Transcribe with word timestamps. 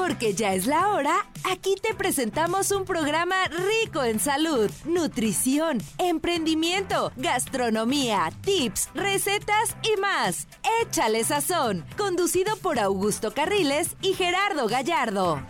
Porque 0.00 0.32
ya 0.32 0.54
es 0.54 0.66
la 0.66 0.88
hora, 0.88 1.26
aquí 1.44 1.74
te 1.74 1.94
presentamos 1.94 2.70
un 2.70 2.86
programa 2.86 3.36
rico 3.48 4.02
en 4.02 4.18
salud, 4.18 4.70
nutrición, 4.86 5.76
emprendimiento, 5.98 7.12
gastronomía, 7.16 8.32
tips, 8.40 8.88
recetas 8.94 9.76
y 9.82 10.00
más. 10.00 10.48
Échale 10.82 11.22
sazón, 11.22 11.84
conducido 11.98 12.56
por 12.56 12.78
Augusto 12.78 13.34
Carriles 13.34 13.94
y 14.00 14.14
Gerardo 14.14 14.68
Gallardo. 14.68 15.42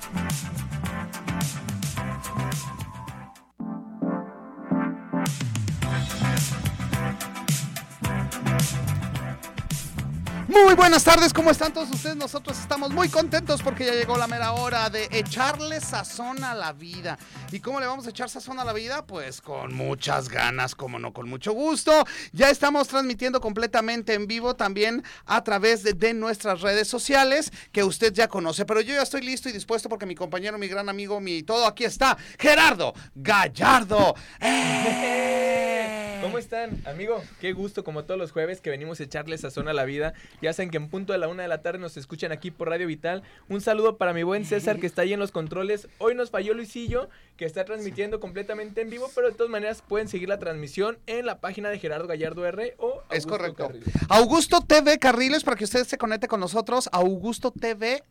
Muy 10.50 10.74
buenas 10.74 11.04
tardes, 11.04 11.32
¿cómo 11.32 11.52
están 11.52 11.72
todos 11.72 11.88
ustedes? 11.92 12.16
Nosotros 12.16 12.58
estamos 12.58 12.90
muy 12.90 13.08
contentos 13.08 13.62
porque 13.62 13.86
ya 13.86 13.92
llegó 13.92 14.18
la 14.18 14.26
mera 14.26 14.50
hora 14.50 14.90
de 14.90 15.08
echarle 15.12 15.80
sazón 15.80 16.42
a 16.42 16.56
la 16.56 16.72
vida. 16.72 17.16
¿Y 17.52 17.60
cómo 17.60 17.78
le 17.78 17.86
vamos 17.86 18.04
a 18.08 18.10
echar 18.10 18.28
sazón 18.28 18.58
a 18.58 18.64
la 18.64 18.72
vida? 18.72 19.06
Pues 19.06 19.40
con 19.40 19.72
muchas 19.72 20.28
ganas, 20.28 20.74
como 20.74 20.98
no, 20.98 21.12
con 21.12 21.28
mucho 21.28 21.52
gusto. 21.52 22.04
Ya 22.32 22.50
estamos 22.50 22.88
transmitiendo 22.88 23.40
completamente 23.40 24.14
en 24.14 24.26
vivo 24.26 24.56
también 24.56 25.04
a 25.24 25.44
través 25.44 25.84
de, 25.84 26.14
nuestras 26.14 26.62
redes 26.62 26.88
sociales 26.88 27.52
que 27.70 27.84
usted 27.84 28.12
ya 28.12 28.26
conoce. 28.26 28.64
Pero 28.64 28.80
yo 28.80 28.94
ya 28.94 29.02
estoy 29.02 29.22
listo 29.22 29.48
y 29.48 29.52
dispuesto 29.52 29.88
porque 29.88 30.04
mi 30.04 30.16
compañero, 30.16 30.58
mi 30.58 30.66
gran 30.66 30.88
amigo, 30.88 31.20
mi 31.20 31.44
todo 31.44 31.64
aquí 31.64 31.84
está, 31.84 32.18
Gerardo 32.40 32.92
Gallardo. 33.14 34.16
¡Eh! 34.40 36.09
¿Cómo 36.20 36.38
están, 36.38 36.82
amigo? 36.86 37.22
Qué 37.40 37.52
gusto, 37.52 37.82
como 37.82 38.04
todos 38.04 38.18
los 38.18 38.32
jueves, 38.32 38.60
que 38.60 38.68
venimos 38.68 39.00
a 39.00 39.04
echarle 39.04 39.38
sazón 39.38 39.68
a 39.68 39.72
la 39.72 39.84
vida. 39.84 40.12
Ya 40.42 40.52
saben 40.52 40.70
que 40.70 40.76
en 40.76 40.88
punto 40.88 41.12
de 41.12 41.18
la 41.18 41.28
una 41.28 41.42
de 41.42 41.48
la 41.48 41.62
tarde 41.62 41.78
nos 41.78 41.96
escuchan 41.96 42.30
aquí 42.30 42.50
por 42.50 42.68
Radio 42.68 42.86
Vital. 42.86 43.22
Un 43.48 43.60
saludo 43.60 43.96
para 43.96 44.12
mi 44.12 44.22
buen 44.22 44.44
César, 44.44 44.78
que 44.78 44.86
está 44.86 45.02
ahí 45.02 45.12
en 45.12 45.20
los 45.20 45.30
controles. 45.30 45.88
Hoy 45.98 46.14
nos 46.14 46.30
falló 46.30 46.52
Luisillo, 46.52 47.08
que 47.36 47.46
está 47.46 47.64
transmitiendo 47.64 48.20
completamente 48.20 48.82
en 48.82 48.90
vivo, 48.90 49.10
pero 49.14 49.28
de 49.30 49.34
todas 49.34 49.50
maneras 49.50 49.82
pueden 49.86 50.08
seguir 50.08 50.28
la 50.28 50.38
transmisión 50.38 50.98
en 51.06 51.24
la 51.24 51.40
página 51.40 51.70
de 51.70 51.78
Gerardo 51.78 52.06
Gallardo 52.06 52.44
R 52.46 52.74
o 52.78 52.86
Augusto 52.86 53.14
Es 53.14 53.26
correcto. 53.26 53.66
Carriles. 53.66 53.94
Augusto 54.08 54.60
TV 54.60 54.98
Carriles, 54.98 55.42
para 55.42 55.56
que 55.56 55.64
usted 55.64 55.84
se 55.86 55.96
conecte 55.96 56.28
con 56.28 56.40
nosotros. 56.40 56.88
Augusto 56.92 57.50
TV 57.50 58.02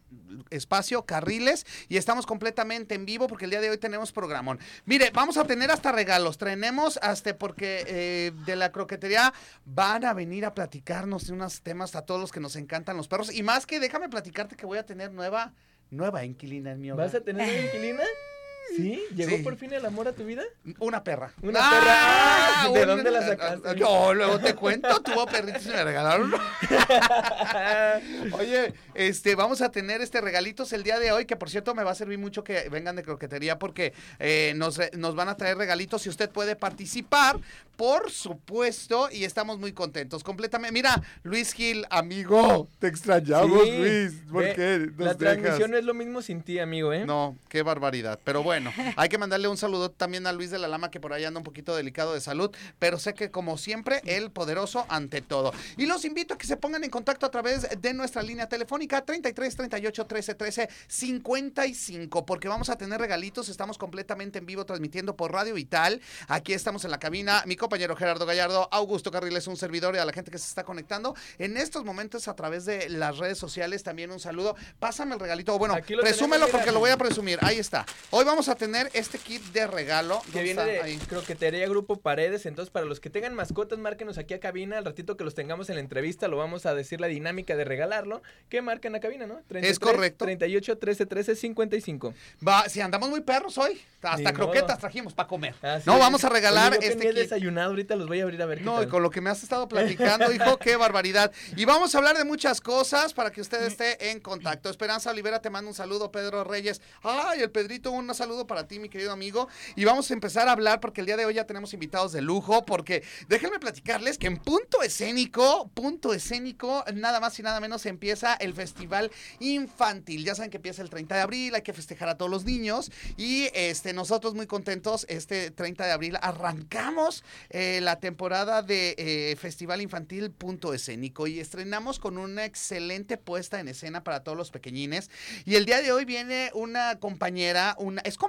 espacio 0.49 1.05
Carriles 1.05 1.65
y 1.87 1.97
estamos 1.97 2.25
completamente 2.25 2.95
en 2.95 3.05
vivo 3.05 3.27
porque 3.27 3.45
el 3.45 3.51
día 3.51 3.61
de 3.61 3.69
hoy 3.69 3.77
tenemos 3.77 4.11
programón. 4.11 4.59
Mire, 4.85 5.11
vamos 5.13 5.37
a 5.37 5.45
tener 5.45 5.71
hasta 5.71 5.91
regalos, 5.91 6.37
tenemos 6.37 6.97
hasta 7.01 7.37
porque 7.37 7.83
eh, 7.87 8.31
de 8.45 8.55
la 8.55 8.71
croquetería 8.71 9.33
van 9.65 10.05
a 10.05 10.13
venir 10.13 10.45
a 10.45 10.53
platicarnos 10.53 11.27
de 11.27 11.33
unos 11.33 11.61
temas 11.61 11.95
a 11.95 12.03
todos 12.05 12.19
los 12.21 12.31
que 12.31 12.39
nos 12.39 12.55
encantan 12.55 12.97
los 12.97 13.07
perros 13.07 13.33
y 13.33 13.43
más 13.43 13.65
que 13.65 13.79
déjame 13.79 14.09
platicarte 14.09 14.55
que 14.55 14.65
voy 14.65 14.77
a 14.77 14.85
tener 14.85 15.11
nueva 15.11 15.53
nueva 15.91 16.23
inquilina 16.23 16.71
en 16.71 16.81
mi 16.81 16.91
hogar. 16.91 17.07
¿Vas 17.07 17.15
a 17.15 17.21
tener 17.21 17.49
una 17.49 17.65
inquilina? 17.65 18.03
¿Sí? 18.75 19.03
¿Llegó 19.15 19.37
Sí. 19.37 19.43
por 19.43 19.55
fin 19.57 19.73
el 19.73 19.85
amor 19.85 20.07
a 20.07 20.13
tu 20.13 20.25
vida? 20.25 20.43
Una 20.79 21.03
perra. 21.03 21.31
Una 21.41 21.59
perra. 21.59 21.81
Ah, 21.87 22.69
¿de 22.73 22.81
un- 22.81 22.87
dónde 22.87 23.11
la 23.11 23.27
sacaste? 23.27 23.75
Yo 23.77 24.13
luego 24.13 24.39
te 24.39 24.53
cuento, 24.55 25.01
tuvo 25.01 25.25
perritos 25.25 25.65
y 25.65 25.69
me 25.69 25.83
regalaron. 25.83 26.33
Oye, 28.33 28.73
este, 28.93 29.35
vamos 29.35 29.61
a 29.61 29.71
tener 29.71 30.01
este 30.01 30.21
regalitos 30.21 30.73
el 30.73 30.83
día 30.83 30.99
de 30.99 31.11
hoy, 31.11 31.25
que 31.25 31.35
por 31.35 31.49
cierto 31.49 31.73
me 31.75 31.83
va 31.83 31.91
a 31.91 31.95
servir 31.95 32.17
mucho 32.19 32.43
que 32.43 32.69
vengan 32.69 32.95
de 32.95 33.03
croquetería 33.03 33.59
porque 33.59 33.93
eh, 34.19 34.53
nos, 34.55 34.77
re- 34.77 34.91
nos 34.95 35.15
van 35.15 35.29
a 35.29 35.37
traer 35.37 35.57
regalitos 35.57 36.05
y 36.05 36.09
usted 36.09 36.29
puede 36.29 36.55
participar, 36.55 37.37
por 37.75 38.11
supuesto, 38.11 39.09
y 39.11 39.23
estamos 39.23 39.59
muy 39.59 39.73
contentos. 39.73 40.23
Completamente. 40.23 40.73
Mira, 40.73 41.01
Luis 41.23 41.53
Gil, 41.53 41.85
amigo, 41.89 42.67
te 42.79 42.87
extrañamos, 42.87 43.63
Sí. 43.63 43.77
Luis. 43.77 44.13
¿Por 44.31 44.53
qué? 44.53 44.79
nos 44.79 44.97
La 44.97 45.13
dejas? 45.13 45.17
transmisión 45.17 45.71
no 45.71 45.77
es 45.77 45.85
lo 45.85 45.93
mismo 45.93 46.21
sin 46.21 46.41
ti, 46.41 46.59
amigo, 46.59 46.93
¿eh? 46.93 47.05
No, 47.05 47.37
qué 47.47 47.63
barbaridad. 47.63 48.19
Pero 48.23 48.43
bueno, 48.43 48.58
hay 48.95 49.09
que 49.09 49.17
mandarle 49.17 49.47
un 49.47 49.57
saludo 49.57 49.91
también 49.91 50.27
a 50.27 50.33
Luis 50.33 50.51
de 50.51 50.59
la 50.59 50.67
Lama, 50.67 50.91
que 50.91 50.99
por 50.99 51.13
ahí 51.13 51.25
anda 51.25 51.39
un 51.39 51.43
poquito 51.43 51.75
delicado 51.75 52.13
de 52.13 52.21
salud. 52.21 52.51
Pero 52.79 52.99
sé 52.99 53.13
que, 53.13 53.31
como 53.31 53.57
siempre, 53.57 54.01
el 54.05 54.31
poderoso 54.31 54.85
ante 54.89 55.21
todo. 55.21 55.53
Y 55.77 55.85
los 55.85 56.05
invito 56.05 56.33
a 56.33 56.37
que 56.37 56.47
se 56.47 56.57
pongan 56.57 56.83
en 56.83 56.89
contacto 56.89 57.25
a 57.25 57.31
través 57.31 57.67
de 57.79 57.93
nuestra 57.93 58.21
línea 58.21 58.47
telefónica 58.47 59.03
33 59.03 59.55
38 59.55 60.05
13 60.05 60.35
13 60.35 60.69
55, 60.87 62.25
porque 62.25 62.47
vamos 62.47 62.69
a 62.69 62.77
tener 62.77 62.99
regalitos. 62.99 63.49
Estamos 63.49 63.77
completamente 63.77 64.39
en 64.39 64.45
vivo 64.45 64.65
transmitiendo 64.65 65.15
por 65.15 65.31
Radio 65.31 65.53
Vital. 65.53 66.01
Aquí 66.27 66.53
estamos 66.53 66.85
en 66.85 66.91
la 66.91 66.99
cabina. 66.99 67.43
Mi 67.45 67.55
compañero 67.55 67.95
Gerardo 67.95 68.25
Gallardo, 68.25 68.67
Augusto 68.71 69.11
Carriles, 69.11 69.47
un 69.47 69.57
servidor 69.57 69.95
y 69.95 69.99
a 69.99 70.05
la 70.05 70.13
gente 70.13 70.31
que 70.31 70.37
se 70.37 70.47
está 70.47 70.63
conectando 70.63 71.15
en 71.37 71.57
estos 71.57 71.85
momentos 71.85 72.27
a 72.27 72.35
través 72.35 72.65
de 72.65 72.89
las 72.89 73.17
redes 73.17 73.37
sociales. 73.37 73.83
También 73.83 74.11
un 74.11 74.19
saludo. 74.19 74.55
Pásame 74.79 75.13
el 75.13 75.19
regalito. 75.19 75.57
Bueno, 75.57 75.75
presúmelo 76.01 76.47
porque 76.47 76.71
lo 76.71 76.79
voy 76.79 76.91
a 76.91 76.97
presumir. 76.97 77.39
Ahí 77.41 77.59
está. 77.59 77.85
Hoy 78.11 78.25
vamos 78.25 78.48
a 78.48 78.48
tener 78.55 78.89
este 78.93 79.17
kit 79.17 79.41
de 79.53 79.67
regalo. 79.67 80.21
Que 80.21 80.31
¿Dónde 80.31 80.43
viene 80.43 80.63
de 80.65 80.79
Ahí. 80.81 80.97
Croquetería 80.97 81.67
Grupo 81.67 81.97
Paredes. 81.97 82.45
Entonces, 82.45 82.71
para 82.71 82.85
los 82.85 82.99
que 82.99 83.09
tengan 83.09 83.33
mascotas, 83.35 83.79
márquenos 83.79 84.17
aquí 84.17 84.33
a 84.33 84.39
cabina. 84.39 84.77
Al 84.77 84.85
ratito 84.85 85.17
que 85.17 85.23
los 85.23 85.35
tengamos 85.35 85.69
en 85.69 85.75
la 85.75 85.81
entrevista, 85.81 86.27
lo 86.27 86.37
vamos 86.37 86.65
a 86.65 86.73
decir 86.75 86.99
la 87.01 87.07
dinámica 87.07 87.55
de 87.55 87.63
regalarlo. 87.65 88.21
Que 88.49 88.61
marquen 88.61 88.95
a 88.95 88.99
cabina, 88.99 89.25
¿no? 89.27 89.41
33, 89.47 89.79
correcto. 89.79 90.25
38 90.25 90.77
13 90.77 91.05
13 91.05 91.35
55. 91.35 92.13
Va, 92.47 92.67
si 92.69 92.81
andamos 92.81 93.09
muy 93.09 93.21
perros 93.21 93.57
hoy, 93.57 93.81
hasta 94.01 94.17
Ni 94.31 94.33
croquetas 94.35 94.69
modo. 94.69 94.77
trajimos 94.79 95.13
para 95.13 95.27
comer. 95.27 95.55
Ah, 95.61 95.77
sí. 95.79 95.83
no, 95.85 95.97
vamos 95.99 96.23
a 96.23 96.29
regalar 96.29 96.71
Oye, 96.71 96.75
yo 96.75 96.79
que 96.81 96.87
este 96.87 97.07
kit. 97.07 97.15
desayunado, 97.17 97.69
ahorita 97.71 97.95
los 97.95 98.07
voy 98.07 98.19
a 98.19 98.23
abrir 98.23 98.41
a 98.41 98.45
ver 98.45 98.59
qué 98.59 98.63
No, 98.65 98.75
y 98.77 98.81
tal. 98.81 98.89
con 98.89 99.03
lo 99.03 99.09
que 99.09 99.21
me 99.21 99.29
has 99.29 99.43
estado 99.43 99.67
platicando, 99.67 100.31
hijo, 100.31 100.57
qué 100.57 100.75
barbaridad. 100.75 101.31
Y 101.55 101.65
vamos 101.65 101.93
a 101.93 101.97
hablar 101.97 102.17
de 102.17 102.23
muchas 102.23 102.61
cosas 102.61 103.13
para 103.13 103.31
que 103.31 103.41
usted 103.41 103.61
esté 103.63 104.11
en 104.11 104.19
contacto. 104.19 104.69
Esperanza 104.69 105.11
Olivera 105.11 105.41
te 105.41 105.49
manda 105.49 105.67
un 105.69 105.75
saludo, 105.75 106.11
Pedro 106.11 106.43
Reyes. 106.43 106.81
Ay, 107.03 107.41
el 107.41 107.51
Pedrito, 107.51 107.91
un 107.91 108.13
saludo 108.15 108.38
para 108.47 108.67
ti, 108.67 108.79
mi 108.79 108.89
querido 108.89 109.11
amigo. 109.11 109.47
Y 109.75 109.85
vamos 109.85 110.09
a 110.09 110.13
empezar 110.13 110.47
a 110.47 110.51
hablar 110.51 110.79
porque 110.79 111.01
el 111.01 111.07
día 111.07 111.17
de 111.17 111.25
hoy 111.25 111.35
ya 111.35 111.45
tenemos 111.45 111.73
invitados 111.73 112.11
de 112.11 112.21
lujo, 112.21 112.65
porque 112.65 113.03
déjenme 113.27 113.59
platicarles 113.59 114.17
que 114.17 114.27
en 114.27 114.37
punto 114.37 114.81
escénico, 114.83 115.69
punto 115.73 116.13
escénico, 116.13 116.83
nada 116.93 117.19
más 117.19 117.37
y 117.39 117.43
nada 117.43 117.59
menos 117.59 117.85
empieza 117.85 118.33
el 118.35 118.53
festival 118.53 119.11
infantil. 119.39 120.25
Ya 120.25 120.35
saben 120.35 120.51
que 120.51 120.57
empieza 120.57 120.81
el 120.81 120.89
30 120.89 121.15
de 121.15 121.21
abril, 121.21 121.55
hay 121.55 121.61
que 121.61 121.73
festejar 121.73 122.09
a 122.09 122.17
todos 122.17 122.31
los 122.31 122.45
niños. 122.45 122.91
Y 123.17 123.49
este, 123.53 123.93
nosotros 123.93 124.33
muy 124.35 124.47
contentos, 124.47 125.05
este 125.09 125.51
30 125.51 125.85
de 125.85 125.91
abril 125.91 126.17
arrancamos 126.21 127.23
eh, 127.49 127.79
la 127.81 127.99
temporada 127.99 128.61
de 128.61 128.95
eh, 128.97 129.35
Festival 129.37 129.81
Infantil 129.81 130.31
Punto 130.31 130.73
Escénico 130.73 131.27
y 131.27 131.39
estrenamos 131.39 131.99
con 131.99 132.17
una 132.17 132.45
excelente 132.45 133.17
puesta 133.17 133.59
en 133.59 133.67
escena 133.67 134.03
para 134.03 134.23
todos 134.23 134.37
los 134.37 134.51
pequeñines. 134.51 135.09
Y 135.45 135.55
el 135.55 135.65
día 135.65 135.81
de 135.81 135.91
hoy 135.91 136.05
viene 136.05 136.51
una 136.53 136.99
compañera, 136.99 137.75
una, 137.77 138.01
es 138.01 138.17
compañera, 138.17 138.28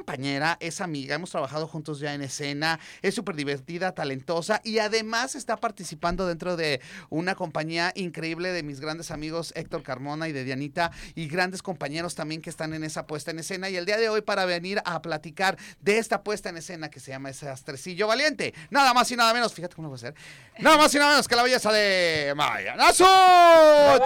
es 0.60 0.80
amiga, 0.80 1.14
hemos 1.14 1.30
trabajado 1.30 1.66
juntos 1.66 2.00
ya 2.00 2.14
en 2.14 2.22
escena, 2.22 2.80
es 3.02 3.14
súper 3.14 3.36
divertida, 3.36 3.92
talentosa 3.92 4.60
y 4.64 4.78
además 4.78 5.34
está 5.34 5.56
participando 5.56 6.26
dentro 6.26 6.56
de 6.56 6.80
una 7.10 7.34
compañía 7.34 7.92
increíble 7.94 8.52
de 8.52 8.62
mis 8.62 8.80
grandes 8.80 9.10
amigos 9.10 9.52
Héctor 9.54 9.82
Carmona 9.82 10.28
y 10.28 10.32
de 10.32 10.44
Dianita 10.44 10.90
y 11.14 11.28
grandes 11.28 11.62
compañeros 11.62 12.14
también 12.14 12.42
que 12.42 12.50
están 12.50 12.74
en 12.74 12.84
esa 12.84 13.06
puesta 13.06 13.30
en 13.30 13.38
escena. 13.38 13.70
Y 13.70 13.76
el 13.76 13.86
día 13.86 13.96
de 13.96 14.08
hoy 14.08 14.20
para 14.22 14.44
venir 14.44 14.82
a 14.84 15.00
platicar 15.00 15.56
de 15.80 15.98
esta 15.98 16.22
puesta 16.22 16.48
en 16.48 16.56
escena 16.56 16.90
que 16.90 17.00
se 17.00 17.12
llama 17.12 17.30
ese 17.30 17.48
astrecillo 17.48 18.06
valiente. 18.06 18.54
Nada 18.70 18.92
más 18.94 19.10
y 19.10 19.16
nada 19.16 19.32
menos, 19.32 19.54
fíjate 19.54 19.74
cómo 19.76 19.86
lo 19.86 19.90
voy 19.90 19.96
a 19.96 20.08
hacer. 20.08 20.14
Nada 20.58 20.76
más 20.76 20.94
y 20.94 20.98
nada 20.98 21.10
menos 21.10 21.28
que 21.28 21.36
la 21.36 21.42
belleza 21.42 21.72
de 21.72 22.32
Maya 22.36 22.74
Nazo. 22.76 23.06
Ahí 23.06 23.98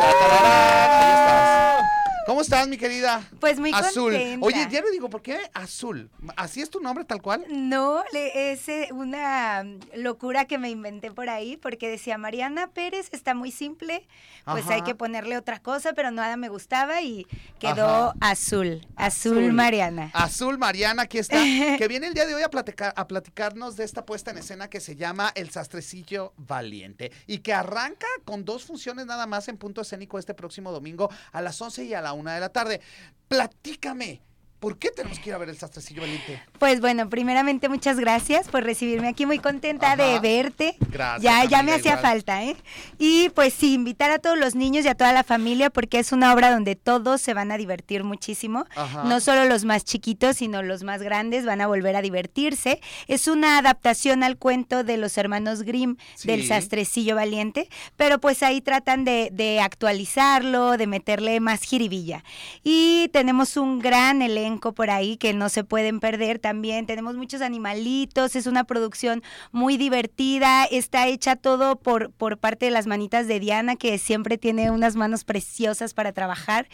estás. 1.12 2.13
¿Cómo 2.26 2.40
estás, 2.40 2.66
mi 2.68 2.78
querida? 2.78 3.22
Pues 3.38 3.60
muy 3.60 3.70
Azul. 3.74 4.12
contenta. 4.12 4.46
Oye, 4.46 4.66
ya 4.70 4.80
me 4.80 4.90
digo, 4.90 5.10
¿por 5.10 5.20
qué 5.20 5.38
azul? 5.52 6.10
¿Así 6.36 6.62
es 6.62 6.70
tu 6.70 6.80
nombre 6.80 7.04
tal 7.04 7.20
cual? 7.20 7.44
No, 7.50 8.02
le- 8.14 8.52
es 8.52 8.66
eh, 8.70 8.88
una 8.92 9.62
locura 9.94 10.46
que 10.46 10.56
me 10.56 10.70
inventé 10.70 11.10
por 11.10 11.28
ahí 11.28 11.58
porque 11.58 11.86
decía 11.90 12.16
Mariana 12.16 12.68
Pérez 12.68 13.10
está 13.12 13.34
muy 13.34 13.50
simple, 13.50 14.06
pues 14.46 14.64
Ajá. 14.64 14.74
hay 14.76 14.82
que 14.82 14.94
ponerle 14.94 15.36
otra 15.36 15.58
cosa, 15.60 15.92
pero 15.92 16.10
nada 16.12 16.38
me 16.38 16.48
gustaba 16.48 17.02
y 17.02 17.26
quedó 17.58 17.86
Ajá. 17.86 18.14
azul, 18.20 18.86
azul, 18.96 19.38
Azul. 19.38 19.52
Mariana. 19.52 20.10
Azul 20.14 20.56
Mariana, 20.56 21.02
aquí 21.02 21.18
está, 21.18 21.36
que 21.78 21.88
viene 21.88 22.06
el 22.06 22.14
día 22.14 22.24
de 22.24 22.34
hoy 22.34 22.42
a, 22.42 22.48
platicar, 22.48 22.94
a 22.96 23.06
platicarnos 23.06 23.76
de 23.76 23.84
esta 23.84 24.06
puesta 24.06 24.30
en 24.30 24.38
escena 24.38 24.68
que 24.70 24.80
se 24.80 24.96
llama 24.96 25.30
El 25.34 25.50
Sastrecillo 25.50 26.32
Valiente 26.38 27.12
y 27.26 27.38
que 27.40 27.52
arranca 27.52 28.06
con 28.24 28.46
dos 28.46 28.64
funciones 28.64 29.04
nada 29.04 29.26
más 29.26 29.48
en 29.48 29.58
punto 29.58 29.82
escénico 29.82 30.18
este 30.18 30.32
próximo 30.32 30.72
domingo 30.72 31.10
a 31.32 31.42
las 31.42 31.60
11 31.60 31.84
y 31.84 31.92
a 31.92 32.00
la 32.00 32.13
1 32.14 32.30
de 32.32 32.40
la 32.40 32.48
tarde. 32.48 32.80
Platícame. 33.28 34.20
¿Por 34.64 34.78
qué 34.78 34.90
tenemos 34.90 35.18
que 35.18 35.28
ir 35.28 35.34
a 35.34 35.38
ver 35.38 35.50
el 35.50 35.58
sastrecillo 35.58 36.00
valiente? 36.00 36.42
Pues 36.58 36.80
bueno, 36.80 37.10
primeramente 37.10 37.68
muchas 37.68 37.98
gracias 38.00 38.48
por 38.48 38.64
recibirme 38.64 39.08
aquí, 39.08 39.26
muy 39.26 39.38
contenta 39.38 39.92
Ajá. 39.92 40.02
de 40.02 40.20
verte. 40.20 40.76
Gracias, 40.90 41.22
Ya, 41.22 41.44
ya 41.44 41.62
me 41.62 41.74
hacía 41.74 41.98
falta, 41.98 42.42
¿eh? 42.44 42.56
Y 42.98 43.28
pues 43.34 43.52
sí, 43.52 43.74
invitar 43.74 44.10
a 44.10 44.18
todos 44.20 44.38
los 44.38 44.54
niños 44.54 44.86
y 44.86 44.88
a 44.88 44.94
toda 44.94 45.12
la 45.12 45.22
familia 45.22 45.68
porque 45.68 45.98
es 45.98 46.12
una 46.12 46.32
obra 46.32 46.50
donde 46.50 46.76
todos 46.76 47.20
se 47.20 47.34
van 47.34 47.52
a 47.52 47.58
divertir 47.58 48.04
muchísimo. 48.04 48.64
Ajá. 48.74 49.04
No 49.04 49.20
solo 49.20 49.44
los 49.44 49.66
más 49.66 49.84
chiquitos, 49.84 50.38
sino 50.38 50.62
los 50.62 50.82
más 50.82 51.02
grandes 51.02 51.44
van 51.44 51.60
a 51.60 51.66
volver 51.66 51.94
a 51.94 52.00
divertirse. 52.00 52.80
Es 53.06 53.28
una 53.28 53.58
adaptación 53.58 54.22
al 54.22 54.38
cuento 54.38 54.82
de 54.82 54.96
los 54.96 55.18
hermanos 55.18 55.62
Grimm 55.64 55.96
del 56.22 56.46
sastrecillo 56.46 57.16
valiente, 57.16 57.68
pero 57.98 58.18
pues 58.18 58.42
ahí 58.42 58.62
tratan 58.62 59.04
de, 59.04 59.28
de 59.30 59.60
actualizarlo, 59.60 60.78
de 60.78 60.86
meterle 60.86 61.38
más 61.40 61.60
jiribilla. 61.64 62.24
Y 62.62 63.10
tenemos 63.12 63.58
un 63.58 63.78
gran 63.78 64.22
elenco 64.22 64.53
por 64.58 64.90
ahí 64.90 65.16
que 65.16 65.32
no 65.32 65.48
se 65.48 65.64
pueden 65.64 66.00
perder 66.00 66.38
también. 66.38 66.86
Tenemos 66.86 67.16
muchos 67.16 67.42
animalitos, 67.42 68.36
es 68.36 68.46
una 68.46 68.64
producción 68.64 69.22
muy 69.52 69.76
divertida, 69.76 70.64
está 70.64 71.06
hecha 71.06 71.36
todo 71.36 71.76
por, 71.76 72.10
por 72.12 72.38
parte 72.38 72.66
de 72.66 72.70
las 72.70 72.86
manitas 72.86 73.26
de 73.26 73.40
Diana, 73.40 73.76
que 73.76 73.98
siempre 73.98 74.38
tiene 74.38 74.70
unas 74.70 74.96
manos 74.96 75.24
preciosas 75.24 75.94
para 75.94 76.12
trabajar. 76.12 76.68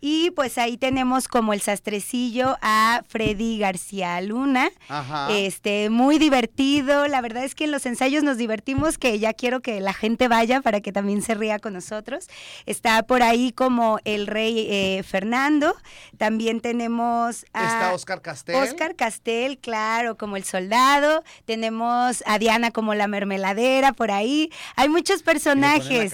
Y 0.00 0.30
pues 0.32 0.58
ahí 0.58 0.76
tenemos 0.76 1.28
como 1.28 1.52
el 1.52 1.60
sastrecillo 1.60 2.56
a 2.60 3.02
Freddy 3.08 3.58
García 3.58 4.20
Luna. 4.20 4.70
Ajá. 4.88 5.28
Este, 5.30 5.90
muy 5.90 6.18
divertido. 6.18 7.06
La 7.08 7.20
verdad 7.20 7.44
es 7.44 7.54
que 7.54 7.64
en 7.64 7.72
los 7.72 7.86
ensayos 7.86 8.22
nos 8.22 8.36
divertimos, 8.36 8.98
que 8.98 9.18
ya 9.18 9.32
quiero 9.32 9.60
que 9.60 9.80
la 9.80 9.92
gente 9.92 10.28
vaya 10.28 10.60
para 10.60 10.80
que 10.80 10.92
también 10.92 11.22
se 11.22 11.34
ría 11.34 11.58
con 11.58 11.72
nosotros. 11.72 12.28
Está 12.66 13.02
por 13.02 13.22
ahí 13.22 13.52
como 13.52 13.98
el 14.04 14.26
rey 14.26 14.66
eh, 14.68 15.02
Fernando. 15.02 15.74
También 16.18 16.60
tenemos 16.60 17.23
a 17.26 17.32
Está 17.32 17.92
Oscar 17.94 18.22
Castel. 18.22 18.56
Oscar 18.56 18.96
Castel, 18.96 19.58
claro, 19.58 20.16
como 20.16 20.36
el 20.36 20.44
soldado. 20.44 21.24
Tenemos 21.44 22.22
a 22.26 22.38
Diana 22.38 22.70
como 22.70 22.94
la 22.94 23.08
mermeladera 23.08 23.92
por 23.92 24.10
ahí. 24.10 24.50
Hay 24.76 24.88
muchos 24.88 25.22
personajes. 25.22 26.12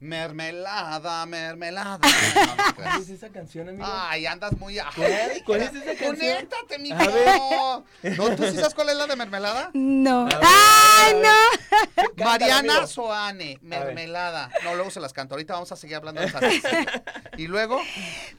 Mermelada, 0.00 1.26
mermelada. 1.26 1.98
Te 2.00 2.74
¿Cuál 2.74 3.02
es 3.02 3.10
esa 3.10 3.28
canción, 3.28 3.68
amigo? 3.68 3.84
Ay, 3.86 4.24
andas 4.24 4.52
muy... 4.58 4.78
¿Cuál? 4.96 5.42
¿Cuál 5.44 5.60
es 5.60 5.74
esa 5.74 5.84
canción? 5.84 6.16
Conéctate, 6.16 6.78
mijo. 6.78 6.96
A 6.96 7.82
ver. 8.02 8.16
¿No, 8.16 8.34
¿Tú 8.34 8.44
sí 8.44 8.56
sabes 8.56 8.72
cuál 8.72 8.88
es 8.88 8.96
la 8.96 9.06
de 9.06 9.16
mermelada? 9.16 9.70
No. 9.74 10.24
Ver, 10.24 10.38
¡Ay, 10.42 11.14
no! 11.22 12.24
Mariana 12.24 12.72
amigo. 12.76 12.86
Soane, 12.86 13.58
mermelada. 13.60 14.50
No, 14.64 14.74
luego 14.74 14.90
se 14.90 15.00
las 15.00 15.12
canto. 15.12 15.34
Ahorita 15.34 15.52
vamos 15.52 15.70
a 15.70 15.76
seguir 15.76 15.96
hablando 15.96 16.22
de 16.22 16.30
sastrecillo. 16.30 16.78
Y 17.36 17.46
luego, 17.46 17.80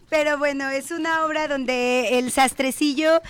Pero 0.09 0.37
bueno, 0.37 0.69
es 0.69 0.91
una 0.91 1.25
obra 1.25 1.47
donde 1.47 2.19
el 2.19 2.31
sastrecillo 2.31 3.21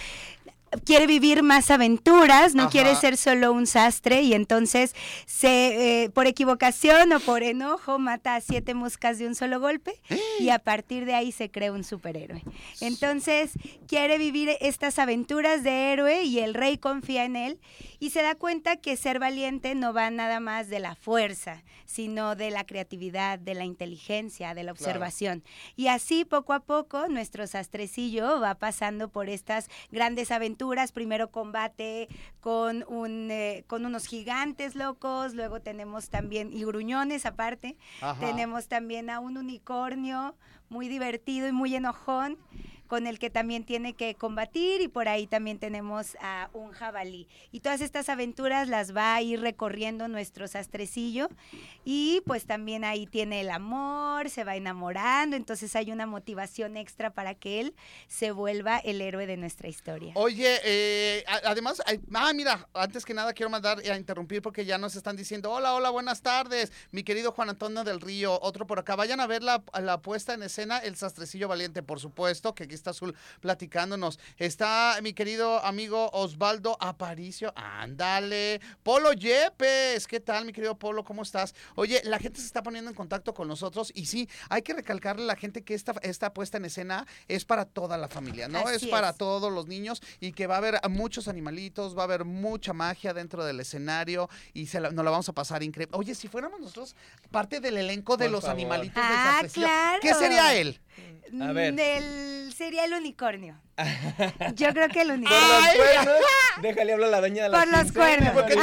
quiere 0.85 1.07
vivir 1.07 1.43
más 1.43 1.69
aventuras, 1.71 2.55
no 2.55 2.63
Ajá. 2.63 2.71
quiere 2.71 2.95
ser 2.95 3.17
solo 3.17 3.51
un 3.51 3.67
sastre 3.67 4.21
y 4.21 4.33
entonces 4.33 4.95
se, 5.25 6.03
eh, 6.03 6.09
por 6.11 6.27
equivocación 6.27 7.11
o 7.13 7.19
por 7.19 7.43
enojo 7.43 7.99
mata 7.99 8.35
a 8.35 8.41
siete 8.41 8.73
moscas 8.73 9.19
de 9.19 9.27
un 9.27 9.35
solo 9.35 9.59
golpe 9.59 9.93
y 10.39 10.49
a 10.49 10.59
partir 10.59 11.05
de 11.05 11.13
ahí 11.15 11.31
se 11.31 11.51
crea 11.51 11.71
un 11.71 11.83
superhéroe. 11.83 12.43
Entonces 12.79 13.51
quiere 13.87 14.17
vivir 14.17 14.49
estas 14.61 14.99
aventuras 14.99 15.63
de 15.63 15.91
héroe 15.91 16.23
y 16.23 16.39
el 16.39 16.53
rey 16.53 16.77
confía 16.77 17.25
en 17.25 17.35
él 17.35 17.59
y 17.99 18.11
se 18.11 18.21
da 18.21 18.35
cuenta 18.35 18.77
que 18.77 18.95
ser 18.97 19.19
valiente 19.19 19.75
no 19.75 19.93
va 19.93 20.09
nada 20.09 20.39
más 20.39 20.69
de 20.69 20.79
la 20.79 20.95
fuerza, 20.95 21.63
sino 21.85 22.35
de 22.35 22.49
la 22.49 22.63
creatividad, 22.65 23.37
de 23.39 23.53
la 23.55 23.65
inteligencia, 23.65 24.53
de 24.53 24.63
la 24.63 24.71
Claro. 24.73 24.85
observación. 24.85 25.43
Y 25.75 25.87
así 25.87 26.23
poco 26.23 26.53
a 26.53 26.61
poco 26.61 27.07
nuestro 27.09 27.45
sastrecillo 27.45 28.39
va 28.39 28.55
pasando 28.55 29.09
por 29.09 29.27
estas 29.29 29.67
grandes 29.91 30.31
aventuras. 30.31 30.60
Primero 30.91 31.31
combate 31.31 32.07
con, 32.39 32.85
un, 32.87 33.29
eh, 33.31 33.63
con 33.67 33.85
unos 33.85 34.05
gigantes 34.05 34.75
locos, 34.75 35.33
luego 35.33 35.61
tenemos 35.61 36.09
también, 36.09 36.53
y 36.53 36.63
gruñones 36.63 37.25
aparte, 37.25 37.77
Ajá. 38.01 38.19
tenemos 38.19 38.67
también 38.67 39.09
a 39.09 39.19
un 39.19 39.37
unicornio 39.37 40.35
muy 40.71 40.87
divertido 40.87 41.47
y 41.47 41.51
muy 41.51 41.75
enojón 41.75 42.37
con 42.91 43.07
el 43.07 43.19
que 43.19 43.29
también 43.29 43.63
tiene 43.63 43.93
que 43.93 44.15
combatir 44.15 44.81
y 44.81 44.89
por 44.89 45.07
ahí 45.07 45.25
también 45.25 45.59
tenemos 45.59 46.17
a 46.19 46.49
un 46.51 46.73
jabalí. 46.73 47.25
Y 47.53 47.61
todas 47.61 47.79
estas 47.79 48.09
aventuras 48.09 48.67
las 48.67 48.93
va 48.93 49.15
a 49.15 49.21
ir 49.21 49.39
recorriendo 49.39 50.09
nuestro 50.09 50.45
sastrecillo 50.45 51.29
y 51.85 52.21
pues 52.25 52.45
también 52.45 52.83
ahí 52.83 53.07
tiene 53.07 53.39
el 53.39 53.49
amor, 53.49 54.29
se 54.29 54.43
va 54.43 54.57
enamorando, 54.57 55.37
entonces 55.37 55.73
hay 55.77 55.89
una 55.93 56.05
motivación 56.05 56.75
extra 56.75 57.11
para 57.11 57.33
que 57.33 57.61
él 57.61 57.75
se 58.09 58.33
vuelva 58.33 58.77
el 58.79 58.99
héroe 58.99 59.25
de 59.25 59.37
nuestra 59.37 59.69
historia. 59.69 60.11
Oye, 60.17 60.59
eh, 60.65 61.23
además, 61.45 61.81
ah, 61.85 62.33
mira, 62.33 62.67
antes 62.73 63.05
que 63.05 63.13
nada 63.13 63.31
quiero 63.31 63.49
mandar 63.49 63.79
a 63.79 63.95
interrumpir 63.95 64.41
porque 64.41 64.65
ya 64.65 64.77
nos 64.77 64.97
están 64.97 65.15
diciendo, 65.15 65.49
hola, 65.49 65.75
hola, 65.75 65.91
buenas 65.91 66.21
tardes, 66.21 66.73
mi 66.91 67.03
querido 67.03 67.31
Juan 67.31 67.51
Antonio 67.51 67.85
del 67.85 68.01
Río, 68.01 68.37
otro 68.41 68.67
por 68.67 68.79
acá, 68.79 68.97
vayan 68.97 69.21
a 69.21 69.27
ver 69.27 69.43
la, 69.43 69.63
la 69.79 70.01
puesta 70.01 70.33
en 70.33 70.43
escena, 70.43 70.60
El 70.61 70.95
Sastrecillo 70.95 71.47
Valiente, 71.47 71.81
por 71.81 71.99
supuesto, 71.99 72.53
que 72.53 72.65
aquí 72.65 72.75
está 72.75 72.91
Azul 72.91 73.15
platicándonos, 73.39 74.19
está 74.37 74.97
mi 75.01 75.13
querido 75.13 75.63
amigo 75.65 76.09
Osvaldo 76.13 76.77
Aparicio, 76.79 77.51
ándale, 77.55 78.61
Polo 78.83 79.13
Yepes, 79.13 80.05
¿qué 80.07 80.19
tal, 80.19 80.45
mi 80.45 80.53
querido 80.53 80.77
Polo, 80.77 81.03
cómo 81.03 81.23
estás? 81.23 81.55
Oye, 81.75 82.01
la 82.05 82.19
gente 82.19 82.39
se 82.39 82.45
está 82.45 82.61
poniendo 82.61 82.89
en 82.91 82.95
contacto 82.95 83.33
con 83.33 83.47
nosotros 83.47 83.91
y 83.95 84.05
sí, 84.05 84.29
hay 84.49 84.61
que 84.61 84.73
recalcarle 84.73 85.23
a 85.23 85.25
la 85.25 85.35
gente 85.35 85.63
que 85.63 85.73
esta, 85.73 85.93
esta 86.03 86.31
puesta 86.33 86.57
en 86.57 86.65
escena 86.65 87.07
es 87.27 87.43
para 87.43 87.65
toda 87.65 87.97
la 87.97 88.07
familia, 88.07 88.47
¿no? 88.47 88.69
Es 88.69 88.85
para 88.85 89.13
todos 89.13 89.51
los 89.51 89.67
niños 89.67 90.01
y 90.19 90.31
que 90.33 90.45
va 90.45 90.55
a 90.55 90.57
haber 90.59 90.79
muchos 90.89 91.27
animalitos, 91.27 91.97
va 91.97 92.01
a 92.01 92.05
haber 92.05 92.23
mucha 92.25 92.73
magia 92.73 93.13
dentro 93.15 93.43
del 93.43 93.59
escenario 93.59 94.29
y 94.53 94.67
se 94.67 94.79
la- 94.79 94.91
nos 94.91 95.03
la 95.03 95.09
vamos 95.11 95.27
a 95.29 95.33
pasar 95.33 95.63
increíble. 95.63 95.97
Oye, 95.97 96.13
si 96.13 96.27
fuéramos 96.27 96.59
nosotros 96.59 96.95
parte 97.31 97.59
del 97.59 97.77
elenco 97.77 98.17
de 98.17 98.25
Por 98.25 98.31
los 98.33 98.41
favor. 98.41 98.55
animalitos 98.55 98.95
del 99.01 99.03
Ah, 99.03 99.41
claro. 99.53 99.99
¿qué 100.01 100.13
sería 100.13 100.50
él? 100.53 100.79
A 101.41 101.51
ver. 101.53 101.79
El, 101.79 102.53
sería 102.55 102.85
el 102.85 102.93
unicornio. 102.93 103.59
Yo 104.55 104.73
creo 104.73 104.89
que 104.89 105.01
el 105.01 105.07
Por 105.07 105.17
unicornio. 105.17 105.47
los 105.47 105.63
Ay. 105.65 105.77
cuernos. 105.77 106.15
Déjale 106.61 106.93
hablar 106.93 107.07
a 107.07 107.11
la 107.11 107.21
doña 107.21 107.43
de 107.43 107.49
las 107.49 107.65
Por 107.65 107.77
los 107.77 107.91
cuernos. 107.91 108.29
¿Por 108.33 108.45
qué 108.45 108.55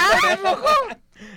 rojo? 0.42 0.66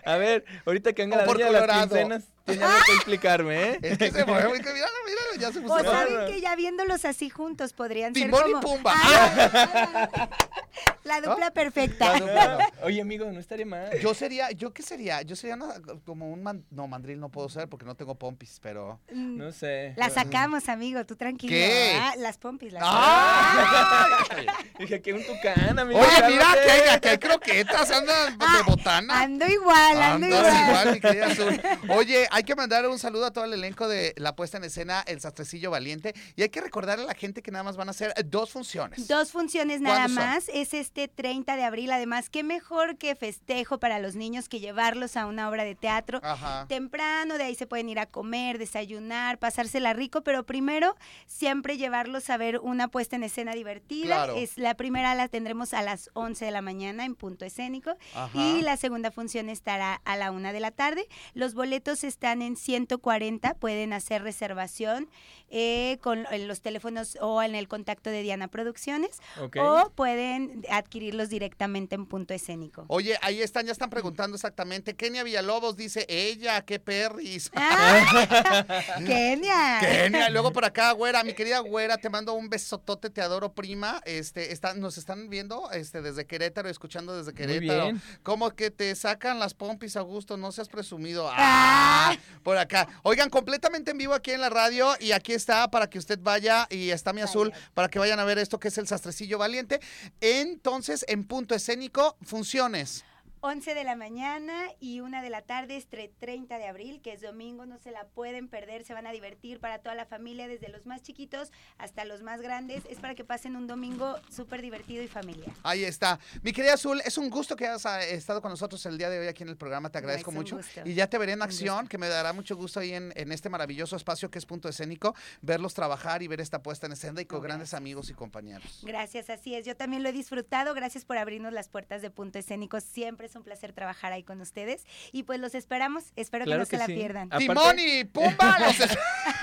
A 0.06 0.16
ver, 0.18 0.46
ahorita 0.66 0.94
que 0.94 1.02
venga 1.04 1.18
la 1.18 1.26
por 1.26 1.38
doña 1.40 1.52
de 1.52 1.68
las 1.68 1.80
quincenas, 1.88 2.24
algo 2.60 2.78
que 2.86 2.94
explicarme, 2.94 3.64
¿eh? 3.72 3.80
Es 3.82 3.98
que 3.98 4.12
se 4.12 4.26
mueve, 4.26 4.48
muy- 4.50 4.58
míralo, 4.60 4.74
míralo, 5.06 5.36
ya 5.40 5.52
se 5.52 5.62
puso 5.62 5.74
O 5.76 5.84
saben 5.84 6.26
que 6.28 6.42
ya 6.42 6.56
viéndolos 6.56 7.06
así 7.06 7.30
juntos 7.30 7.74
podrían 7.74 8.14
Timón 8.14 8.40
ser 8.42 8.50
y 8.50 8.54
como 8.54 8.62
Pumba. 8.76 8.94
Ah, 8.96 10.30
la 11.04 11.22
dupla 11.22 11.52
perfecta. 11.52 12.14
La 12.14 12.20
dupla. 12.20 12.72
Oye, 12.84 13.02
amigo, 13.02 13.26
no 13.32 13.40
estaría 13.40 13.66
mal. 13.66 13.90
Yo 14.02 14.14
sería, 14.14 14.52
¿yo 14.52 14.74
qué 14.74 14.84
sería? 14.84 15.22
Yo 15.22 15.36
sería 15.36 15.56
una- 15.56 15.76
como 16.06 16.30
un 16.32 16.44
man- 16.44 16.66
no, 16.72 16.88
mandril 16.88 17.20
no 17.20 17.30
puedo 17.30 17.50
ser 17.50 17.68
porque 17.68 17.86
no 17.86 17.96
tengo 17.96 18.16
pompis, 18.16 18.60
pero... 18.62 19.00
Mm, 19.12 19.38
No 19.38 19.52
sé. 19.52 19.94
La 19.98 20.10
sacamos, 20.10 20.70
amigo, 20.70 21.06
tú 21.06 21.16
tranquilo. 21.16 21.54
¿Qué? 21.54 21.98
Ah, 22.00 22.14
las 22.18 22.38
pompis, 22.38 22.74
las 22.74 22.84
¡Ay! 22.86 24.46
Dije 24.80 25.02
que 25.02 25.14
un 25.14 25.24
tucán, 25.26 25.78
amigo. 25.78 26.00
Oye, 26.00 26.28
mira 26.30 26.54
que 26.64 26.72
hay, 26.72 27.00
que 27.00 27.10
hay 27.10 27.18
croquetas, 27.18 27.92
andan 27.92 28.38
de 28.38 28.46
Ah, 28.46 28.62
botana. 28.66 29.22
Ando 29.22 29.46
igual, 29.48 30.02
ando 30.02 30.26
Andas 30.28 30.40
igual. 30.40 30.68
igual, 30.70 30.92
mi 30.94 31.00
querida 31.00 31.28
Azul. 31.28 31.62
Oye, 31.90 32.28
hay 32.32 32.41
que 32.44 32.56
mandar 32.56 32.88
un 32.88 33.00
saludo 33.00 33.26
a 33.26 33.32
todo 33.32 33.46
el 33.46 33.54
elenco 33.54 33.88
de 33.88 34.14
la 34.18 34.36
puesta 34.36 34.58
en 34.58 34.64
escena 34.64 35.04
El 35.06 35.20
Sastrecillo 35.20 35.72
Valiente 35.72 36.14
y 36.36 36.44
hay 36.44 36.50
que 36.50 36.62
recordarle 36.62 37.04
a 37.04 37.08
la 37.08 37.14
gente 37.14 37.42
que 37.42 37.52
nada 37.52 37.64
más 37.64 37.78
van 37.78 37.88
a 37.88 37.92
hacer 37.92 38.14
dos 38.26 38.52
funciones. 38.52 39.08
Dos 39.08 39.32
funciones 39.32 39.82
nada 39.82 40.08
más. 40.08 40.50
Es 40.54 40.74
este 40.74 41.08
30 41.08 41.56
de 41.56 41.64
abril. 41.64 41.92
Además, 41.92 42.30
qué 42.30 42.44
mejor 42.44 42.98
que 42.98 43.16
festejo 43.16 43.80
para 43.80 44.00
los 44.00 44.16
niños 44.16 44.50
que 44.50 44.60
llevarlos 44.60 45.18
a 45.18 45.26
una 45.26 45.50
obra 45.50 45.64
de 45.64 45.76
teatro. 45.76 46.20
Ajá. 46.24 46.66
temprano, 46.68 47.38
de 47.38 47.44
ahí 47.44 47.56
se 47.56 47.68
pueden 47.68 47.90
ir 47.90 48.00
a 48.00 48.06
comer, 48.06 48.58
desayunar, 48.58 49.38
pasársela 49.38 49.94
rico, 49.94 50.22
pero 50.22 50.46
primero 50.46 50.96
siempre 51.28 51.78
llevarlos 51.78 52.30
a 52.30 52.38
ver 52.38 52.60
una 52.60 52.88
puesta 52.88 53.16
en 53.16 53.24
escena 53.24 53.54
divertida. 53.54 54.16
Claro. 54.16 54.36
Es 54.36 54.58
la 54.58 54.76
primera 54.76 55.16
la 55.16 55.28
tendremos 55.28 55.74
a 55.74 55.82
las 55.82 56.10
11 56.14 56.46
de 56.46 56.52
la 56.52 56.62
mañana 56.62 57.06
en 57.06 57.16
punto 57.16 57.46
escénico 57.46 57.92
Ajá. 58.16 58.38
y 58.38 58.62
la 58.62 58.78
segunda 58.78 59.12
función 59.12 59.50
estará 59.50 60.02
a 60.06 60.16
la 60.16 60.32
una 60.32 60.54
de 60.54 60.60
la 60.60 60.72
tarde. 60.72 61.08
Los 61.34 61.54
boletos 61.54 62.04
están 62.04 62.21
en 62.22 62.56
140, 62.56 63.56
pueden 63.56 63.94
hacer 63.94 64.22
reservación 64.22 65.10
eh, 65.50 65.98
con 66.02 66.26
en 66.32 66.48
los 66.48 66.62
teléfonos 66.62 67.18
o 67.20 67.42
en 67.42 67.56
el 67.56 67.68
contacto 67.68 68.10
de 68.10 68.22
Diana 68.22 68.48
Producciones 68.48 69.20
Ok. 69.42 69.58
o 69.60 69.92
pueden 69.96 70.64
adquirirlos 70.70 71.28
directamente 71.30 71.96
en 71.96 72.06
punto 72.06 72.34
escénico. 72.34 72.86
Oye, 72.88 73.18
ahí 73.22 73.42
están, 73.42 73.66
ya 73.66 73.72
están 73.74 73.90
preguntando 73.90 74.36
exactamente. 74.36 74.96
Kenia 74.96 75.24
Villalobos 75.24 75.76
dice, 75.76 76.06
ella, 76.08 76.62
qué 76.62 76.80
perris. 76.80 77.50
¡Ah! 77.56 78.64
¡Kenia! 79.06 79.80
Kenia, 79.82 80.30
luego 80.30 80.54
por 80.54 80.64
acá, 80.64 80.92
güera, 80.92 81.24
mi 81.24 81.34
querida 81.34 81.60
güera, 81.60 81.98
te 81.98 82.10
mando 82.10 82.34
un 82.34 82.50
besotote, 82.50 83.10
te 83.10 83.22
adoro, 83.22 83.52
prima. 83.52 84.02
Este, 84.06 84.54
están, 84.54 84.80
nos 84.80 84.98
están 84.98 85.30
viendo 85.30 85.70
este, 85.72 86.02
desde 86.02 86.26
Querétaro, 86.26 86.70
escuchando 86.70 87.18
desde 87.18 87.34
Querétaro. 87.34 87.84
bien. 87.86 88.02
Como 88.24 88.52
que 88.52 88.72
te 88.72 88.96
sacan 88.96 89.40
las 89.40 89.54
pompis, 89.54 89.96
Augusto, 89.98 90.38
no 90.38 90.52
seas 90.52 90.70
presumido. 90.70 91.30
Ah. 91.32 92.11
Por 92.44 92.58
acá. 92.58 92.88
Oigan, 93.04 93.30
completamente 93.30 93.92
en 93.92 93.98
vivo 93.98 94.14
aquí 94.14 94.32
en 94.32 94.42
la 94.42 94.50
radio 94.50 94.94
y 95.00 95.12
aquí 95.12 95.34
está 95.34 95.70
para 95.70 95.90
que 95.90 96.00
usted 96.00 96.20
vaya 96.22 96.68
y 96.70 96.90
está 96.90 97.14
mi 97.14 97.22
azul 97.22 97.50
Vaya. 97.52 97.70
para 97.74 97.90
que 97.90 98.00
vayan 98.00 98.20
a 98.20 98.24
ver 98.24 98.38
esto 98.40 98.60
que 98.60 98.70
es 98.70 98.78
el 98.78 98.88
sastrecillo 98.88 99.38
valiente. 99.38 99.80
Entonces, 100.22 101.06
en 101.08 101.24
punto 101.26 101.56
escénico, 101.56 102.18
funciones. 102.24 103.04
11 103.44 103.74
de 103.74 103.84
la 103.84 103.96
mañana 103.96 104.68
y 104.80 105.00
1 105.00 105.24
de 105.24 105.30
la 105.32 105.42
tarde, 105.42 105.76
este 105.76 106.14
30 106.20 106.60
de 106.60 106.68
abril, 106.68 107.02
que 107.02 107.12
es 107.12 107.22
domingo, 107.22 107.66
no 107.66 107.80
se 107.80 107.90
la 107.90 108.06
pueden 108.06 108.48
perder, 108.48 108.84
se 108.86 108.94
van 108.94 109.08
a 109.08 109.12
divertir 109.12 109.60
para 109.60 109.80
toda 109.80 109.96
la 109.96 110.06
familia, 110.06 110.48
desde 110.48 110.70
los 110.70 110.86
más 110.86 111.02
chiquitos 111.02 111.52
hasta 111.80 112.06
los 112.06 112.22
más 112.22 112.42
grandes. 112.42 112.84
Es 112.88 113.00
para 113.00 113.16
que 113.16 113.26
pasen 113.26 113.56
un 113.56 113.66
domingo 113.66 114.16
súper 114.30 114.62
divertido 114.62 115.02
y 115.02 115.08
familiar. 115.08 115.52
Ahí 115.64 115.84
está. 115.84 116.20
Mi 116.44 116.54
querida 116.54 116.76
Azul, 116.76 117.02
es 117.04 117.18
un 117.18 117.32
gusto 117.32 117.56
que 117.56 117.66
hayas 117.66 117.84
ah, 117.88 118.04
estado 118.04 118.44
con 118.44 118.52
nosotros 118.52 118.86
el 118.86 119.00
día 119.00 119.10
de 119.10 119.20
hoy 119.20 119.28
aquí 119.28 119.42
en 119.42 119.50
el 119.50 119.58
programa. 119.58 119.90
Te 119.90 119.98
agradezco 119.98 120.30
es 120.30 120.36
mucho. 120.36 120.58
gusto. 120.58 120.82
Y 120.86 120.94
ya 120.94 121.08
te 121.08 121.18
veré 121.18 121.32
en 121.32 121.42
acción, 121.42 121.88
que 121.88 121.98
me 121.98 122.08
dará 122.10 122.34
mucho 122.34 122.56
gusto 122.56 122.80
ahí 122.80 122.94
en, 122.94 123.12
en 123.16 123.32
este 123.32 123.50
maravilloso 123.50 123.96
espacio 123.96 124.30
que 124.30 124.38
es 124.38 124.46
Punto 124.46 124.70
Escénico, 124.70 125.16
verlos 125.42 125.74
trabajar 125.74 126.22
y 126.22 126.28
ver 126.28 126.42
esta 126.42 126.62
puesta 126.62 126.86
en 126.86 126.92
escena 126.92 127.20
y 127.22 127.26
con 127.26 127.40
No, 127.40 127.44
grandes 127.46 127.74
amigos 127.74 128.12
y 128.12 128.14
compañeros. 128.14 128.82
Gracias, 128.84 129.32
así 129.32 129.56
es. 129.56 129.66
Yo 129.66 129.76
también 129.76 130.04
lo 130.04 130.10
he 130.10 130.14
disfrutado. 130.14 130.76
Gracias 130.76 131.06
por 131.06 131.18
abrirnos 131.18 131.54
las 131.54 131.70
puertas 131.70 132.04
de 132.04 132.12
Punto 132.12 132.38
Escénico. 132.38 132.80
Siempre 132.80 133.31
es 133.32 133.36
un 133.36 133.44
placer 133.44 133.74
trabajar 133.74 134.12
ahí 134.14 134.24
con 134.24 134.40
ustedes. 134.42 134.86
Y 135.12 135.24
pues 135.24 135.40
los 135.40 135.56
esperamos. 135.56 136.04
Espero 136.16 136.46
Claro 136.46 136.66
que 136.66 136.66
no 136.66 136.70
que 136.70 136.86
se 136.86 136.92
la 136.94 137.00
pierdan. 137.00 137.30
¡Timón 137.30 137.76
y 137.80 138.04
Pumba! 138.06 138.58
Los 138.60 138.76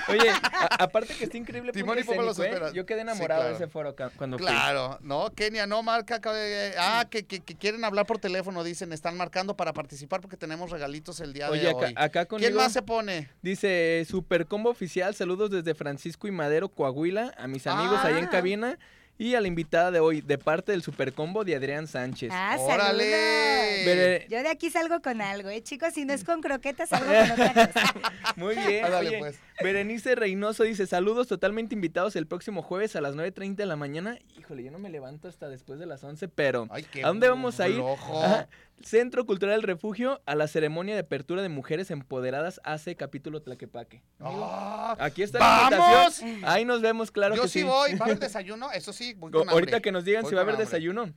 Oye, 0.07 0.29
a- 0.29 0.67
aparte 0.83 1.13
que 1.15 1.25
está 1.25 1.37
increíble 1.37 1.71
Timón 1.71 1.99
y 1.99 2.03
Pumba 2.03 2.23
los 2.23 2.37
Escénico, 2.39 2.53
¿eh? 2.55 2.57
espera. 2.57 2.73
Yo 2.73 2.85
quedé 2.85 2.99
Sí, 2.99 3.01
enamorado 3.01 3.41
claro. 3.41 3.57
de 3.57 3.63
ese 3.63 3.71
foro 3.71 3.95
cuando 4.17 4.37
fui. 4.37 4.47
Claro, 4.47 4.97
no, 5.01 5.29
Kenia, 5.35 5.65
no 5.67 5.83
marca. 5.83 6.19
Ah, 6.77 7.05
que, 7.09 7.25
que- 7.25 7.39
que 7.41 7.55
quieren 7.55 7.83
hablar 7.83 8.05
por 8.05 8.19
teléfono, 8.19 8.63
dicen, 8.63 8.93
están 8.93 9.17
marcando 9.17 9.55
para 9.55 9.73
participar 9.73 10.21
porque 10.21 10.37
tenemos 10.37 10.69
regalitos 10.71 11.19
el 11.19 11.33
día 11.33 11.49
Oye, 11.49 11.61
de 11.61 11.69
acá, 11.69 11.85
hoy. 11.87 11.93
acá 11.95 12.25
conmigo 12.25 12.47
¿Quién 12.49 12.55
más 12.55 12.73
se 12.73 12.81
pone? 12.81 13.29
dice 13.41 14.05
Super 14.07 14.45
Combo 14.45 14.69
Oficial, 14.69 15.13
saludos 15.15 15.49
desde 15.51 15.73
Francisco 15.75 16.27
y 16.27 16.31
Madero, 16.31 16.69
Coahuila, 16.69 17.33
a 17.37 17.47
mis 17.47 17.65
amigos 17.67 17.99
ahí 18.03 18.17
en 18.17 18.25
Ah. 18.25 18.29
cabina 18.29 18.77
y 19.19 19.35
a 19.35 19.41
la 19.41 19.49
invitada 19.49 19.91
de 19.91 19.99
hoy, 19.99 20.21
de 20.21 20.37
parte 20.37 20.71
del 20.71 20.81
Super 20.81 21.11
Combo 21.11 21.43
de 21.43 21.53
Adrián 21.53 21.87
Sánchez. 21.87 22.29
Ah, 22.33 22.55
¡Órale! 22.57 24.25
Yo 24.29 24.41
de 24.41 24.47
aquí 24.49 24.69
salgo 24.69 25.01
con 25.01 25.19
algo, 25.21 25.49
¿eh, 25.49 25.61
chicos? 25.61 25.93
Si 25.93 26.05
no 26.05 26.13
es 26.13 26.23
con 26.23 26.39
croquetas, 26.41 26.87
salgo 26.87 27.11
con 27.11 27.31
otra 27.31 27.53
cosa. 27.73 27.93
Muy 28.37 28.55
bien. 28.55 28.85
Oye, 28.85 29.19
pues. 29.19 29.37
Berenice 29.61 30.15
Reynoso 30.15 30.63
dice, 30.63 30.87
saludos 30.87 31.27
totalmente 31.27 31.75
invitados 31.75 32.15
el 32.15 32.27
próximo 32.27 32.61
jueves 32.61 32.95
a 32.95 33.01
las 33.01 33.15
9.30 33.15 33.55
de 33.55 33.65
la 33.65 33.75
mañana. 33.75 34.17
Híjole, 34.37 34.63
yo 34.63 34.71
no 34.71 34.79
me 34.79 34.89
levanto 34.89 35.27
hasta 35.27 35.49
después 35.49 35.79
de 35.79 35.85
las 35.85 36.01
11, 36.01 36.29
pero 36.29 36.67
Ay, 36.71 36.85
qué 36.89 37.03
¿a 37.03 37.07
dónde 37.07 37.27
vamos 37.27 37.59
a 37.59 37.67
ir? 37.67 37.81
Ajá. 37.81 38.47
Centro 38.83 39.25
Cultural 39.25 39.61
Refugio 39.63 40.21
a 40.25 40.35
la 40.35 40.47
ceremonia 40.47 40.93
de 40.95 41.01
apertura 41.01 41.41
de 41.41 41.49
Mujeres 41.49 41.91
Empoderadas 41.91 42.61
hace 42.63 42.95
capítulo 42.95 43.41
Tlaquepaque. 43.41 44.01
Ah, 44.19 44.95
Aquí 44.99 45.21
está 45.21 45.39
la 45.39 45.69
¡Vamos! 45.69 46.21
invitación. 46.21 46.41
Ahí 46.49 46.65
nos 46.65 46.81
vemos, 46.81 47.11
claro 47.11 47.35
Yo 47.35 47.43
que 47.43 47.47
sí 47.49 47.59
sí. 47.59 47.65
voy. 47.65 47.95
¿Va 47.95 48.05
a 48.05 48.07
haber 48.09 48.19
desayuno? 48.19 48.71
Eso 48.71 48.93
sí, 48.93 49.13
voy 49.15 49.31
con 49.31 49.49
Ahorita 49.49 49.77
hambre. 49.77 49.81
que 49.81 49.91
nos 49.91 50.05
digan 50.05 50.23
Voy 50.23 50.29
si 50.29 50.35
va 50.35 50.41
a 50.41 50.43
haber 50.43 50.55
hambre. 50.55 50.65
desayuno. 50.65 51.13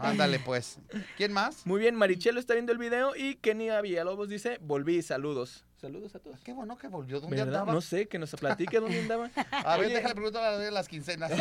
Ándale, 0.00 0.38
pues. 0.44 0.78
¿Quién 1.16 1.32
más? 1.32 1.66
Muy 1.66 1.80
bien, 1.80 1.94
Marichelo 1.94 2.38
está 2.38 2.54
viendo 2.54 2.72
el 2.72 2.78
video 2.78 3.16
y 3.16 3.36
Kenia 3.36 3.80
Villalobos 3.80 4.28
dice, 4.28 4.58
volví, 4.60 5.00
saludos. 5.02 5.64
Saludos 5.86 6.16
a 6.16 6.18
todos. 6.18 6.40
Qué 6.40 6.52
bueno 6.52 6.76
que 6.76 6.88
volvió. 6.88 7.20
¿Dónde 7.20 7.36
¿Verdad? 7.36 7.60
andaba? 7.60 7.72
No 7.72 7.80
sé, 7.80 8.08
que 8.08 8.18
nos 8.18 8.32
platique 8.32 8.80
dónde 8.80 9.02
andaba. 9.02 9.30
A 9.52 9.76
ver, 9.76 9.86
Oye. 9.86 9.94
déjale 9.94 10.16
preguntar 10.16 10.42
a 10.42 10.50
la 10.50 10.58
de 10.58 10.72
las 10.72 10.88
quincenas. 10.88 11.30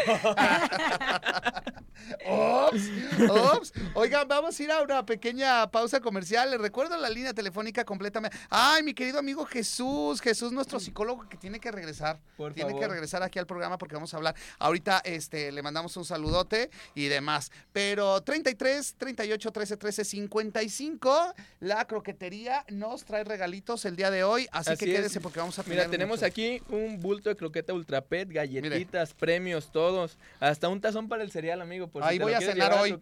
Ops, 2.28 2.92
ops. 3.30 3.74
Oigan, 3.96 4.28
vamos 4.28 4.60
a 4.60 4.64
ir 4.64 4.72
a 4.72 4.82
una 4.82 5.06
pequeña 5.06 5.72
pausa 5.72 6.00
comercial. 6.02 6.52
Les 6.52 6.60
recuerdo 6.60 6.98
la 6.98 7.10
línea 7.10 7.34
telefónica 7.34 7.84
completamente. 7.86 8.38
Ay, 8.50 8.84
mi 8.84 8.94
querido 8.94 9.18
amigo 9.18 9.46
Jesús, 9.46 10.22
Jesús, 10.22 10.52
nuestro 10.52 10.80
psicólogo 10.80 11.28
que 11.28 11.38
tiene 11.38 11.60
que 11.60 11.72
regresar. 11.72 12.20
Por 12.38 12.54
tiene 12.54 12.78
que 12.78 12.88
regresar 12.88 13.24
aquí 13.24 13.40
al 13.40 13.48
programa 13.48 13.78
porque 13.78 13.96
vamos 13.96 14.14
a 14.14 14.18
hablar. 14.18 14.36
Ahorita 14.60 15.02
este, 15.06 15.52
le 15.52 15.64
mandamos 15.64 15.98
un 15.98 16.06
saludote 16.06 16.70
y 16.94 17.08
demás. 17.08 17.52
Pero 17.72 18.22
33, 18.22 18.96
38, 18.98 19.52
13, 19.52 19.78
13, 19.78 20.06
55. 20.06 21.34
La 21.62 21.86
croquetería 21.86 22.66
nos 22.70 23.06
trae 23.06 23.24
regalitos 23.24 23.86
el 23.86 23.96
día 23.96 24.12
de 24.12 24.24
hoy. 24.24 24.35
Así, 24.52 24.72
Así 24.72 24.86
que 24.86 24.92
es. 24.92 24.98
quédese 24.98 25.22
porque 25.22 25.40
vamos 25.40 25.58
a 25.58 25.64
Mira, 25.64 25.88
tenemos 25.90 26.18
mucho. 26.18 26.26
aquí 26.26 26.62
un 26.70 27.02
bulto 27.02 27.30
de 27.30 27.36
croqueta 27.36 27.74
Ultra 27.74 28.02
Pet, 28.02 28.30
galletitas, 28.30 29.14
premios, 29.14 29.72
todos. 29.72 30.18
Hasta 30.40 30.70
un 30.70 30.80
tazón 30.82 31.08
para 31.10 31.24
el 31.24 31.32
cereal, 31.32 31.62
amigo. 31.62 31.88
Por 31.88 32.04
Ahí 32.04 32.20
voy 32.20 32.34
a 32.34 32.42
cenar 32.42 32.74
hoy. 32.74 33.00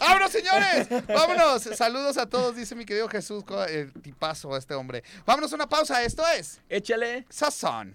¡Vámonos, 0.00 0.30
señores! 0.30 0.88
¡Vámonos! 1.08 1.62
Saludos 1.62 2.18
a 2.18 2.26
todos, 2.26 2.56
dice 2.56 2.74
mi 2.74 2.84
querido 2.84 3.08
Jesús. 3.08 3.44
eh, 3.68 3.90
tipazo 4.02 4.56
este 4.56 4.74
hombre. 4.74 5.02
Vámonos 5.26 5.52
a 5.52 5.56
una 5.56 5.68
pausa. 5.68 6.02
Esto 6.02 6.22
es 6.38 6.60
Échale. 6.68 7.24
Sazón. 7.28 7.94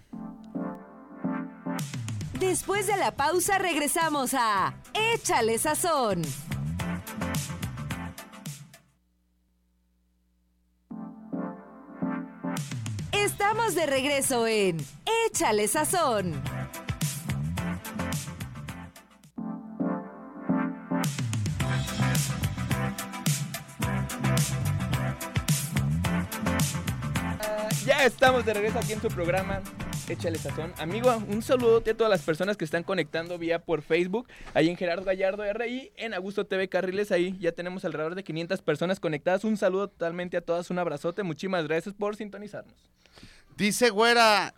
Después 2.39 2.87
de 2.87 2.95
la 2.97 3.11
pausa 3.11 3.57
regresamos 3.57 4.33
a 4.33 4.73
Échale 4.93 5.57
Sazón. 5.57 6.21
Estamos 13.41 13.73
de 13.73 13.85
regreso 13.85 14.45
en 14.47 14.85
Échale 15.25 15.65
Sazón. 15.69 16.43
Ya 27.85 28.03
estamos 28.03 28.45
de 28.45 28.53
regreso 28.53 28.77
aquí 28.77 28.91
en 28.91 29.01
su 29.01 29.07
programa. 29.07 29.61
Échale 30.09 30.39
sazón. 30.39 30.73
Amigo, 30.79 31.15
un 31.27 31.43
saludo 31.43 31.77
a 31.77 31.83
todas 31.83 32.09
las 32.09 32.23
personas 32.23 32.57
que 32.57 32.65
están 32.65 32.81
conectando 32.81 33.37
vía 33.37 33.59
por 33.59 33.83
Facebook. 33.83 34.27
Ahí 34.55 34.67
en 34.67 34.75
Gerardo 34.75 35.05
Gallardo 35.05 35.43
RI, 35.53 35.91
en 35.97 36.15
Augusto 36.15 36.47
TV 36.47 36.67
Carriles. 36.67 37.11
Ahí 37.11 37.37
ya 37.39 37.51
tenemos 37.51 37.85
alrededor 37.85 38.15
de 38.15 38.23
500 38.23 38.59
personas 38.63 38.99
conectadas. 38.99 39.43
Un 39.43 39.55
saludo 39.55 39.87
totalmente 39.87 40.35
a 40.35 40.41
todas. 40.41 40.71
Un 40.71 40.79
abrazote. 40.79 41.21
Muchísimas 41.21 41.67
gracias 41.67 41.93
por 41.93 42.15
sintonizarnos. 42.15 42.73
Dice 43.55 43.91
güera, 43.91 44.55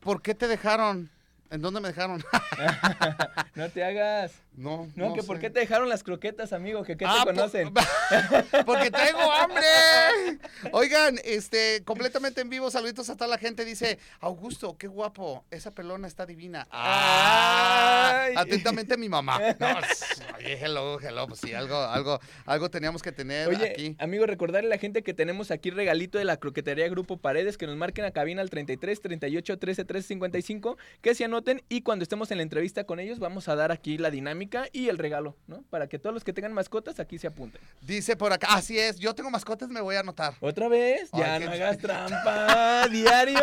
¿por 0.00 0.22
qué 0.22 0.34
te 0.34 0.48
dejaron? 0.48 1.10
¿En 1.50 1.60
dónde 1.60 1.80
me 1.80 1.88
dejaron? 1.88 2.24
No 3.54 3.68
te 3.70 3.84
hagas. 3.84 4.32
No, 4.56 4.88
No, 4.96 5.14
que 5.14 5.20
sé. 5.20 5.26
por 5.26 5.38
qué 5.38 5.50
te 5.50 5.60
dejaron 5.60 5.88
las 5.88 6.02
croquetas, 6.02 6.52
amigo, 6.52 6.82
que 6.82 6.96
qué 6.96 7.04
Ah, 7.06 7.22
te 7.24 7.30
po- 7.30 7.36
conocen. 7.36 7.72
Porque 8.66 8.90
traigo 8.90 9.20
hambre. 9.32 9.62
Oigan, 10.72 11.18
este, 11.24 11.82
completamente 11.84 12.40
en 12.40 12.48
vivo, 12.50 12.70
saluditos 12.70 13.08
a 13.10 13.16
toda 13.16 13.28
la 13.28 13.38
gente. 13.38 13.64
Dice, 13.64 13.98
Augusto, 14.20 14.76
qué 14.78 14.86
guapo, 14.88 15.44
esa 15.50 15.72
pelona 15.72 16.06
está 16.08 16.26
divina. 16.26 16.66
Ah, 16.70 18.22
Ay. 18.26 18.34
atentamente 18.36 18.96
mi 18.96 19.08
mamá. 19.08 19.38
No, 19.58 20.36
oye, 20.38 20.58
hello, 20.60 21.00
hello, 21.00 21.26
pues 21.28 21.40
sí, 21.40 21.52
algo, 21.54 21.76
algo, 21.76 22.20
algo 22.46 22.70
teníamos 22.70 23.02
que 23.02 23.12
tener 23.12 23.48
Oye, 23.48 23.70
aquí. 23.70 23.96
amigo, 23.98 24.26
recordarle 24.26 24.68
a 24.68 24.70
la 24.70 24.78
gente 24.78 25.02
que 25.02 25.14
tenemos 25.14 25.50
aquí 25.50 25.70
regalito 25.70 26.18
de 26.18 26.24
la 26.24 26.36
croquetería 26.36 26.88
Grupo 26.88 27.16
Paredes, 27.18 27.56
que 27.58 27.66
nos 27.66 27.76
marquen 27.76 28.04
a 28.04 28.10
cabina 28.10 28.42
al 28.42 28.50
33 28.50 29.00
38 29.00 29.58
13 29.58 29.84
13 29.84 30.08
55, 30.08 30.76
que 31.00 31.14
se 31.14 31.24
anoten 31.24 31.62
y 31.68 31.82
cuando 31.82 32.02
estemos 32.02 32.30
en 32.30 32.38
la 32.38 32.42
entrevista 32.42 32.84
con 32.84 33.00
ellos 33.00 33.18
vamos 33.18 33.48
a 33.48 33.56
dar 33.56 33.72
aquí 33.72 33.98
la 33.98 34.10
dinámica 34.10 34.45
y 34.72 34.88
el 34.88 34.98
regalo, 34.98 35.36
¿no? 35.46 35.62
Para 35.70 35.88
que 35.88 35.98
todos 35.98 36.14
los 36.14 36.24
que 36.24 36.32
tengan 36.32 36.52
mascotas 36.52 37.00
aquí 37.00 37.18
se 37.18 37.26
apunten. 37.26 37.60
Dice 37.82 38.16
por 38.16 38.32
acá, 38.32 38.48
así 38.50 38.78
es, 38.78 38.98
yo 38.98 39.14
tengo 39.14 39.30
mascotas, 39.30 39.68
me 39.68 39.80
voy 39.80 39.96
a 39.96 40.00
anotar. 40.00 40.34
¿Otra 40.40 40.68
vez? 40.68 41.08
Ay, 41.12 41.20
Ya 41.20 41.38
qué- 41.38 41.44
no 41.46 41.50
hagas 41.52 41.78
trampa, 41.78 42.88
diario. 42.90 43.40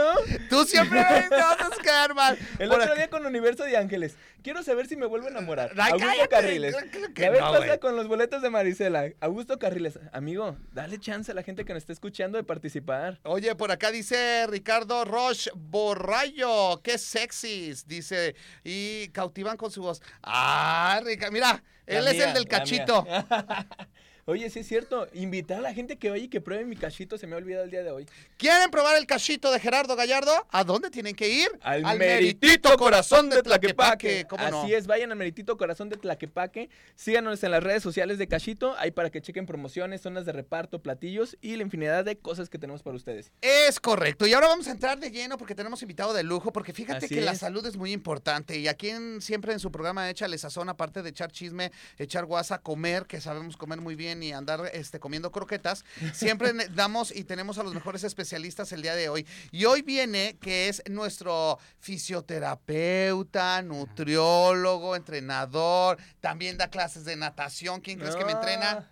Tú 0.49 0.63
siempre 0.65 0.99
me 0.99 1.29
vas 1.37 1.79
a 1.79 1.81
quedar 1.81 2.13
mal. 2.15 2.37
El 2.59 2.69
Por 2.69 2.77
otro 2.79 2.91
acá- 2.91 2.95
día 2.95 3.09
con 3.09 3.25
Universo 3.25 3.63
de 3.63 3.77
Ángeles. 3.77 4.15
Quiero 4.43 4.61
saber 4.61 4.87
si 4.87 4.97
me 4.97 5.05
vuelvo 5.05 5.27
a 5.27 5.29
enamorar. 5.29 5.71
Ay, 5.77 5.91
Augusto 5.93 6.07
cállate, 6.09 6.27
Carriles. 6.27 6.73
La 7.15 7.29
vez 7.29 7.39
no, 7.41 7.57
güey. 7.57 7.79
con 7.79 7.95
los 7.95 8.09
boletos 8.09 8.41
de 8.41 8.49
Marisela. 8.49 9.05
Augusto 9.21 9.57
Carriles. 9.57 9.97
Amigo, 10.11 10.57
dale 10.73 10.99
chance 10.99 11.31
a 11.31 11.33
la 11.33 11.43
gente 11.43 11.63
que 11.63 11.73
nos 11.73 11.83
está 11.83 11.93
escuchando 11.93 12.37
de 12.37 12.43
participar. 12.43 13.19
Oye, 13.23 13.55
por 13.55 13.71
acá 13.71 13.89
dice 13.89 14.45
Ricardo 14.47 15.05
Roche 15.05 15.49
Borrayo, 15.55 16.81
qué 16.83 16.97
sexys, 16.97 17.87
dice, 17.87 18.35
y 18.65 19.07
cautivan 19.09 19.55
con 19.55 19.71
su 19.71 19.81
voz. 19.81 20.01
Ah, 20.21 20.92
Rica, 21.01 21.29
mira, 21.31 21.63
él 21.85 22.03
La 22.03 22.11
es 22.11 22.17
mía, 22.17 22.27
el 22.27 22.33
del 22.33 22.47
cachito. 22.47 23.05
Oye, 24.25 24.49
sí 24.49 24.59
es 24.59 24.67
cierto. 24.67 25.07
Invitar 25.13 25.57
a 25.57 25.61
la 25.61 25.73
gente 25.73 25.97
que 25.97 26.09
vaya 26.09 26.23
y 26.23 26.27
que 26.29 26.39
pruebe 26.39 26.63
mi 26.63 26.77
cachito. 26.77 27.17
Se 27.17 27.27
me 27.27 27.35
ha 27.35 27.37
olvidado 27.37 27.65
el 27.65 27.71
día 27.71 27.83
de 27.83 27.91
hoy. 27.91 28.05
¿Quieren 28.37 28.71
probar 28.71 28.95
el 28.95 29.05
cachito 29.05 29.51
de 29.51 29.59
Gerardo 29.59 29.97
Gallardo? 29.97 30.31
¿A 30.49 30.63
dónde 30.63 30.89
tienen 30.89 31.13
que 31.13 31.27
ir? 31.27 31.49
Al, 31.61 31.97
meritito 31.97 32.77
corazón 32.77 33.29
de 33.29 33.43
Tlaquepaque. 33.43 34.25
¿Cómo 34.29 34.49
no? 34.49 34.61
Así 34.61 34.73
es, 34.73 34.87
vayan 34.87 35.11
al 35.11 35.17
meritito 35.17 35.57
corazón 35.57 35.89
de 35.89 35.97
Tlaquepaque. 35.97 36.69
Síganos 36.95 37.43
en 37.43 37.51
las 37.51 37.61
redes 37.61 37.83
sociales 37.83 38.17
de 38.17 38.27
Cachito. 38.27 38.75
Ahí 38.77 38.91
para 38.91 39.09
que 39.09 39.21
chequen 39.21 39.45
promociones, 39.45 40.01
zonas 40.01 40.25
de 40.25 40.31
reparto, 40.31 40.81
platillos 40.81 41.37
y 41.41 41.57
la 41.57 41.63
infinidad 41.63 42.05
de 42.05 42.17
cosas 42.17 42.49
que 42.49 42.57
tenemos 42.57 42.81
para 42.81 42.95
ustedes. 42.95 43.33
Es 43.41 43.81
correcto. 43.81 44.25
Y 44.25 44.33
ahora 44.33 44.47
vamos 44.47 44.67
a 44.69 44.71
entrar 44.71 44.99
de 44.99 45.11
lleno 45.11 45.37
porque 45.37 45.53
tenemos 45.53 45.81
invitado 45.81 46.13
de 46.13 46.23
lujo. 46.23 46.53
Porque 46.53 46.71
fíjate 46.71 47.05
Así 47.05 47.15
que 47.15 47.21
la 47.21 47.35
salud 47.35 47.65
es 47.65 47.75
muy 47.75 47.91
importante. 47.91 48.57
Y 48.57 48.69
aquí 48.69 48.89
en- 48.89 49.21
siempre 49.21 49.51
en 49.51 49.59
su 49.59 49.69
programa 49.69 50.09
Échale 50.09 50.37
Sazón, 50.37 50.69
aparte 50.69 51.01
de 51.01 51.09
echar 51.09 51.29
chisme, 51.29 51.73
echar 51.97 52.25
guasa, 52.25 52.59
comer, 52.59 53.05
que 53.05 53.19
sabemos 53.19 53.57
comer 53.57 53.81
muy 53.81 53.95
bien 53.95 54.12
y 54.21 54.33
andar 54.33 54.69
este, 54.73 54.99
comiendo 54.99 55.31
croquetas, 55.31 55.85
siempre 56.13 56.51
damos 56.75 57.15
y 57.15 57.23
tenemos 57.23 57.57
a 57.57 57.63
los 57.63 57.73
mejores 57.73 58.03
especialistas 58.03 58.71
el 58.71 58.81
día 58.81 58.95
de 58.95 59.09
hoy. 59.09 59.25
Y 59.51 59.65
hoy 59.65 59.81
viene 59.81 60.37
que 60.39 60.67
es 60.67 60.83
nuestro 60.89 61.57
fisioterapeuta, 61.79 63.61
nutriólogo, 63.61 64.95
entrenador, 64.95 65.97
también 66.19 66.57
da 66.57 66.69
clases 66.69 67.05
de 67.05 67.15
natación. 67.15 67.81
¿Quién 67.81 67.99
crees 67.99 68.15
que 68.15 68.25
me 68.25 68.33
entrena? 68.33 68.87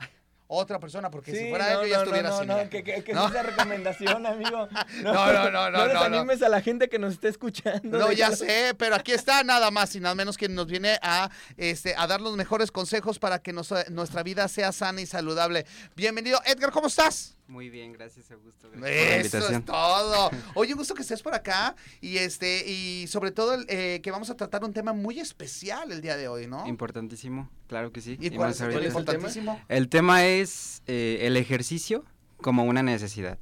Otra 0.53 0.79
persona, 0.79 1.09
porque 1.09 1.33
si 1.33 1.49
fuera 1.49 1.73
no, 1.75 1.81
él, 1.81 1.87
yo 1.87 1.91
ya 1.91 1.95
no, 1.97 2.03
estuviera 2.03 2.29
no, 2.29 2.35
así. 2.35 2.45
no, 2.45 2.69
que, 2.69 2.83
que, 2.83 3.03
que 3.05 3.13
No. 3.13 3.25
es 3.27 3.31
esa 3.31 3.43
recomendación, 3.43 4.25
amigo. 4.25 4.67
No, 5.01 5.13
no, 5.13 5.49
no, 5.49 5.49
no, 5.49 5.71
No 5.71 5.71
no, 5.71 5.87
no. 5.87 5.87
desanimes 5.87 6.41
a 6.41 6.49
la 6.49 6.59
gente 6.61 6.89
que 6.89 6.99
nos 6.99 7.13
esté 7.13 7.29
escuchando. 7.29 7.97
No, 7.97 8.11
ya 8.11 8.31
sé, 8.35 8.73
pero 8.77 8.95
aquí 8.95 9.13
está 9.13 9.45
nada 9.45 9.71
más 9.71 9.95
y 9.95 10.01
nada 10.01 10.13
menos 10.13 10.37
que 10.37 10.49
nos 10.49 10.67
viene 10.67 10.99
a, 11.01 11.29
este, 11.55 11.95
a 11.95 12.05
dar 12.05 12.19
los 12.19 12.35
mejores 12.35 12.69
consejos 12.69 13.17
para 13.17 13.39
que 13.39 13.53
nos- 13.53 13.73
nuestra 13.89 14.23
vida 14.23 14.45
sea 14.49 14.73
sana 14.73 14.99
y 14.99 15.05
saludable. 15.05 15.65
Bienvenido, 15.95 16.41
Edgar, 16.45 16.71
¿cómo 16.71 16.87
estás? 16.87 17.37
Muy 17.47 17.69
bien, 17.69 17.91
gracias 17.93 18.29
Augusto. 18.31 18.69
Gracias 18.71 19.31
por 19.31 19.39
la 19.41 19.47
Eso 19.47 19.57
es 19.57 19.65
todo. 19.65 20.31
Oye, 20.55 20.73
un 20.73 20.79
gusto 20.79 20.93
que 20.95 21.01
estés 21.01 21.21
por 21.21 21.33
acá 21.33 21.75
y 21.99 22.17
este 22.17 22.65
y 22.65 23.07
sobre 23.07 23.31
todo 23.31 23.57
eh, 23.67 23.99
que 24.01 24.09
vamos 24.11 24.29
a 24.29 24.35
tratar 24.35 24.63
un 24.63 24.71
tema 24.73 24.93
muy 24.93 25.19
especial 25.19 25.91
el 25.91 26.01
día 26.01 26.15
de 26.15 26.27
hoy, 26.29 26.47
¿no? 26.47 26.65
Importantísimo, 26.67 27.49
claro 27.71 27.93
que 27.93 28.01
sí. 28.01 28.17
¿Y 28.19 28.27
Y 28.27 28.29
cuál 28.31 28.49
más 28.49 28.55
es 28.57 28.61
el 28.63 28.67
tema 28.67 28.73
ahorita. 28.73 28.89
es 28.89 28.95
el 28.97 29.05
tema? 29.05 29.29
importantísimo? 29.29 29.61
El 29.69 29.87
tema 29.87 30.25
es 30.25 30.83
eh, 30.87 31.19
el 31.21 31.37
ejercicio 31.37 32.03
como 32.35 32.65
una 32.65 32.83
necesidad. 32.83 33.37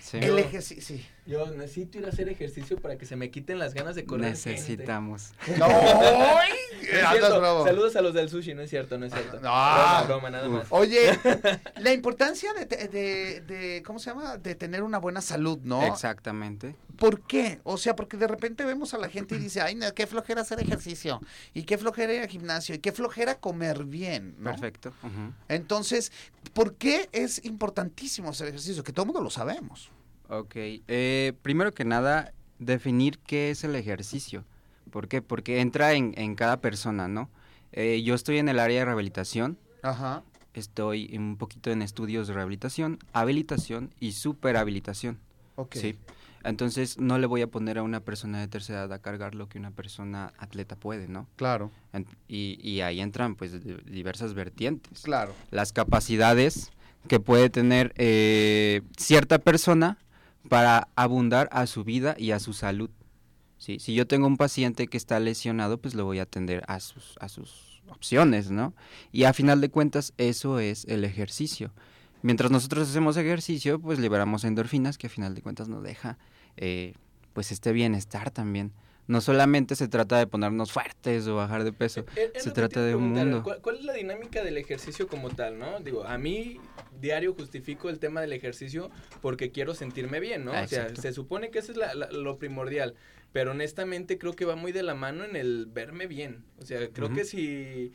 Sí. 0.00 0.18
El 0.18 0.38
ejercicio. 0.38 0.80
Sí. 0.80 1.04
Yo 1.26 1.46
necesito 1.52 1.98
ir 1.98 2.04
a 2.06 2.10
hacer 2.10 2.28
ejercicio 2.28 2.76
para 2.78 2.98
que 2.98 3.06
se 3.06 3.16
me 3.16 3.30
quiten 3.30 3.58
las 3.58 3.72
ganas 3.72 3.94
de 3.94 4.04
correr. 4.04 4.34
gente. 4.36 4.50
Necesitamos. 4.52 5.32
Saludos 7.64 7.96
a 7.96 8.02
los 8.02 8.14
del 8.14 8.28
sushi, 8.28 8.54
no 8.54 8.62
es 8.62 8.70
cierto, 8.70 8.98
no 8.98 9.06
es 9.06 9.12
cierto. 9.12 9.36
No. 9.36 9.40
Broma, 9.42 10.02
broma, 10.06 10.30
nada 10.30 10.48
más. 10.48 10.66
Oye, 10.70 11.18
la 11.80 11.92
importancia 11.92 12.52
de, 12.52 12.66
te- 12.66 12.88
de, 12.88 13.40
de- 13.40 13.82
¿cómo 13.84 13.98
se 13.98 14.10
llama? 14.10 14.36
De 14.36 14.54
tener 14.54 14.82
una 14.82 14.98
buena 14.98 15.20
salud, 15.20 15.58
¿no? 15.62 15.84
Exactamente. 15.86 16.76
¿Por 16.98 17.22
qué? 17.22 17.60
O 17.64 17.76
sea, 17.76 17.96
porque 17.96 18.16
de 18.16 18.28
repente 18.28 18.64
vemos 18.64 18.94
a 18.94 18.98
la 18.98 19.08
gente 19.08 19.34
y 19.34 19.38
dice, 19.38 19.60
ay, 19.60 19.74
no, 19.74 19.92
qué 19.94 20.06
flojera 20.06 20.42
hacer 20.42 20.60
ejercicio, 20.60 21.20
y 21.52 21.64
qué 21.64 21.76
flojera 21.78 22.12
ir 22.12 22.22
al 22.22 22.28
gimnasio, 22.28 22.74
y 22.74 22.78
qué 22.78 22.92
flojera 22.92 23.36
comer 23.40 23.84
bien, 23.84 24.36
¿no? 24.38 24.50
Perfecto. 24.50 24.92
Entonces, 25.48 26.12
¿por 26.52 26.74
qué 26.74 27.08
es 27.12 27.44
importantísimo 27.44 28.30
hacer 28.30 28.48
ejercicio? 28.48 28.84
Que 28.84 28.92
todo 28.92 29.04
el 29.04 29.06
mundo 29.08 29.22
lo 29.22 29.30
sabemos. 29.30 29.90
Ok. 30.28 30.52
eh, 30.56 31.32
primero 31.42 31.72
que 31.72 31.84
nada, 31.84 32.32
definir 32.58 33.18
qué 33.18 33.50
es 33.50 33.64
el 33.64 33.74
ejercicio. 33.76 34.44
¿Por 34.90 35.08
qué? 35.08 35.22
Porque 35.22 35.60
entra 35.60 35.92
en, 35.94 36.14
en 36.16 36.34
cada 36.34 36.60
persona, 36.60 37.08
¿no? 37.08 37.28
Eh, 37.72 38.02
yo 38.02 38.14
estoy 38.14 38.38
en 38.38 38.48
el 38.48 38.58
área 38.58 38.80
de 38.80 38.84
rehabilitación. 38.86 39.58
Ajá. 39.82 40.22
Estoy 40.54 41.16
un 41.16 41.36
poquito 41.36 41.70
en 41.72 41.82
estudios 41.82 42.28
de 42.28 42.34
rehabilitación, 42.34 42.98
habilitación 43.12 43.92
y 43.98 44.12
superhabilitación. 44.12 45.18
Ok. 45.56 45.74
Sí. 45.76 45.96
Entonces 46.44 46.98
no 46.98 47.18
le 47.18 47.26
voy 47.26 47.40
a 47.42 47.46
poner 47.46 47.78
a 47.78 47.82
una 47.82 48.00
persona 48.00 48.38
de 48.38 48.48
tercera 48.48 48.80
edad 48.80 48.92
a 48.92 48.98
cargar 49.00 49.34
lo 49.34 49.48
que 49.48 49.58
una 49.58 49.70
persona 49.70 50.32
atleta 50.38 50.76
puede, 50.76 51.08
¿no? 51.08 51.26
Claro, 51.36 51.70
En- 51.92 52.06
y, 52.28 52.58
y 52.62 52.82
ahí 52.82 53.00
entran 53.00 53.34
pues 53.34 53.64
di- 53.64 53.76
diversas 53.90 54.34
vertientes. 54.34 55.00
claro. 55.02 55.32
Las 55.50 55.72
capacidades 55.72 56.70
que 57.08 57.18
puede 57.18 57.48
tener 57.50 57.92
eh, 57.96 58.82
cierta 58.98 59.38
persona 59.38 59.98
para 60.48 60.88
abundar 60.96 61.48
a 61.52 61.66
su 61.66 61.84
vida 61.84 62.14
y 62.18 62.32
a 62.32 62.40
su 62.40 62.52
salud. 62.52 62.90
Sí, 63.58 63.78
si 63.78 63.94
yo 63.94 64.06
tengo 64.06 64.26
un 64.26 64.36
paciente 64.36 64.88
que 64.88 64.96
está 64.96 65.18
lesionado, 65.20 65.78
pues 65.78 65.94
lo 65.94 66.04
voy 66.04 66.18
a 66.18 66.22
atender 66.22 66.64
a 66.68 66.80
sus, 66.80 67.16
a 67.20 67.28
sus 67.28 67.82
opciones, 67.88 68.50
¿no? 68.50 68.74
Y 69.12 69.24
a 69.24 69.32
final 69.32 69.60
de 69.60 69.70
cuentas, 69.70 70.12
eso 70.18 70.58
es 70.58 70.84
el 70.86 71.04
ejercicio. 71.04 71.72
Mientras 72.22 72.50
nosotros 72.50 72.88
hacemos 72.88 73.16
ejercicio, 73.16 73.78
pues 73.78 73.98
liberamos 73.98 74.44
endorfinas 74.44 74.98
que 74.98 75.06
a 75.06 75.10
final 75.10 75.34
de 75.34 75.42
cuentas 75.42 75.68
nos 75.68 75.82
deja, 75.82 76.18
eh, 76.56 76.94
pues, 77.32 77.52
este 77.52 77.72
bienestar 77.72 78.30
también. 78.30 78.72
No 79.06 79.20
solamente 79.20 79.76
se 79.76 79.86
trata 79.88 80.18
de 80.18 80.26
ponernos 80.26 80.72
fuertes 80.72 81.26
o 81.26 81.36
bajar 81.36 81.62
de 81.64 81.72
peso, 81.72 82.00
Eh, 82.16 82.32
eh, 82.34 82.40
se 82.40 82.50
trata 82.52 82.82
de 82.82 82.94
un 82.94 83.10
mundo. 83.12 83.42
¿cuál, 83.42 83.60
cuál 83.60 83.76
es 83.76 83.84
la 83.84 83.92
dinámica 83.92 84.42
del 84.42 84.56
ejercicio 84.56 85.06
como 85.08 85.28
tal, 85.30 85.58
no? 85.58 85.80
Digo, 85.80 86.04
a 86.04 86.16
mí 86.16 86.58
diario 87.00 87.34
justifico 87.34 87.90
el 87.90 87.98
tema 87.98 88.20
del 88.22 88.32
ejercicio 88.32 88.90
porque 89.20 89.50
quiero 89.50 89.74
sentirme 89.74 90.20
bien, 90.20 90.44
¿no? 90.44 90.52
Ah, 90.52 90.62
o 90.62 90.66
sea, 90.68 90.82
exacto. 90.82 91.02
se 91.02 91.12
supone 91.12 91.50
que 91.50 91.58
eso 91.58 91.72
es 91.72 91.78
la- 91.78 91.94
la- 91.94 92.10
lo 92.10 92.38
primordial, 92.38 92.94
pero 93.32 93.50
honestamente 93.50 94.16
creo 94.16 94.32
que 94.34 94.44
va 94.46 94.56
muy 94.56 94.72
de 94.72 94.82
la 94.82 94.94
mano 94.94 95.24
en 95.24 95.36
el 95.36 95.66
verme 95.66 96.06
bien. 96.06 96.44
O 96.58 96.64
sea, 96.64 96.88
creo 96.88 97.12
que 97.12 97.24
si, 97.24 97.92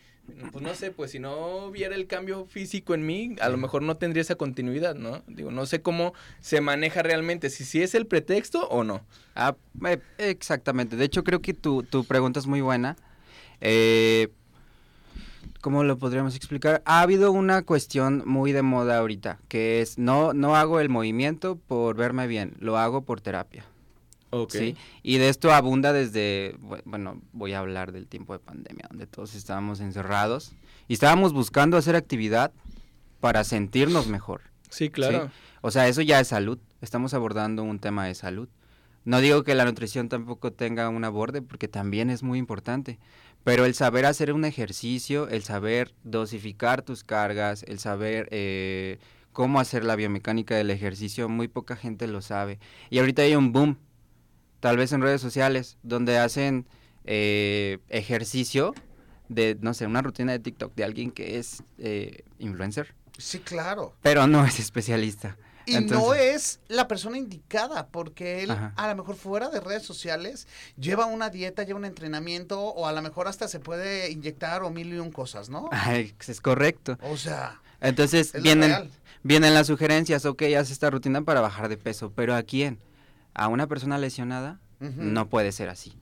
pues 0.51 0.63
no 0.63 0.73
sé, 0.75 0.91
pues 0.91 1.11
si 1.11 1.19
no 1.19 1.71
viera 1.71 1.95
el 1.95 2.07
cambio 2.07 2.45
físico 2.45 2.93
en 2.93 3.05
mí, 3.05 3.35
a 3.41 3.49
lo 3.49 3.57
mejor 3.57 3.81
no 3.81 3.97
tendría 3.97 4.21
esa 4.21 4.35
continuidad, 4.35 4.95
¿no? 4.95 5.23
Digo, 5.27 5.51
no 5.51 5.65
sé 5.65 5.81
cómo 5.81 6.13
se 6.41 6.61
maneja 6.61 7.03
realmente, 7.03 7.49
si 7.49 7.65
sí 7.65 7.81
es 7.81 7.95
el 7.95 8.05
pretexto 8.07 8.67
o 8.67 8.83
no. 8.83 9.01
Ah, 9.35 9.55
eh, 9.85 9.99
exactamente. 10.17 10.95
De 10.95 11.05
hecho, 11.05 11.23
creo 11.23 11.41
que 11.41 11.53
tu, 11.53 11.83
tu 11.83 12.03
pregunta 12.03 12.39
es 12.39 12.47
muy 12.47 12.61
buena. 12.61 12.95
Eh, 13.61 14.29
¿Cómo 15.61 15.83
lo 15.83 15.97
podríamos 15.97 16.35
explicar? 16.37 16.81
Ha 16.85 17.01
habido 17.01 17.33
una 17.33 17.63
cuestión 17.63 18.23
muy 18.25 18.53
de 18.53 18.61
moda 18.61 18.97
ahorita, 18.97 19.39
que 19.49 19.81
es 19.81 19.97
no, 19.97 20.33
no 20.33 20.55
hago 20.55 20.79
el 20.79 20.87
movimiento 20.87 21.57
por 21.57 21.97
verme 21.97 22.27
bien, 22.27 22.53
lo 22.59 22.77
hago 22.77 23.01
por 23.01 23.19
terapia. 23.19 23.65
¿Sí? 24.49 24.75
Y 25.03 25.17
de 25.17 25.29
esto 25.29 25.51
abunda 25.51 25.93
desde, 25.93 26.55
bu- 26.59 26.81
bueno, 26.85 27.21
voy 27.33 27.53
a 27.53 27.59
hablar 27.59 27.91
del 27.91 28.07
tiempo 28.07 28.33
de 28.33 28.39
pandemia, 28.39 28.85
donde 28.89 29.07
todos 29.07 29.35
estábamos 29.35 29.79
encerrados 29.79 30.53
y 30.87 30.93
estábamos 30.93 31.33
buscando 31.33 31.77
hacer 31.77 31.95
actividad 31.95 32.51
para 33.19 33.43
sentirnos 33.43 34.07
mejor. 34.07 34.41
Sí, 34.69 34.89
claro. 34.89 35.31
O 35.61 35.71
sea, 35.71 35.87
eso 35.87 36.01
ya 36.01 36.19
es 36.19 36.27
salud. 36.27 36.59
Estamos 36.81 37.13
abordando 37.13 37.63
un 37.63 37.79
tema 37.79 38.05
de 38.05 38.15
salud. 38.15 38.47
No 39.03 39.19
digo 39.21 39.43
que 39.43 39.55
la 39.55 39.65
nutrición 39.65 40.09
tampoco 40.09 40.53
tenga 40.53 40.87
un 40.89 41.03
aborde, 41.03 41.41
porque 41.41 41.67
también 41.67 42.09
es 42.09 42.21
muy 42.23 42.37
importante. 42.37 42.99
Pero 43.43 43.65
el 43.65 43.73
saber 43.73 44.05
hacer 44.05 44.31
un 44.33 44.45
ejercicio, 44.45 45.27
el 45.29 45.43
saber 45.43 45.93
dosificar 46.03 46.81
tus 46.81 47.03
cargas, 47.03 47.63
el 47.63 47.79
saber 47.79 48.27
eh, 48.31 48.99
cómo 49.31 49.59
hacer 49.59 49.83
la 49.85 49.95
biomecánica 49.95 50.55
del 50.55 50.69
ejercicio, 50.69 51.29
muy 51.29 51.47
poca 51.47 51.75
gente 51.75 52.05
lo 52.07 52.21
sabe. 52.21 52.59
Y 52.89 52.99
ahorita 52.99 53.21
hay 53.23 53.35
un 53.35 53.51
boom, 53.53 53.77
tal 54.59 54.77
vez 54.77 54.91
en 54.91 55.01
redes 55.01 55.21
sociales, 55.21 55.77
donde 55.83 56.17
hacen 56.17 56.65
eh, 57.05 57.79
ejercicio 57.89 58.73
de, 59.29 59.57
no 59.61 59.73
sé, 59.73 59.85
una 59.85 60.01
rutina 60.01 60.31
de 60.31 60.39
TikTok 60.39 60.75
de 60.75 60.83
alguien 60.83 61.11
que 61.11 61.37
es 61.37 61.63
eh, 61.77 62.23
influencer, 62.39 62.95
Sí, 63.17 63.39
claro. 63.39 63.95
pero 64.01 64.27
no 64.27 64.45
es 64.45 64.59
especialista. 64.59 65.37
Y 65.65 65.77
no 65.81 66.15
es 66.15 66.61
la 66.67 66.87
persona 66.87 67.17
indicada, 67.17 67.89
porque 67.89 68.41
él 68.41 68.49
Ajá. 68.49 68.73
a 68.75 68.87
lo 68.87 68.95
mejor 68.95 69.15
fuera 69.15 69.49
de 69.49 69.59
redes 69.59 69.83
sociales 69.83 70.47
lleva 70.79 71.05
una 71.05 71.29
dieta, 71.29 71.61
lleva 71.61 71.77
un 71.77 71.85
entrenamiento, 71.85 72.59
o 72.59 72.87
a 72.87 72.91
lo 72.91 73.03
mejor 73.03 73.27
hasta 73.27 73.47
se 73.47 73.59
puede 73.59 74.09
inyectar 74.09 74.63
o 74.63 74.71
mil 74.71 74.91
y 74.91 74.97
un 74.97 75.11
cosas, 75.11 75.49
¿no? 75.49 75.69
Ay, 75.71 76.15
es 76.27 76.41
correcto. 76.41 76.97
O 77.03 77.17
sea, 77.17 77.61
Entonces 77.81 78.33
vienen, 78.41 78.89
vienen 79.21 79.53
las 79.53 79.67
sugerencias, 79.67 80.25
ok, 80.25 80.41
haz 80.57 80.71
esta 80.71 80.89
rutina 80.89 81.21
para 81.21 81.39
bajar 81.41 81.69
de 81.69 81.77
peso, 81.77 82.11
pero 82.15 82.33
¿a 82.35 82.41
quién? 82.41 82.79
¿A 83.33 83.47
una 83.47 83.67
persona 83.67 83.97
lesionada? 83.97 84.59
No 84.79 85.27
puede 85.27 85.51
ser 85.51 85.69
así. 85.69 85.93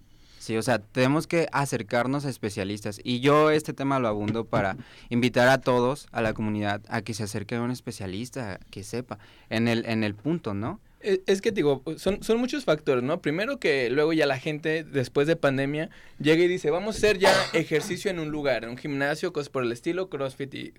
Sí, 0.47 0.55
o 0.55 0.61
sea, 0.61 0.79
tenemos 0.79 1.27
que 1.27 1.49
acercarnos 1.51 2.25
a 2.25 2.29
especialistas. 2.29 3.01
Y 3.03 3.19
yo 3.19 3.49
este 3.49 3.73
tema 3.73 3.99
lo 3.99 4.07
abundo 4.07 4.45
para 4.45 4.77
invitar 5.09 5.49
a 5.49 5.57
todos, 5.59 6.07
a 6.13 6.21
la 6.21 6.33
comunidad, 6.33 6.81
a 6.87 7.01
que 7.01 7.13
se 7.13 7.23
acerque 7.23 7.55
a 7.55 7.61
un 7.61 7.71
especialista, 7.71 8.59
que 8.71 8.83
sepa, 8.83 9.19
en 9.49 9.67
el, 9.67 9.85
en 9.85 10.05
el 10.05 10.15
punto, 10.15 10.53
¿no? 10.53 10.79
Es 11.01 11.19
es 11.27 11.41
que 11.41 11.51
digo, 11.51 11.83
son, 11.97 12.23
son 12.23 12.39
muchos 12.39 12.63
factores, 12.63 13.03
¿no? 13.03 13.21
Primero 13.21 13.59
que 13.59 13.89
luego 13.89 14.13
ya 14.13 14.25
la 14.25 14.39
gente, 14.39 14.85
después 14.85 15.27
de 15.27 15.35
pandemia, 15.35 15.89
llega 16.17 16.43
y 16.43 16.47
dice, 16.47 16.69
vamos 16.69 16.95
a 16.95 16.97
hacer 16.99 17.17
ya 17.17 17.33
ejercicio 17.53 18.09
en 18.09 18.19
un 18.19 18.29
lugar, 18.29 18.63
en 18.63 18.69
un 18.69 18.77
gimnasio, 18.77 19.33
cosas 19.33 19.49
por 19.49 19.63
el 19.63 19.71
estilo, 19.73 20.09
CrossFit 20.09 20.53
y 20.53 20.73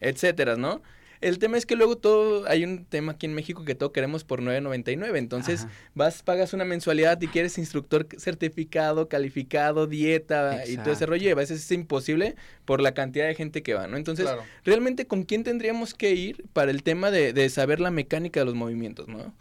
etcétera, 0.00 0.56
¿no? 0.56 0.80
El 1.22 1.38
tema 1.38 1.56
es 1.56 1.64
que 1.66 1.76
luego 1.76 1.96
todo, 1.96 2.46
hay 2.48 2.64
un 2.64 2.84
tema 2.84 3.12
aquí 3.12 3.26
en 3.26 3.32
México 3.34 3.64
que 3.64 3.74
todo 3.74 3.92
queremos 3.92 4.24
por 4.24 4.42
9.99. 4.42 5.16
Entonces 5.18 5.62
Ajá. 5.62 5.72
vas, 5.94 6.22
pagas 6.22 6.52
una 6.52 6.64
mensualidad 6.64 7.20
y 7.22 7.28
quieres 7.28 7.56
instructor 7.58 8.06
certificado, 8.18 9.08
calificado, 9.08 9.86
dieta 9.86 10.64
y 10.66 10.76
todo 10.76 10.92
ese 10.92 11.06
rollo. 11.06 11.28
Y 11.28 11.30
a 11.30 11.34
veces 11.36 11.60
es 11.64 11.70
imposible 11.72 12.34
por 12.64 12.80
la 12.80 12.92
cantidad 12.92 13.26
de 13.26 13.34
gente 13.34 13.62
que 13.62 13.72
va, 13.74 13.86
¿no? 13.86 13.96
Entonces, 13.96 14.26
Claro. 14.26 14.42
realmente 14.64 15.06
con 15.06 15.22
quién 15.22 15.44
tendríamos 15.44 15.94
que 15.94 16.12
ir 16.14 16.44
para 16.52 16.70
el 16.72 16.82
tema 16.82 17.10
de, 17.10 17.32
de 17.32 17.48
saber 17.50 17.78
la 17.80 17.90
mecánica 17.90 18.40
de 18.40 18.46
los 18.46 18.54
movimientos, 18.54 19.06
¿no? 19.08 19.32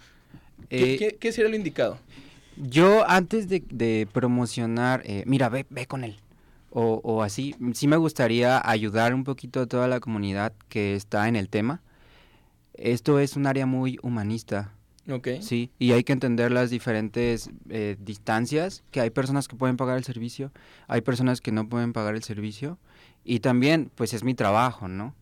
¿Qué, 0.69 0.93
Eh, 0.93 0.97
qué- 0.97 1.17
qué 1.19 1.31
sería 1.31 1.49
lo 1.49 1.55
indicado? 1.55 1.97
Yo 2.57 3.09
antes 3.09 3.49
de, 3.49 3.63
de 3.71 4.07
promocionar, 4.13 5.01
eh, 5.05 5.23
mira, 5.25 5.49
ve, 5.49 5.65
ve 5.69 5.87
con 5.87 6.03
él. 6.03 6.17
O, 6.71 7.01
o 7.03 7.21
así, 7.21 7.55
sí 7.73 7.87
me 7.87 7.97
gustaría 7.97 8.61
ayudar 8.63 9.13
un 9.13 9.23
poquito 9.23 9.61
a 9.61 9.65
toda 9.67 9.87
la 9.87 9.99
comunidad 9.99 10.53
que 10.69 10.95
está 10.95 11.27
en 11.27 11.35
el 11.35 11.49
tema. 11.49 11.81
Esto 12.73 13.19
es 13.19 13.35
un 13.35 13.45
área 13.45 13.65
muy 13.65 13.99
humanista, 14.01 14.73
Ok. 15.09 15.27
sí, 15.41 15.71
y 15.77 15.91
hay 15.91 16.03
que 16.03 16.13
entender 16.13 16.51
las 16.51 16.69
diferentes 16.69 17.49
eh, 17.69 17.97
distancias, 17.99 18.83
que 18.91 19.01
hay 19.01 19.09
personas 19.09 19.47
que 19.47 19.55
pueden 19.57 19.75
pagar 19.75 19.97
el 19.97 20.05
servicio, 20.05 20.51
hay 20.87 21.01
personas 21.01 21.41
que 21.41 21.51
no 21.51 21.67
pueden 21.67 21.91
pagar 21.91 22.15
el 22.15 22.23
servicio, 22.23 22.77
y 23.25 23.39
también, 23.41 23.91
pues 23.93 24.13
es 24.13 24.23
mi 24.23 24.33
trabajo, 24.33 24.87
¿no? 24.87 25.13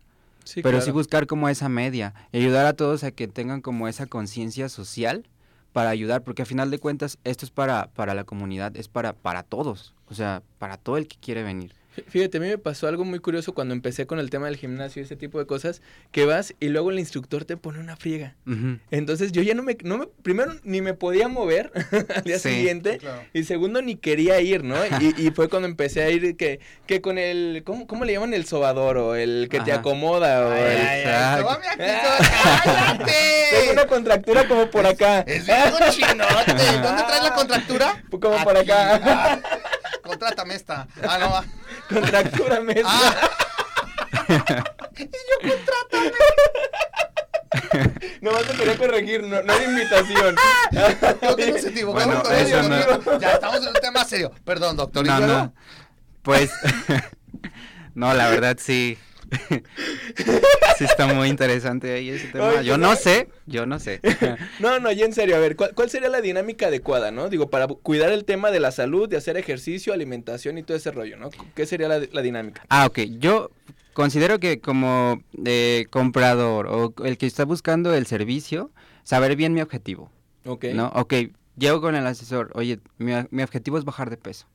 Sí, 0.43 0.62
Pero 0.62 0.77
claro. 0.77 0.85
sí 0.85 0.91
buscar 0.91 1.27
como 1.27 1.49
esa 1.49 1.67
media 1.69 2.13
y 2.31 2.38
ayudar 2.38 2.65
a 2.65 2.73
todos 2.73 3.03
a 3.03 3.12
que 3.12 3.27
tengan 3.27 3.62
como 3.62 3.88
esa 3.88 4.05
conciencia 4.05 4.69
social 4.69 5.25
para 5.73 5.89
ayudar, 5.89 6.23
porque 6.23 6.43
a 6.43 6.45
final 6.45 6.71
de 6.71 6.79
cuentas 6.79 7.17
esto 7.23 7.45
es 7.45 7.51
para, 7.51 7.88
para 7.88 8.13
la 8.13 8.23
comunidad, 8.23 8.75
es 8.77 8.88
para, 8.88 9.13
para 9.13 9.43
todos, 9.43 9.95
o 10.09 10.13
sea, 10.13 10.41
para 10.57 10.77
todo 10.77 10.97
el 10.97 11.07
que 11.07 11.17
quiere 11.19 11.43
venir. 11.43 11.73
Fí- 11.95 12.03
Fíjate, 12.07 12.37
a 12.37 12.41
mí 12.41 12.47
me 12.47 12.57
pasó 12.59 12.87
algo 12.87 13.03
muy 13.03 13.17
curioso 13.19 13.53
cuando 13.55 13.73
empecé 13.73 14.05
con 14.05 14.19
el 14.19 14.29
tema 14.29 14.45
del 14.45 14.57
gimnasio 14.57 15.01
y 15.01 15.05
ese 15.05 15.15
tipo 15.15 15.39
de 15.39 15.47
cosas, 15.47 15.81
que 16.11 16.23
vas 16.25 16.53
y 16.59 16.69
luego 16.69 16.91
el 16.91 16.99
instructor 16.99 17.45
te 17.45 17.57
pone 17.57 17.79
una 17.79 17.95
friega. 17.97 18.35
Entonces 18.91 19.31
yo 19.31 19.41
ya 19.41 19.55
no 19.55 19.63
me, 19.63 19.75
no 19.83 19.97
me 19.97 20.07
primero 20.21 20.53
ni 20.63 20.81
me 20.81 20.93
podía 20.93 21.27
mover 21.27 21.71
al 22.15 22.23
día 22.23 22.37
Sí. 22.37 22.49
siguiente 22.49 22.99
Claro. 22.99 23.23
y 23.33 23.43
segundo 23.43 23.81
ni 23.81 23.95
quería 23.95 24.39
ir, 24.39 24.63
¿no? 24.63 24.75
Y, 25.01 25.15
y 25.27 25.31
fue 25.31 25.49
cuando 25.49 25.67
empecé 25.67 26.03
a 26.03 26.09
ir 26.11 26.37
que, 26.37 26.59
que 26.85 27.01
con 27.01 27.17
el, 27.17 27.63
¿cómo, 27.65 27.87
cómo 27.87 28.05
le 28.05 28.13
llaman 28.13 28.35
el 28.35 28.45
sobador 28.45 28.97
o 28.97 29.15
el 29.15 29.47
que 29.49 29.59
te 29.61 29.71
acomoda 29.73 30.45
o 30.47 30.51
Ay, 30.51 30.61
el... 30.61 30.67
ay, 30.67 30.77
ay, 30.85 30.99
Exacto. 31.01 31.43
tómame 31.47 31.67
aquí, 31.67 32.07
tómame- 32.07 32.97
Tengo 32.99 33.05
¡Cállate! 33.05 33.71
una 33.73 33.87
contractura 33.87 34.47
como 34.47 34.69
por 34.69 34.85
acá. 34.85 35.21
Es 35.21 35.45
bien 35.47 35.59
cochinote. 35.71 36.53
¿Dónde 36.83 37.03
traes 37.03 37.23
la 37.23 37.33
contractura? 37.33 38.03
Como 38.11 38.43
por 38.43 38.57
acá. 38.57 39.41
Contrátame 40.09 40.55
esta. 40.55 40.87
Ah, 41.07 41.17
no. 41.19 41.29
va. 41.29 41.45
Contractura 41.87 42.59
mes. 42.61 42.81
Ah, 42.83 43.15
No 48.21 48.31
vas 48.31 48.49
a 48.49 48.53
querer 48.53 48.77
corregir, 48.77 49.23
no, 49.23 49.41
no 49.43 49.53
hay 49.53 49.65
invitación. 49.65 50.35
creo 51.19 51.35
que 51.35 51.51
nos 51.51 51.63
equivocamos 51.65 52.05
Bueno, 52.15 52.23
con 52.23 52.33
eso, 52.35 52.59
eso 52.59 52.69
no. 53.05 53.19
Ya 53.19 53.31
estamos 53.33 53.57
en 53.61 53.67
un 53.69 53.73
tema 53.75 54.03
serio. 54.05 54.31
Perdón, 54.43 54.77
doctor. 54.77 55.05
¿y 55.05 55.09
No, 55.09 55.17
luego? 55.19 55.33
no, 55.33 55.53
pues, 56.21 56.51
no, 57.95 58.13
la 58.13 58.29
verdad 58.29 58.57
sí, 58.59 58.97
sí 60.77 60.83
está 60.85 61.07
muy 61.13 61.27
interesante 61.29 61.93
ahí 61.93 62.09
ese 62.09 62.27
tema. 62.27 62.49
Oye, 62.49 62.63
Yo 62.65 62.77
no 62.77 62.95
sé, 62.95 63.29
yo 63.45 63.65
no 63.65 63.79
sé. 63.79 63.99
No, 64.59 64.79
no, 64.79 64.91
ya 64.91 65.05
en 65.05 65.13
serio, 65.13 65.35
a 65.35 65.39
ver, 65.39 65.55
¿cuál, 65.55 65.73
cuál 65.73 65.89
sería 65.89 66.09
la 66.09 66.21
dinámica 66.21 66.67
adecuada, 66.67 67.11
no? 67.11 67.29
Digo, 67.29 67.49
para 67.49 67.67
cuidar 67.67 68.11
el 68.11 68.25
tema 68.25 68.51
de 68.51 68.59
la 68.59 68.71
salud, 68.71 69.07
de 69.09 69.17
hacer 69.17 69.37
ejercicio, 69.37 69.93
alimentación 69.93 70.57
y 70.57 70.63
todo 70.63 70.75
ese 70.77 70.91
rollo, 70.91 71.17
¿no? 71.17 71.29
¿Qué 71.55 71.65
sería 71.65 71.87
la, 71.87 72.01
la 72.11 72.21
dinámica? 72.21 72.63
Ah, 72.69 72.85
ok. 72.85 72.99
Yo 73.19 73.51
considero 73.93 74.39
que 74.39 74.59
como 74.59 75.21
eh, 75.45 75.85
comprador 75.89 76.67
o 76.67 76.93
el 77.05 77.17
que 77.17 77.25
está 77.25 77.45
buscando 77.45 77.93
el 77.93 78.05
servicio, 78.05 78.71
saber 79.03 79.35
bien 79.35 79.53
mi 79.53 79.61
objetivo, 79.61 80.11
Ok. 80.45 80.65
¿no? 80.73 80.87
Ok, 80.95 81.13
llego 81.57 81.81
con 81.81 81.95
el 81.95 82.05
asesor, 82.07 82.51
oye, 82.53 82.79
mi, 82.97 83.11
mi 83.31 83.43
objetivo 83.43 83.77
es 83.77 83.83
bajar 83.85 84.09
de 84.09 84.17
peso, 84.17 84.47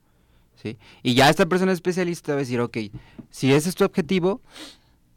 ¿sí? 0.56 0.78
Y 1.02 1.14
ya 1.14 1.28
esta 1.30 1.46
persona 1.46 1.72
especialista 1.72 2.32
va 2.32 2.36
a 2.36 2.40
decir, 2.40 2.60
ok, 2.60 2.78
si 3.30 3.52
ese 3.52 3.68
es 3.68 3.74
tu 3.74 3.84
objetivo, 3.84 4.40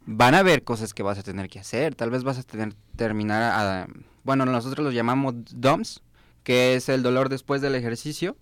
van 0.06 0.34
a 0.34 0.38
haber 0.38 0.64
cosas 0.64 0.94
que 0.94 1.02
vas 1.02 1.18
a 1.18 1.22
tener 1.22 1.48
que 1.48 1.58
hacer, 1.58 1.94
tal 1.94 2.10
vez 2.10 2.24
vas 2.24 2.38
a 2.38 2.42
tener 2.42 2.74
terminar 2.96 3.42
a, 3.42 3.86
bueno, 4.24 4.44
nosotros 4.46 4.84
lo 4.84 4.90
llamamos 4.90 5.34
DOMS, 5.54 6.02
que 6.44 6.74
es 6.74 6.88
el 6.88 7.02
dolor 7.02 7.28
después 7.28 7.60
del 7.60 7.74
ejercicio, 7.74 8.36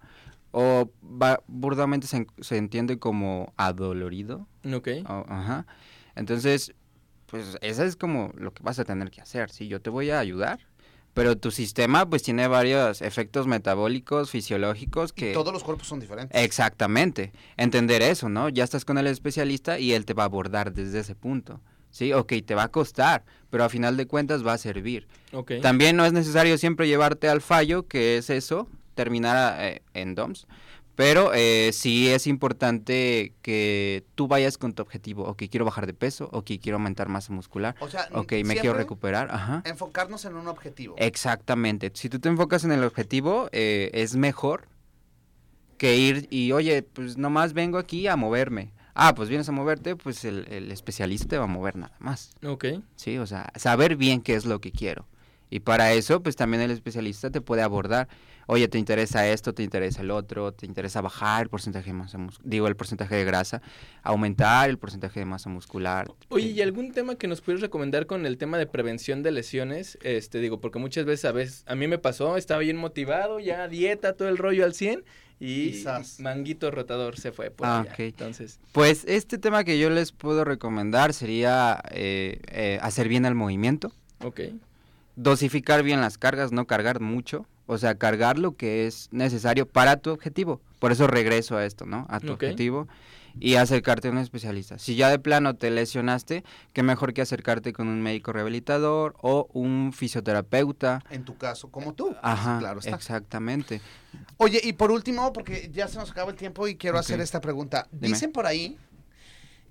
o 0.53 0.91
va- 1.03 1.41
burdamente 1.49 2.07
se, 2.07 2.19
en- 2.19 2.27
se 2.41 2.57
entiende 2.57 2.99
como 2.99 3.53
adolorido, 3.57 4.47
Ok. 4.73 4.89
Ajá. 5.05 5.67
Entonces, 6.15 6.73
pues 7.27 7.59
eso 7.61 7.83
es 7.85 7.97
como 7.97 8.33
lo 8.37 8.53
que 8.55 8.63
vas 8.63 8.79
a 8.79 8.85
tener 8.85 9.11
que 9.11 9.21
hacer, 9.21 9.51
¿sí? 9.51 9.69
Yo 9.69 9.81
te 9.81 9.91
voy 9.91 10.11
a 10.11 10.19
ayudar, 10.21 10.61
pero 11.17 11.39
tu 11.39 11.51
sistema 11.51 12.07
pues 12.11 12.23
tiene 12.23 12.47
varios 12.47 13.01
efectos 13.01 13.47
metabólicos, 13.47 14.31
fisiológicos 14.31 15.15
que... 15.15 15.33
Todos 15.33 15.51
los 15.51 15.65
cuerpos 15.65 15.89
son 15.89 15.99
diferentes. 15.99 16.39
Exactamente. 16.39 17.33
Entender 17.57 18.03
eso, 18.03 18.29
¿no? 18.29 18.51
Ya 18.51 18.65
estás 18.65 18.85
con 18.85 18.99
el 18.99 19.07
especialista 19.07 19.79
y 19.79 19.95
él 19.95 20.05
te 20.05 20.13
va 20.13 20.25
a 20.25 20.27
abordar 20.27 20.75
desde 20.75 20.99
ese 20.99 21.15
punto. 21.15 21.63
Sí, 21.91 22.13
ok, 22.13 22.35
te 22.45 22.55
va 22.55 22.65
a 22.65 22.69
costar, 22.69 23.25
pero 23.49 23.65
a 23.65 23.71
final 23.71 23.97
de 23.97 24.07
cuentas 24.07 24.47
va 24.47 24.53
a 24.53 24.59
servir. 24.59 25.09
Ok. 25.33 25.53
También 25.63 25.97
no 25.97 26.05
es 26.05 26.13
necesario 26.13 26.59
siempre 26.59 26.87
llevarte 26.87 27.31
al 27.31 27.41
fallo, 27.41 27.87
que 27.87 28.19
es 28.19 28.29
eso, 28.29 28.69
terminar 28.95 29.57
eh, 29.59 29.81
en 29.95 30.15
DOMS, 30.15 30.47
pero 30.97 31.33
eh, 31.35 31.71
sí 31.73 32.09
es 32.09 32.27
importante 32.27 33.35
que 33.43 34.05
tú 34.15 34.27
vayas 34.27 34.59
con 34.59 34.73
tu 34.73 34.83
objetivo. 34.83 35.25
Ok, 35.25 35.45
quiero 35.51 35.65
bajar 35.67 35.87
de 35.87 35.93
peso, 35.93 36.29
ok, 36.33 36.53
quiero 36.61 36.77
aumentar 36.77 37.09
masa 37.09 37.33
muscular, 37.33 37.77
O 37.81 37.89
sea, 37.89 38.09
ok, 38.13 38.33
me 38.45 38.57
quiero 38.57 38.75
recuperar, 38.75 39.29
ajá. 39.31 39.63
Enfocarnos 39.67 40.25
en 40.25 40.37
un 40.37 40.49
objetivo. 40.49 40.97
Exactamente. 40.99 41.93
Si 41.95 42.09
tú 42.09 42.19
te 42.19 42.31
enfocas 42.31 42.65
en 42.65 42.73
el 42.73 42.83
objetivo, 42.83 43.49
eh, 43.53 43.91
es 43.93 44.17
mejor 44.17 44.69
que 45.77 45.97
ir 45.97 46.27
y, 46.31 46.53
oye, 46.53 46.83
pues 46.83 47.19
nomás 47.19 47.53
vengo 47.53 47.77
aquí 47.77 48.09
a 48.09 48.17
moverme. 48.17 48.73
Ah, 48.95 49.15
pues 49.15 49.29
vienes 49.29 49.47
a 49.51 49.53
moverte, 49.53 49.95
pues 49.95 50.25
el, 50.25 50.47
el 50.51 50.73
especialista 50.73 51.29
te 51.29 51.39
va 51.39 51.45
a 51.45 51.49
mover 51.49 51.77
nada 51.77 51.95
más. 51.99 52.31
Ok. 52.43 52.65
Sí, 52.97 53.19
o 53.19 53.27
sea, 53.27 53.53
saber 53.57 53.97
bien 53.97 54.23
qué 54.23 54.35
es 54.35 54.47
lo 54.47 54.63
que 54.63 54.73
quiero. 54.73 55.07
Y 55.51 55.61
para 55.61 55.93
eso, 55.93 56.23
pues 56.23 56.37
también 56.37 56.63
el 56.63 56.71
especialista 56.71 57.31
te 57.31 57.41
puede 57.41 57.63
abordar. 57.63 58.09
Oye, 58.49 58.69
¿te 58.69 58.79
interesa 58.79 59.27
esto? 59.29 59.55
¿Te 59.55 59.65
interesa 59.65 60.03
el 60.03 60.11
otro? 60.13 60.53
¿Te 60.53 60.67
interesa 60.67 61.01
bajar 61.01 61.43
el 61.43 61.49
porcentaje 61.49 61.87
de 61.87 61.95
masa 61.95 62.17
muscular? 62.19 62.49
Digo, 62.49 62.69
el 62.69 62.77
porcentaje 62.77 63.17
de 63.17 63.25
grasa, 63.25 63.61
aumentar 64.03 64.71
el 64.71 64.79
porcentaje 64.79 65.19
de 65.21 65.27
masa 65.27 65.51
muscular. 65.51 66.07
Oye, 66.29 66.51
¿y 66.51 66.63
algún 66.63 66.93
tema 66.93 67.17
que 67.17 67.27
nos 67.27 67.41
pudieras 67.41 67.63
recomendar 67.63 68.07
con 68.07 68.25
el 68.25 68.39
tema 68.39 68.57
de 68.59 68.67
prevención 68.67 69.25
de 69.25 69.33
lesiones? 69.33 69.99
Este, 70.03 70.39
digo, 70.41 70.61
porque 70.61 70.79
muchas 70.79 71.05
veces 71.05 71.25
a 71.25 71.33
veces, 71.33 71.65
a 71.67 71.75
mí 71.75 71.89
me 71.89 71.99
pasó, 71.99 72.37
estaba 72.37 72.61
bien 72.61 72.77
motivado, 72.77 73.41
ya 73.41 73.67
dieta, 73.67 74.13
todo 74.13 74.29
el 74.29 74.39
rollo 74.39 74.65
al 74.65 74.75
100 74.75 75.05
y 75.41 75.73
Quizás. 75.73 76.21
manguito 76.21 76.71
rotador 76.71 77.19
se 77.19 77.33
fue 77.33 77.51
por 77.51 77.67
Ah. 77.67 77.85
Entonces, 77.99 78.61
Pues 78.73 79.05
este 79.07 79.39
tema 79.39 79.65
que 79.65 79.79
yo 79.79 79.91
les 79.91 80.13
puedo 80.13 80.45
recomendar 80.45 81.13
sería 81.13 81.83
eh, 81.91 82.41
eh, 82.47 82.79
hacer 82.81 83.09
bien 83.09 83.27
el 83.27 83.35
movimiento, 83.35 83.93
ok. 84.23 84.41
Dosificar 85.17 85.83
bien 85.83 86.01
las 86.01 86.19
cargas, 86.19 86.53
no 86.53 86.67
cargar 86.67 87.01
mucho, 87.01 87.47
o 87.67 87.79
sea, 87.79 87.97
cargar 87.97 88.39
lo 88.39 88.57
que 88.57 88.87
es 88.87 89.09
necesario 89.11 89.67
para 89.67 89.97
tu 89.97 90.11
objetivo. 90.11 90.61
Por 90.79 90.93
eso 90.93 91.07
regreso 91.07 91.57
a 91.57 91.65
esto, 91.65 91.87
¿no? 91.87 92.07
A 92.09 92.21
tu 92.21 92.33
objetivo 92.33 92.87
y 93.39 93.57
acercarte 93.57 94.09
a 94.09 94.11
un 94.11 94.19
especialista. 94.19 94.79
Si 94.79 94.97
ya 94.97 95.11
de 95.11 95.19
plano 95.19 95.55
te 95.57 95.71
lesionaste, 95.71 96.45
qué 96.73 96.83
mejor 96.83 97.13
que 97.13 97.23
acercarte 97.23 97.73
con 97.73 97.89
un 97.89 98.03
médico 98.03 98.33
rehabilitador 98.33 99.15
o 99.21 99.49
un 99.53 99.93
fisioterapeuta. 99.93 101.03
En 101.11 101.25
tu 101.25 101.37
caso, 101.37 101.69
como 101.71 101.93
tú. 101.95 102.15
Ajá, 102.23 102.59
Claro 102.59 102.81
está. 102.81 102.97
exactamente. 102.97 103.81
Oye, 104.39 104.61
y 104.63 104.73
por 104.75 104.91
último, 104.91 105.33
porque 105.33 105.71
ya 105.73 105.89
se 105.89 105.99
nos 105.99 106.11
acaba 106.11 106.31
el 106.31 106.37
tiempo 106.37 106.67
y 106.69 106.77
quiero 106.77 106.99
hacer 106.99 107.21
esta 107.21 107.41
pregunta. 107.41 107.87
Dime. 107.91 108.09
Dicen 108.15 108.33
por 108.33 108.47
ahí 108.47 108.79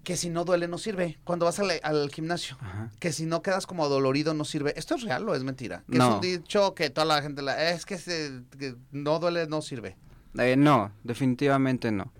que 0.05 0.15
si 0.15 0.29
no 0.29 0.45
duele 0.45 0.69
no 0.69 0.77
sirve 0.77 1.17
cuando 1.25 1.45
vas 1.45 1.59
al, 1.59 1.71
al 1.83 2.09
gimnasio. 2.09 2.55
Ajá. 2.61 2.89
Que 2.99 3.11
si 3.11 3.25
no 3.25 3.41
quedas 3.41 3.67
como 3.67 3.89
dolorido 3.89 4.33
no 4.33 4.45
sirve. 4.45 4.73
¿Esto 4.77 4.95
es 4.95 5.01
real 5.03 5.27
o 5.27 5.35
es 5.35 5.43
mentira? 5.43 5.83
Que 5.91 5.97
No. 5.97 6.07
es 6.07 6.15
un 6.15 6.21
dicho 6.21 6.73
que 6.75 6.89
toda 6.89 7.05
la 7.05 7.21
gente 7.21 7.41
la, 7.41 7.71
es 7.71 7.85
que, 7.85 7.97
se- 7.97 8.43
que 8.57 8.75
no 8.91 9.19
duele 9.19 9.47
no 9.47 9.61
sirve. 9.61 9.97
Eh, 10.37 10.55
no, 10.55 10.91
definitivamente 11.03 11.91
no. 11.91 12.13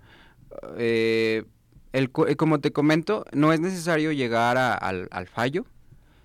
Eh, 0.76 1.44
el 1.92 2.10
eh, 2.28 2.36
como 2.36 2.60
te 2.60 2.72
comento, 2.72 3.24
no 3.32 3.52
es 3.52 3.60
necesario 3.60 4.12
llegar 4.12 4.58
a- 4.58 4.74
al, 4.74 5.08
al 5.10 5.26
fallo. 5.26 5.64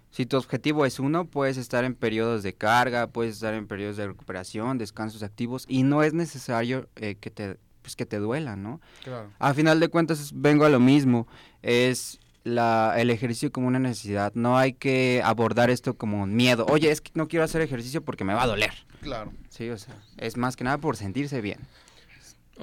Si 0.09 0.25
tu 0.25 0.35
objetivo 0.37 0.85
es 0.85 0.99
uno, 0.99 1.25
puedes 1.25 1.55
estar 1.57 1.85
en 1.85 1.95
periodos 1.95 2.43
de 2.43 2.53
carga, 2.53 3.07
puedes 3.07 3.35
estar 3.35 3.53
en 3.53 3.67
periodos 3.67 3.95
de 3.95 4.07
recuperación, 4.07 4.77
descansos 4.77 5.23
activos, 5.23 5.65
y 5.69 5.83
no 5.83 6.03
es 6.03 6.13
necesario 6.13 6.89
eh, 6.97 7.15
que, 7.15 7.29
te, 7.31 7.57
pues, 7.81 7.95
que 7.95 8.05
te 8.05 8.17
duela, 8.17 8.55
¿no? 8.55 8.81
Claro. 9.03 9.31
A 9.39 9.53
final 9.53 9.79
de 9.79 9.87
cuentas, 9.89 10.31
vengo 10.33 10.65
a 10.65 10.69
lo 10.69 10.79
mismo. 10.79 11.27
Es 11.61 12.19
la, 12.43 12.95
el 12.97 13.09
ejercicio 13.09 13.51
como 13.51 13.67
una 13.67 13.79
necesidad. 13.79 14.31
No 14.35 14.57
hay 14.57 14.73
que 14.73 15.21
abordar 15.23 15.69
esto 15.69 15.95
como 15.95 16.21
un 16.23 16.35
miedo. 16.35 16.65
Oye, 16.69 16.91
es 16.91 17.01
que 17.01 17.11
no 17.13 17.27
quiero 17.27 17.45
hacer 17.45 17.61
ejercicio 17.61 18.03
porque 18.03 18.23
me 18.23 18.33
va 18.33 18.43
a 18.43 18.47
doler. 18.47 18.73
Claro. 19.01 19.31
Sí, 19.49 19.69
o 19.69 19.77
sea, 19.77 19.95
es 20.17 20.37
más 20.37 20.55
que 20.55 20.63
nada 20.63 20.77
por 20.77 20.95
sentirse 20.97 21.41
bien. 21.41 21.59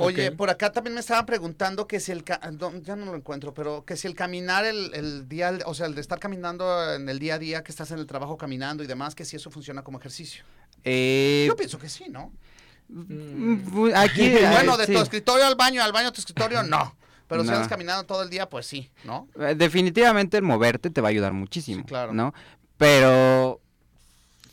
Oye, 0.00 0.31
por 0.31 0.48
acá 0.48 0.70
también 0.70 0.94
me 0.94 1.00
estaban 1.00 1.26
preguntando 1.26 1.88
que 1.88 1.98
si 1.98 2.12
el... 2.12 2.22
ca- 2.22 2.40
no, 2.57 2.72
ya 2.83 2.94
no 2.94 3.07
lo 3.07 3.16
encuentro, 3.16 3.52
pero 3.52 3.85
que 3.85 3.96
si 3.96 4.07
el 4.07 4.14
caminar 4.14 4.64
el, 4.64 4.94
el 4.94 5.28
día, 5.28 5.59
o 5.66 5.74
sea, 5.74 5.87
el 5.87 5.96
de 5.96 6.00
estar 6.00 6.20
caminando 6.20 6.94
en 6.94 7.09
el 7.09 7.18
día 7.18 7.35
a 7.35 7.38
día, 7.40 7.64
que 7.64 7.72
estás 7.72 7.90
en 7.90 7.98
el 7.98 8.07
trabajo 8.07 8.37
caminando 8.37 8.85
y 8.85 8.87
demás, 8.87 9.16
que 9.16 9.24
si 9.24 9.35
eso 9.35 9.50
funciona 9.50 9.83
como 9.83 9.98
ejercicio. 9.98 10.44
Eh, 10.85 11.46
Yo 11.48 11.57
pienso 11.57 11.81
que 11.81 11.88
sí, 11.88 12.04
¿no? 12.09 12.31
Mm, 12.88 13.90
aquí, 13.94 14.31
bueno, 14.53 14.77
de 14.77 14.87
sí. 14.87 14.92
tu 14.94 15.01
escritorio 15.01 15.46
al 15.46 15.55
baño, 15.57 15.83
al 15.83 15.92
baño 15.92 16.09
a 16.09 16.12
tu 16.12 16.20
escritorio, 16.20 16.62
no. 16.62 16.94
Pero 17.29 17.42
si 17.44 17.51
andas 17.51 17.68
caminando 17.68 18.05
todo 18.05 18.22
el 18.22 18.31
día, 18.31 18.48
pues 18.48 18.64
sí, 18.66 18.90
¿no? 19.05 19.29
Eh, 19.38 19.55
Definitivamente 19.55 20.38
el 20.38 20.42
moverte 20.44 20.88
te 20.88 21.03
va 21.03 21.09
a 21.09 21.11
ayudar 21.11 21.35
muchísimo, 21.35 21.83
Sí, 21.83 21.87
claro. 21.87 22.14
¿no? 22.14 22.33
Pero 22.79 23.61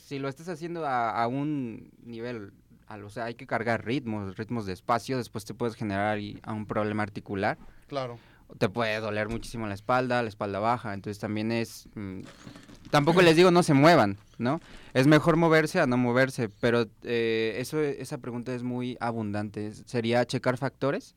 si 0.06 0.20
lo 0.20 0.28
estás 0.28 0.50
haciendo 0.50 0.86
a, 0.86 1.12
a 1.12 1.28
un 1.28 1.90
nivel, 2.04 2.52
o 2.90 3.10
sea, 3.10 3.26
hay 3.26 3.36
que 3.36 3.48
cargar 3.48 3.86
ritmos, 3.86 4.36
ritmos 4.36 4.66
de 4.66 4.74
espacio, 4.74 5.18
después 5.18 5.46
te 5.46 5.54
puedes 5.54 5.76
generar 5.76 6.20
a 6.44 6.52
un 6.54 6.66
problema 6.66 7.04
articular, 7.04 7.58
Claro. 7.88 8.20
te 8.58 8.68
puede 8.68 9.00
doler 9.00 9.30
muchísimo 9.30 9.68
la 9.68 9.74
espalda, 9.74 10.22
la 10.22 10.28
espalda 10.30 10.60
baja, 10.60 10.94
entonces 10.94 11.20
también 11.20 11.52
es... 11.54 11.88
mm, 11.96 12.22
tampoco 12.92 13.22
les 13.22 13.36
digo 13.36 13.52
no 13.52 13.64
se 13.64 13.74
muevan, 13.74 14.18
¿no? 14.38 14.62
Es 14.94 15.08
mejor 15.08 15.36
moverse 15.36 15.80
a 15.80 15.88
no 15.88 15.98
moverse, 15.98 16.50
pero 16.50 16.88
eh, 17.04 17.56
eso, 17.60 17.82
esa 17.82 18.18
pregunta 18.18 18.54
es 18.54 18.64
muy 18.64 18.98
abundante, 19.00 19.74
sería 19.86 20.26
checar 20.26 20.58
factores, 20.58 21.16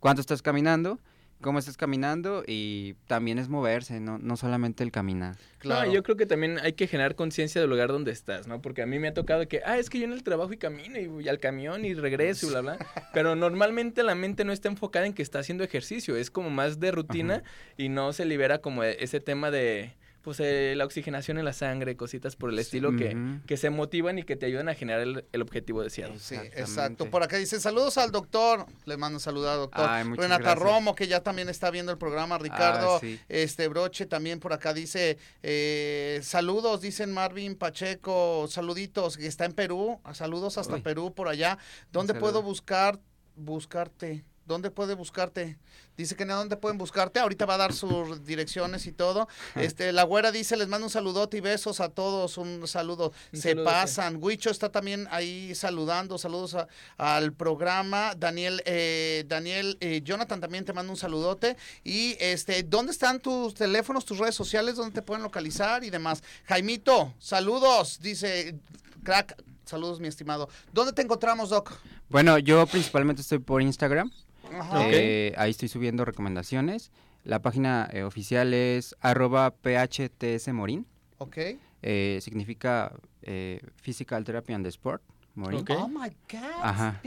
cuánto 0.00 0.20
estás 0.20 0.42
caminando, 0.42 0.98
cómo 1.40 1.58
estás 1.58 1.76
caminando 1.76 2.42
y 2.46 2.94
también 3.06 3.38
es 3.38 3.48
moverse, 3.48 4.00
no, 4.00 4.18
no 4.18 4.36
solamente 4.36 4.82
el 4.82 4.90
caminar. 4.90 5.36
Claro. 5.58 5.86
No, 5.86 5.94
yo 5.94 6.02
creo 6.02 6.16
que 6.16 6.26
también 6.26 6.58
hay 6.58 6.72
que 6.72 6.86
generar 6.86 7.14
conciencia 7.14 7.60
del 7.60 7.70
lugar 7.70 7.88
donde 7.88 8.10
estás, 8.10 8.46
¿no? 8.46 8.60
Porque 8.60 8.82
a 8.82 8.86
mí 8.86 8.98
me 8.98 9.08
ha 9.08 9.14
tocado 9.14 9.46
que, 9.46 9.60
ah, 9.64 9.78
es 9.78 9.88
que 9.90 9.98
yo 9.98 10.04
en 10.04 10.12
el 10.12 10.22
trabajo 10.22 10.52
y 10.52 10.56
camino 10.56 10.98
y 10.98 11.06
voy 11.06 11.28
al 11.28 11.38
camión 11.38 11.84
y 11.84 11.94
regreso 11.94 12.46
y 12.46 12.50
bla, 12.50 12.60
bla. 12.60 12.78
Pero 13.14 13.36
normalmente 13.36 14.02
la 14.02 14.14
mente 14.14 14.44
no 14.44 14.52
está 14.52 14.68
enfocada 14.68 15.06
en 15.06 15.14
que 15.14 15.22
está 15.22 15.38
haciendo 15.38 15.64
ejercicio, 15.64 16.16
es 16.16 16.30
como 16.30 16.50
más 16.50 16.80
de 16.80 16.90
rutina 16.90 17.42
y 17.76 17.88
no 17.88 18.12
se 18.12 18.24
libera 18.24 18.58
como 18.58 18.82
e- 18.82 19.02
ese 19.02 19.20
tema 19.20 19.50
de, 19.50 19.92
pues, 20.28 20.40
eh, 20.40 20.74
la 20.76 20.84
oxigenación 20.84 21.38
en 21.38 21.46
la 21.46 21.54
sangre, 21.54 21.96
cositas 21.96 22.36
por 22.36 22.50
el 22.50 22.58
estilo 22.58 22.94
que, 22.94 23.16
que 23.46 23.56
se 23.56 23.70
motivan 23.70 24.18
y 24.18 24.24
que 24.24 24.36
te 24.36 24.44
ayudan 24.44 24.68
a 24.68 24.74
generar 24.74 25.00
el, 25.00 25.24
el 25.32 25.40
objetivo 25.40 25.82
deseado. 25.82 26.18
Sí, 26.18 26.34
exacto. 26.34 27.08
Por 27.08 27.22
acá 27.22 27.38
dice 27.38 27.58
saludos 27.60 27.96
al 27.96 28.10
doctor. 28.12 28.66
Le 28.84 28.98
mando 28.98 29.16
un 29.16 29.20
saludo 29.20 29.50
al 29.50 29.56
doctor. 29.56 29.86
Ay, 29.88 30.04
Renata 30.04 30.38
gracias. 30.42 30.58
Romo, 30.58 30.94
que 30.94 31.06
ya 31.08 31.22
también 31.22 31.48
está 31.48 31.70
viendo 31.70 31.90
el 31.92 31.96
programa. 31.96 32.36
Ricardo 32.36 32.96
Ah, 32.96 32.98
sí. 33.00 33.18
este 33.30 33.68
Broche 33.68 34.04
también 34.04 34.38
por 34.38 34.52
acá 34.52 34.74
dice 34.74 35.16
eh, 35.42 36.20
saludos, 36.22 36.82
dicen 36.82 37.10
Marvin 37.10 37.54
Pacheco, 37.56 38.46
saluditos, 38.48 39.16
que 39.16 39.26
está 39.26 39.46
en 39.46 39.52
Perú. 39.52 39.98
Saludos 40.12 40.58
hasta 40.58 40.74
Uy. 40.74 40.82
Perú 40.82 41.14
por 41.14 41.28
allá. 41.28 41.56
¿Dónde 41.90 42.12
puedo 42.12 42.42
buscar 42.42 43.00
buscarte? 43.34 44.24
¿Dónde 44.48 44.70
puede 44.70 44.94
buscarte? 44.94 45.58
Dice 45.96 46.16
que 46.16 46.24
no, 46.24 46.34
¿dónde 46.36 46.56
pueden 46.56 46.78
buscarte? 46.78 47.20
Ahorita 47.20 47.44
va 47.44 47.54
a 47.54 47.58
dar 47.58 47.72
sus 47.74 48.24
direcciones 48.24 48.86
y 48.86 48.92
todo. 48.92 49.28
Este, 49.54 49.92
la 49.92 50.04
güera 50.04 50.32
dice, 50.32 50.56
les 50.56 50.68
mando 50.68 50.86
un 50.86 50.90
saludote 50.90 51.36
y 51.36 51.40
besos 51.40 51.80
a 51.80 51.90
todos, 51.90 52.38
un 52.38 52.66
saludo. 52.66 53.12
Un 53.32 53.40
Se 53.40 53.54
pasan. 53.56 54.16
Huicho 54.20 54.48
está 54.50 54.70
también 54.72 55.06
ahí 55.10 55.54
saludando, 55.54 56.16
saludos 56.16 56.54
a- 56.54 56.66
al 56.96 57.32
programa. 57.34 58.14
Daniel, 58.16 58.62
eh, 58.64 59.24
Daniel, 59.28 59.76
eh, 59.80 60.00
Jonathan 60.02 60.40
también 60.40 60.64
te 60.64 60.72
mando 60.72 60.90
un 60.92 60.98
saludote. 60.98 61.56
Y 61.84 62.16
este, 62.18 62.62
¿dónde 62.62 62.92
están 62.92 63.20
tus 63.20 63.52
teléfonos, 63.54 64.06
tus 64.06 64.16
redes 64.18 64.34
sociales, 64.34 64.76
dónde 64.76 64.94
te 64.94 65.02
pueden 65.02 65.22
localizar 65.22 65.84
y 65.84 65.90
demás? 65.90 66.22
Jaimito, 66.46 67.14
saludos, 67.18 67.98
dice 68.00 68.58
crack. 69.04 69.36
Saludos, 69.66 70.00
mi 70.00 70.08
estimado. 70.08 70.48
¿Dónde 70.72 70.94
te 70.94 71.02
encontramos, 71.02 71.50
Doc? 71.50 71.72
Bueno, 72.08 72.38
yo 72.38 72.66
principalmente 72.66 73.20
estoy 73.20 73.38
por 73.38 73.60
Instagram, 73.60 74.10
Ajá. 74.52 74.88
Eh, 74.88 75.34
ahí 75.36 75.50
estoy 75.50 75.68
subiendo 75.68 76.04
recomendaciones. 76.04 76.90
La 77.24 77.40
página 77.42 77.88
eh, 77.92 78.02
oficial 78.04 78.54
es 78.54 78.96
arroba 79.00 79.50
phtsmorin, 79.50 80.86
Ok. 81.18 81.36
eh, 81.82 82.18
significa 82.22 82.92
eh, 83.22 83.60
Physical 83.82 84.24
Therapy 84.24 84.52
and 84.54 84.66
Sport, 84.68 85.02
Morin. 85.34 85.60
Ok. 85.60 85.70
Oh 85.76 85.88
my 85.88 86.08
God. 86.30 86.60
Ajá. 86.62 87.00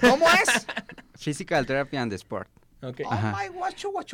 ¿Cómo 0.00 0.26
es? 0.30 0.66
Physical 1.18 1.66
Therapy 1.66 1.96
and 1.96 2.12
Sport. 2.14 2.48
Ok. 2.82 3.00
Oh 3.04 3.12
Ajá. 3.12 3.36
my 3.40 3.48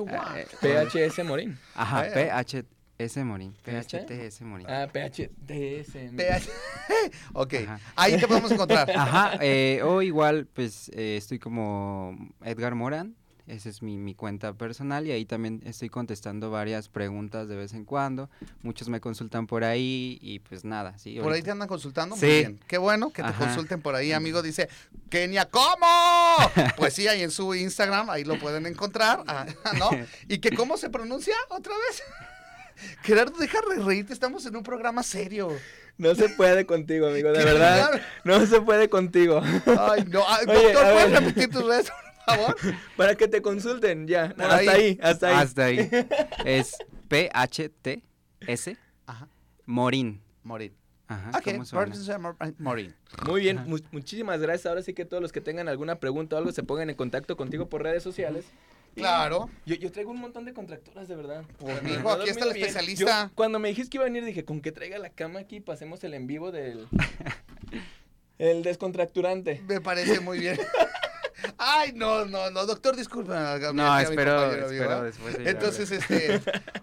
guá. 0.05 0.35
Eh, 0.39 0.47
PHS 0.61 1.25
Morín. 1.25 1.59
Ajá, 1.75 2.07
Bueno. 2.15 2.65
PHS 2.99 3.17
Morin. 3.25 3.55
¿Viste? 3.67 3.99
PHTS 4.01 4.41
Morin. 4.43 4.67
Ah, 4.69 4.87
PHTS. 4.93 5.93
PH. 6.17 6.49
ok, 7.33 7.55
Ajá. 7.67 7.81
ahí 7.97 8.17
te 8.19 8.29
podemos 8.29 8.51
encontrar. 8.53 8.91
Ajá, 8.97 9.39
eh, 9.41 9.81
o 9.83 10.01
igual, 10.03 10.47
pues 10.53 10.91
eh, 10.95 11.17
estoy 11.17 11.39
como 11.39 12.17
Edgar 12.45 12.75
Morán, 12.75 13.17
esa 13.47 13.69
es 13.69 13.83
mi, 13.83 13.99
mi 13.99 14.15
cuenta 14.15 14.55
personal 14.55 15.07
y 15.07 15.13
ahí 15.13 15.27
también 15.27 15.61
estoy 15.67 15.91
contestando 15.91 16.51
varias 16.51 16.89
preguntas 16.89 17.47
de 17.47 17.57
vez 17.57 17.75
en 17.75 17.85
cuando. 17.85 18.31
Muchos 18.63 18.89
me 18.89 19.01
consultan 19.01 19.47
por 19.47 19.65
ahí 19.65 20.19
y 20.23 20.39
pues 20.39 20.65
nada, 20.65 20.97
sí. 20.99 21.19
Por 21.21 21.33
ahí 21.33 21.43
te 21.43 21.51
andan 21.51 21.69
consultando. 21.69 22.17
Muy 22.17 22.21
Sí. 22.21 22.27
bien. 22.39 22.61
Qué 22.67 22.79
bueno 22.79 23.11
que 23.11 23.23
te 23.23 23.29
Ajá. 23.29 23.45
consulten 23.45 23.83
por 23.83 23.95
ahí, 23.97 24.13
amigo. 24.13 24.41
Dice, 24.41 24.69
Kenia, 25.11 25.45
¿cómo? 25.51 25.67
Pues 26.79 26.95
sí, 26.95 27.07
ahí 27.07 27.23
en 27.23 27.31
su 27.31 27.55
Instagram, 27.55 28.09
ahí 28.09 28.25
lo 28.25 28.39
pueden 28.39 28.65
encontrar. 28.67 29.23
ah, 29.27 29.45
¿No? 29.79 29.91
¿Y 30.29 30.39
que 30.39 30.53
cómo 30.53 30.79
se 30.79 30.89
pronuncia 30.89 31.35
otra 31.51 31.75
vez? 31.75 32.03
Gerardo, 33.03 33.39
deja 33.39 33.59
de 33.75 33.83
reírte, 33.83 34.13
estamos 34.13 34.45
en 34.47 34.57
un 34.57 34.63
programa 34.63 35.03
serio. 35.03 35.51
No 35.97 36.15
se 36.15 36.29
puede 36.29 36.67
contigo, 36.67 37.07
amigo, 37.07 37.31
de 37.33 37.39
¿Qué 37.39 37.45
verdad. 37.45 38.01
No 38.25 38.45
se 38.47 38.61
puede 38.61 38.89
contigo. 38.89 39.41
Ay, 39.79 40.05
no. 40.09 40.23
Ay, 40.29 40.47
Oye, 40.49 40.73
doctor, 40.73 40.93
¿puedes 40.93 41.11
ver. 41.13 41.23
repetir 41.25 41.51
tus 41.51 41.65
redes, 41.67 41.91
por 42.27 42.37
favor? 42.37 42.57
Para 42.97 43.15
que 43.15 43.29
te 43.29 43.41
consulten, 43.43 44.07
ya. 44.09 44.31
Por 44.35 44.45
hasta 44.47 44.57
ahí. 44.57 44.69
ahí. 44.69 44.99
hasta 45.03 45.29
ahí. 45.29 45.35
Hasta 45.37 45.65
ahí. 45.67 45.91
Es 46.45 46.77
PHTS 47.09 48.77
Ajá. 49.07 49.29
Morin. 49.67 50.21
Morín. 50.43 50.75
Ajá, 51.07 51.31
Morín. 52.59 52.95
Muy 53.27 53.41
bien, 53.43 53.63
mu- 53.67 53.79
muchísimas 53.93 54.41
gracias. 54.41 54.67
Ahora 54.67 54.83
sí 54.83 54.95
que 54.95 55.05
todos 55.05 55.23
los 55.23 55.33
que 55.33 55.41
tengan 55.41 55.69
alguna 55.69 56.01
pregunta 56.01 56.37
o 56.37 56.39
algo 56.39 56.51
se 56.53 56.63
pongan 56.63 56.89
en 56.91 56.97
contacto 56.97 57.37
contigo 57.37 57.69
por 57.69 57.83
redes 57.83 58.03
sociales. 58.03 58.47
Claro. 58.95 59.51
Yo, 59.67 59.75
yo 59.75 59.91
traigo 59.91 60.11
un 60.11 60.21
montón 60.21 60.45
de 60.45 60.53
contracturas, 60.53 61.09
de 61.09 61.17
verdad. 61.17 61.45
Pues, 61.59 61.83
mijo, 61.83 62.11
aquí 62.11 62.31
está 62.31 62.45
el 62.45 62.55
bien. 62.55 62.67
especialista. 62.67 63.29
Yo, 63.29 63.35
cuando 63.35 63.59
me 63.59 63.69
dijiste 63.69 63.91
que 63.91 63.97
iba 63.99 64.05
a 64.05 64.09
venir, 64.09 64.25
dije, 64.25 64.45
con 64.45 64.61
que 64.61 64.73
traiga 64.73 64.99
la 64.99 65.11
cama 65.11 65.41
aquí, 65.41 65.61
pasemos 65.61 66.03
el 66.05 66.15
en 66.15 66.27
vivo 66.27 66.53
del... 66.53 66.89
el 68.39 68.63
descontracturante. 68.63 69.63
Me 69.67 69.81
parece 69.81 70.21
muy 70.21 70.39
bien. 70.39 70.59
Ay, 71.59 71.93
no, 71.95 72.25
no, 72.25 72.51
no, 72.51 72.67
doctor, 72.67 72.97
disculpe. 72.97 73.31
No, 73.73 73.99
espero, 73.99 74.53
espero 74.53 75.03
después. 75.03 75.39
de- 75.39 75.51
Entonces, 75.51 75.91
este, 75.91 76.41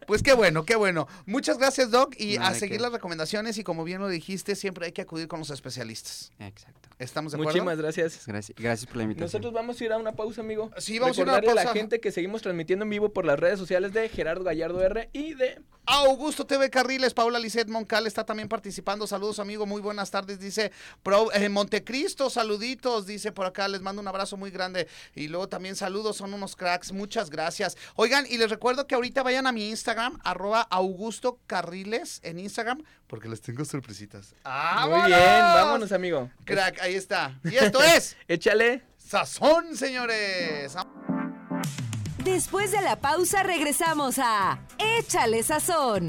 pues 0.08 0.22
qué 0.24 0.34
bueno, 0.34 0.64
qué 0.66 0.76
bueno. 0.76 1.08
Muchas 1.26 1.58
gracias, 1.58 1.92
Doc, 1.92 2.16
y 2.18 2.38
No, 2.38 2.46
a 2.46 2.54
seguir 2.54 2.82
las 2.82 2.92
recomendaciones 2.92 3.58
y 3.58 3.64
como 3.64 3.84
bien 3.84 4.00
lo 4.02 4.08
dijiste, 4.08 4.56
siempre 4.56 4.86
hay 4.88 4.92
que 4.92 5.02
acudir 5.02 5.28
con 5.28 5.40
los 5.40 5.50
especialistas. 5.50 6.32
Exacto. 6.40 6.90
¿Estamos 7.00 7.32
de 7.32 7.38
acuerdo? 7.38 7.52
Muchísimas 7.52 7.78
gracias. 7.78 8.26
Gracias, 8.28 8.56
gracias 8.58 8.86
por 8.88 8.98
la 8.98 9.04
invitación. 9.04 9.26
Nosotros 9.28 9.54
vamos 9.54 9.80
a 9.82 9.84
ir 9.86 9.92
a 9.92 9.98
una 9.98 10.12
pausa, 10.14 10.42
amigo. 10.42 10.70
Sí, 10.78 11.00
vamos 11.00 11.18
a 11.18 11.22
ir 11.22 11.28
a 11.28 11.32
una 11.32 11.40
Recordarle 11.42 11.62
a 11.62 11.64
pausa. 11.64 11.76
la 11.76 11.80
gente 11.82 12.00
que 12.00 12.12
seguimos 12.12 12.42
transmitiendo 12.42 12.84
en 12.84 12.90
vivo 12.90 13.10
por 13.12 13.26
las 13.26 13.40
redes 13.40 13.58
sociales 13.58 13.92
de 13.94 14.08
Gerardo 14.10 14.44
Gallardo 14.44 14.82
R 14.84 15.10
y 15.14 15.34
de 15.34 15.60
Augusto 15.88 16.46
TV 16.46 16.70
Carriles, 16.70 17.14
Paula 17.16 17.40
Lisset 17.40 17.68
Moncal 17.68 18.06
está 18.06 18.24
también 18.24 18.48
participando. 18.48 19.08
Saludos, 19.08 19.40
amigo, 19.40 19.66
muy 19.66 19.82
buenas 19.82 20.12
tardes. 20.12 20.40
Dice 20.40 20.72
Pro- 21.02 21.34
eh, 21.34 21.50
Montecristo, 21.50 22.30
saluditos, 22.30 23.08
dice 23.08 23.32
por 23.32 23.48
acá, 23.48 23.68
les 23.68 23.82
mando 23.82 24.00
un 24.00 24.08
abrazo 24.08 24.38
muy 24.38 24.52
grande. 24.52 24.61
Y 25.16 25.28
luego 25.28 25.48
también 25.50 25.76
saludos, 25.76 26.18
son 26.18 26.34
unos 26.34 26.56
cracks, 26.56 26.92
muchas 26.92 27.30
gracias. 27.30 27.78
Oigan, 27.96 28.26
y 28.30 28.38
les 28.38 28.50
recuerdo 28.50 28.88
que 28.88 28.96
ahorita 28.96 29.24
vayan 29.24 29.48
a 29.48 29.52
mi 29.52 29.70
Instagram, 29.70 30.20
arroba 30.24 30.62
Augusto 30.70 31.40
Carriles 31.48 32.20
en 32.24 32.40
Instagram, 32.40 32.84
porque 33.08 33.28
les 33.28 33.42
tengo 33.42 33.66
sorpresitas. 33.66 34.34
Muy 34.88 35.08
bien, 35.08 35.20
vámonos, 35.20 35.92
amigo. 35.92 36.30
Crack, 36.46 36.82
ahí 36.82 36.96
está. 36.96 37.40
Y 37.44 37.56
esto 37.56 37.82
es 37.82 38.16
Échale. 38.28 38.84
Sazón, 38.98 39.76
señores. 39.76 40.74
Después 42.24 42.72
de 42.72 42.82
la 42.82 43.00
pausa 43.00 43.44
regresamos 43.44 44.20
a 44.20 44.60
Échale 44.78 45.44
Sazón. 45.44 46.08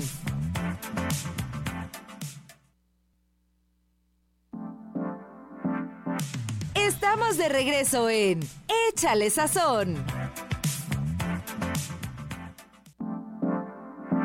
Estamos 7.15 7.37
de 7.37 7.49
regreso 7.51 8.09
en 8.09 8.41
Échale 8.89 9.29
Sazón. 9.29 10.03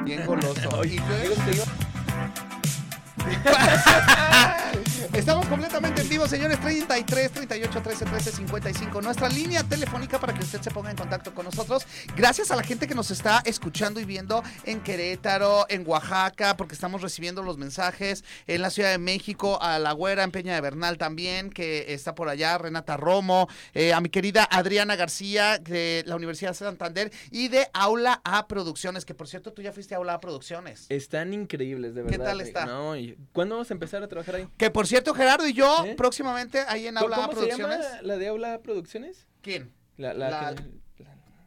Bien 0.05 0.25
goloso. 0.25 0.69
Estamos 5.13 5.45
completamente 5.45 6.01
en 6.01 6.09
vivo 6.09 6.27
señores, 6.27 6.59
33 6.59 7.31
38 7.31 7.81
13 7.81 8.05
13 8.05 8.31
55. 8.31 9.01
Nuestra 9.01 9.29
línea 9.29 9.63
telefónica 9.63 10.19
para 10.19 10.33
que 10.33 10.43
usted 10.43 10.59
se 10.59 10.71
ponga 10.71 10.89
en 10.89 10.97
contacto 10.97 11.33
con 11.33 11.45
nosotros. 11.45 11.85
Gracias 12.15 12.49
a 12.49 12.55
la 12.55 12.63
gente 12.63 12.87
que 12.87 12.95
nos 12.95 13.11
está 13.11 13.41
escuchando 13.45 13.99
y 13.99 14.05
viendo 14.05 14.43
en 14.63 14.81
Querétaro, 14.81 15.65
en 15.69 15.87
Oaxaca, 15.87 16.57
porque 16.57 16.73
estamos 16.73 17.01
recibiendo 17.01 17.43
los 17.43 17.57
mensajes. 17.57 18.23
En 18.47 18.61
la 18.61 18.71
Ciudad 18.71 18.89
de 18.89 18.97
México, 18.97 19.61
a 19.61 19.77
la 19.77 19.91
güera 19.91 20.23
en 20.23 20.31
Peña 20.31 20.55
de 20.55 20.61
Bernal 20.61 20.97
también, 20.97 21.51
que 21.51 21.93
está 21.93 22.15
por 22.15 22.27
allá, 22.27 22.57
Renata 22.57 22.97
Romo, 22.97 23.47
eh, 23.75 23.93
a 23.93 24.01
mi 24.01 24.09
querida 24.09 24.47
Adriana 24.49 24.95
García 24.95 25.59
de 25.59 26.03
la 26.07 26.15
Universidad 26.15 26.51
de 26.51 26.55
Santander 26.55 27.11
y 27.29 27.49
de 27.49 27.67
Aula 27.73 28.21
A 28.23 28.47
Producciones, 28.47 29.05
que 29.05 29.13
por 29.13 29.27
cierto 29.27 29.53
tú 29.53 29.61
ya 29.61 29.71
fuiste 29.71 29.93
a 29.93 29.97
Aula 29.97 30.15
A 30.15 30.19
Producciones. 30.19 30.87
Están 30.89 31.33
increíbles, 31.33 31.93
de 31.93 32.01
verdad. 32.01 32.17
¿Qué 32.17 32.23
tal 32.23 32.41
está? 32.41 32.65
No, 32.65 32.93
¿Cuándo 33.31 33.55
vamos 33.55 33.69
a 33.69 33.73
empezar 33.73 34.01
a 34.01 34.07
trabajar 34.07 34.35
ahí? 34.35 34.47
Que 34.57 34.71
por 34.71 34.86
cierto, 34.89 35.13
Gerardo 35.13 35.47
y 35.47 35.53
yo, 35.53 35.85
¿Eh? 35.85 35.95
próximamente 35.95 36.59
ahí 36.67 36.87
en 36.87 36.97
Aula 36.97 37.17
A 37.17 37.27
¿Cómo 37.27 37.39
se 37.41 37.47
llama 37.49 37.67
Producciones. 37.67 38.03
la 38.03 38.17
de 38.17 38.27
Aula 38.27 38.59
Producciones? 38.61 39.27
¿Quién? 39.41 39.73
La, 39.97 40.13
la 40.13 40.29
La- 40.29 40.55
que- 40.55 40.63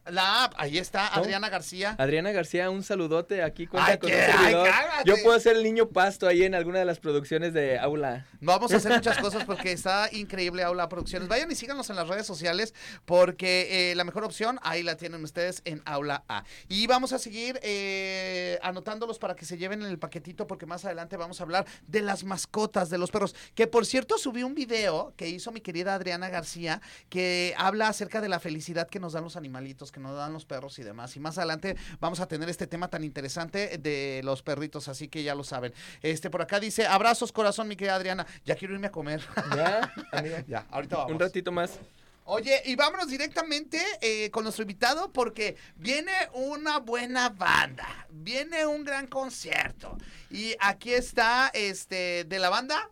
La 0.06 0.44
app, 0.44 0.54
ahí 0.56 0.78
está. 0.78 1.06
Adriana 1.08 1.48
García. 1.50 1.94
Adriana 1.98 2.32
García, 2.32 2.70
un 2.70 2.82
saludote 2.82 3.42
aquí 3.42 3.66
cuenta 3.66 3.92
Ay, 3.92 3.98
con 3.98 4.10
qué- 4.10 4.16
un 4.16 4.32
servidor. 4.38 4.68
Yo 5.04 5.14
puedo 5.22 5.38
ser 5.38 5.56
el 5.56 5.62
niño 5.62 5.88
pasto 5.88 6.26
ahí 6.26 6.42
en 6.42 6.54
alguna 6.54 6.78
de 6.78 6.84
las 6.84 6.98
producciones 6.98 7.52
de 7.52 7.78
Aula. 7.78 8.26
Vamos 8.40 8.72
a 8.72 8.76
hacer 8.76 8.92
muchas 8.92 9.18
cosas 9.18 9.44
porque 9.44 9.72
está 9.72 10.08
increíble 10.12 10.62
Aula 10.62 10.88
Producciones. 10.88 11.28
Vayan 11.28 11.50
y 11.50 11.54
síganos 11.54 11.90
en 11.90 11.96
las 11.96 12.08
redes 12.08 12.26
sociales 12.26 12.74
porque 13.04 13.90
eh, 13.90 13.94
la 13.94 14.04
mejor 14.04 14.24
opción 14.24 14.58
ahí 14.62 14.82
la 14.82 14.96
tienen 14.96 15.22
ustedes 15.22 15.62
en 15.64 15.82
Aula 15.84 16.24
A. 16.28 16.44
Y 16.68 16.86
vamos 16.86 17.12
a 17.12 17.18
seguir 17.18 17.60
eh, 17.62 18.58
anotándolos 18.62 19.18
para 19.18 19.36
que 19.36 19.44
se 19.44 19.58
lleven 19.58 19.82
en 19.82 19.88
el 19.88 19.98
paquetito 19.98 20.46
porque 20.46 20.66
más 20.66 20.84
adelante 20.84 21.16
vamos 21.16 21.40
a 21.40 21.44
hablar 21.44 21.66
de 21.86 22.00
las 22.02 22.24
mascotas 22.24 22.90
de 22.90 22.98
los 22.98 23.10
perros. 23.10 23.34
Que 23.54 23.66
por 23.66 23.86
cierto 23.86 24.18
subí 24.18 24.42
un 24.42 24.54
video 24.54 25.12
que 25.16 25.28
hizo 25.28 25.52
mi 25.52 25.60
querida 25.60 25.94
Adriana 25.94 26.28
García 26.30 26.80
que 27.08 27.54
habla 27.56 27.88
acerca 27.88 28.20
de 28.20 28.28
la 28.28 28.40
felicidad 28.40 28.88
que 28.88 28.98
nos 28.98 29.12
dan 29.12 29.24
los 29.24 29.36
animalitos, 29.36 29.92
que 29.92 29.99
nos 30.00 30.16
dan 30.16 30.32
los 30.32 30.44
perros 30.44 30.78
y 30.78 30.82
demás. 30.82 31.16
Y 31.16 31.20
más 31.20 31.38
adelante 31.38 31.76
vamos 32.00 32.20
a 32.20 32.26
tener 32.26 32.48
este 32.48 32.66
tema 32.66 32.88
tan 32.88 33.04
interesante 33.04 33.78
de 33.78 34.20
los 34.24 34.42
perritos, 34.42 34.88
así 34.88 35.08
que 35.08 35.22
ya 35.22 35.34
lo 35.34 35.44
saben. 35.44 35.72
Este 36.02 36.30
por 36.30 36.42
acá 36.42 36.60
dice, 36.60 36.86
abrazos 36.86 37.32
corazón, 37.32 37.68
mi 37.68 37.76
querida 37.76 37.94
Adriana. 37.94 38.26
Ya 38.44 38.56
quiero 38.56 38.74
irme 38.74 38.88
a 38.88 38.92
comer. 38.92 39.20
¿Ya, 39.56 39.92
amiga? 40.12 40.44
ya, 40.48 40.66
ahorita 40.70 40.96
vamos. 40.96 41.12
Un 41.12 41.20
ratito 41.20 41.52
más. 41.52 41.78
Oye, 42.24 42.62
y 42.66 42.76
vámonos 42.76 43.08
directamente 43.08 43.82
eh, 44.00 44.30
con 44.30 44.44
nuestro 44.44 44.62
invitado 44.62 45.12
porque 45.12 45.56
viene 45.74 46.12
una 46.32 46.78
buena 46.78 47.30
banda, 47.30 48.06
viene 48.08 48.66
un 48.66 48.84
gran 48.84 49.08
concierto. 49.08 49.98
Y 50.30 50.54
aquí 50.60 50.92
está, 50.92 51.50
este, 51.52 52.24
de 52.24 52.38
la 52.38 52.48
banda. 52.48 52.88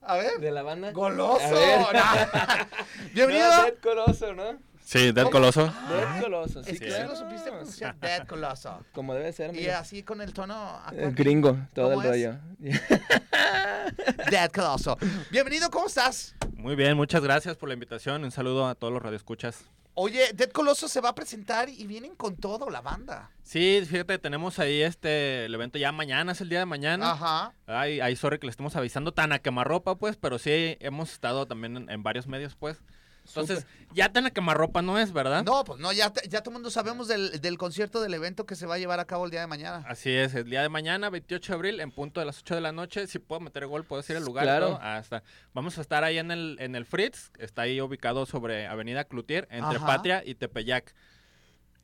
A 0.00 0.16
ver. 0.16 0.38
¿De 0.38 0.50
la 0.50 0.62
banda? 0.62 0.92
Goloso. 0.92 1.44
A 1.44 1.50
ver. 1.50 1.80
No. 1.80 2.66
Bienvenido. 3.12 3.66
No, 3.66 3.74
Coloso, 3.82 4.32
¿no? 4.32 4.58
Sí, 4.88 5.12
Dead. 5.12 5.28
Coloso. 5.28 5.70
Dead 5.90 6.22
Coloso, 6.22 6.62
sí, 6.64 6.70
es 6.70 6.80
que 6.80 6.86
sí 6.86 6.90
claro. 6.94 7.10
lo 7.10 7.16
supiste 7.16 7.50
pronunciar, 7.50 7.94
Dead 8.00 8.26
Coloso. 8.26 8.82
Como 8.94 9.12
debe 9.12 9.30
ser, 9.34 9.54
Y 9.54 9.58
amigo. 9.58 9.72
así 9.76 10.02
con 10.02 10.22
el 10.22 10.32
tono 10.32 10.54
Eh, 10.54 11.04
acorde. 11.04 11.10
Gringo, 11.12 11.58
todo 11.74 11.92
el 11.92 12.02
rollo. 12.02 12.36
Dead 14.30 14.50
Coloso. 14.50 14.96
Bienvenido, 15.30 15.68
¿cómo 15.70 15.88
estás? 15.88 16.34
Muy 16.54 16.74
bien, 16.74 16.96
muchas 16.96 17.22
gracias 17.22 17.58
por 17.58 17.68
la 17.68 17.74
invitación. 17.74 18.24
Un 18.24 18.30
saludo 18.30 18.66
a 18.66 18.74
todos 18.74 18.90
los 18.90 19.02
radioescuchas. 19.02 19.66
Oye, 19.92 20.32
Dead 20.32 20.50
Coloso 20.52 20.88
se 20.88 21.02
va 21.02 21.10
a 21.10 21.14
presentar 21.14 21.68
y 21.68 21.86
vienen 21.86 22.14
con 22.14 22.36
todo 22.36 22.70
la 22.70 22.80
banda. 22.80 23.30
Sí, 23.42 23.82
fíjate, 23.86 24.16
tenemos 24.18 24.58
ahí 24.58 24.80
este 24.80 25.44
el 25.44 25.54
evento 25.54 25.76
ya 25.76 25.92
mañana, 25.92 26.32
es 26.32 26.40
el 26.40 26.48
día 26.48 26.60
de 26.60 26.66
mañana. 26.66 27.10
Ajá. 27.10 27.52
Ay, 27.66 28.00
ay, 28.00 28.16
sorry 28.16 28.38
que 28.38 28.46
le 28.46 28.52
estemos 28.52 28.74
avisando 28.74 29.12
tan 29.12 29.32
a 29.32 29.38
quemarropa, 29.40 29.96
pues, 29.96 30.16
pero 30.16 30.38
sí 30.38 30.78
hemos 30.80 31.12
estado 31.12 31.44
también 31.46 31.76
en, 31.76 31.90
en 31.90 32.02
varios 32.02 32.26
medios, 32.26 32.54
pues. 32.56 32.80
Entonces, 33.28 33.66
ya 33.92 34.12
tan 34.12 34.26
a 34.26 34.30
quemarropa 34.30 34.82
no 34.82 34.98
es, 34.98 35.12
¿verdad? 35.12 35.44
No, 35.44 35.64
pues 35.64 35.78
no, 35.80 35.92
ya, 35.92 36.12
ya 36.28 36.40
todo 36.40 36.50
el 36.50 36.54
mundo 36.54 36.70
sabemos 36.70 37.08
del, 37.08 37.40
del 37.40 37.58
concierto, 37.58 38.00
del 38.00 38.14
evento 38.14 38.46
que 38.46 38.56
se 38.56 38.66
va 38.66 38.74
a 38.74 38.78
llevar 38.78 39.00
a 39.00 39.04
cabo 39.06 39.24
el 39.24 39.30
día 39.30 39.40
de 39.40 39.46
mañana. 39.46 39.84
Así 39.86 40.10
es, 40.10 40.34
el 40.34 40.48
día 40.50 40.62
de 40.62 40.68
mañana, 40.68 41.10
28 41.10 41.52
de 41.52 41.56
abril, 41.56 41.80
en 41.80 41.90
punto 41.90 42.20
de 42.20 42.26
las 42.26 42.40
8 42.40 42.56
de 42.56 42.60
la 42.60 42.72
noche. 42.72 43.06
Si 43.06 43.18
puedo 43.18 43.40
meter 43.40 43.66
gol, 43.66 43.84
puedo 43.84 44.02
decir 44.02 44.16
el 44.16 44.24
lugar. 44.24 44.44
Claro. 44.44 44.70
¿no? 44.70 44.76
Hasta, 44.80 45.22
vamos 45.54 45.78
a 45.78 45.80
estar 45.80 46.04
ahí 46.04 46.18
en 46.18 46.30
el, 46.30 46.56
en 46.60 46.74
el 46.74 46.84
Fritz, 46.84 47.30
está 47.38 47.62
ahí 47.62 47.80
ubicado 47.80 48.26
sobre 48.26 48.66
Avenida 48.66 49.04
Cloutier, 49.04 49.46
entre 49.50 49.76
Ajá. 49.76 49.86
Patria 49.86 50.22
y 50.24 50.34
Tepeyac. 50.34 50.94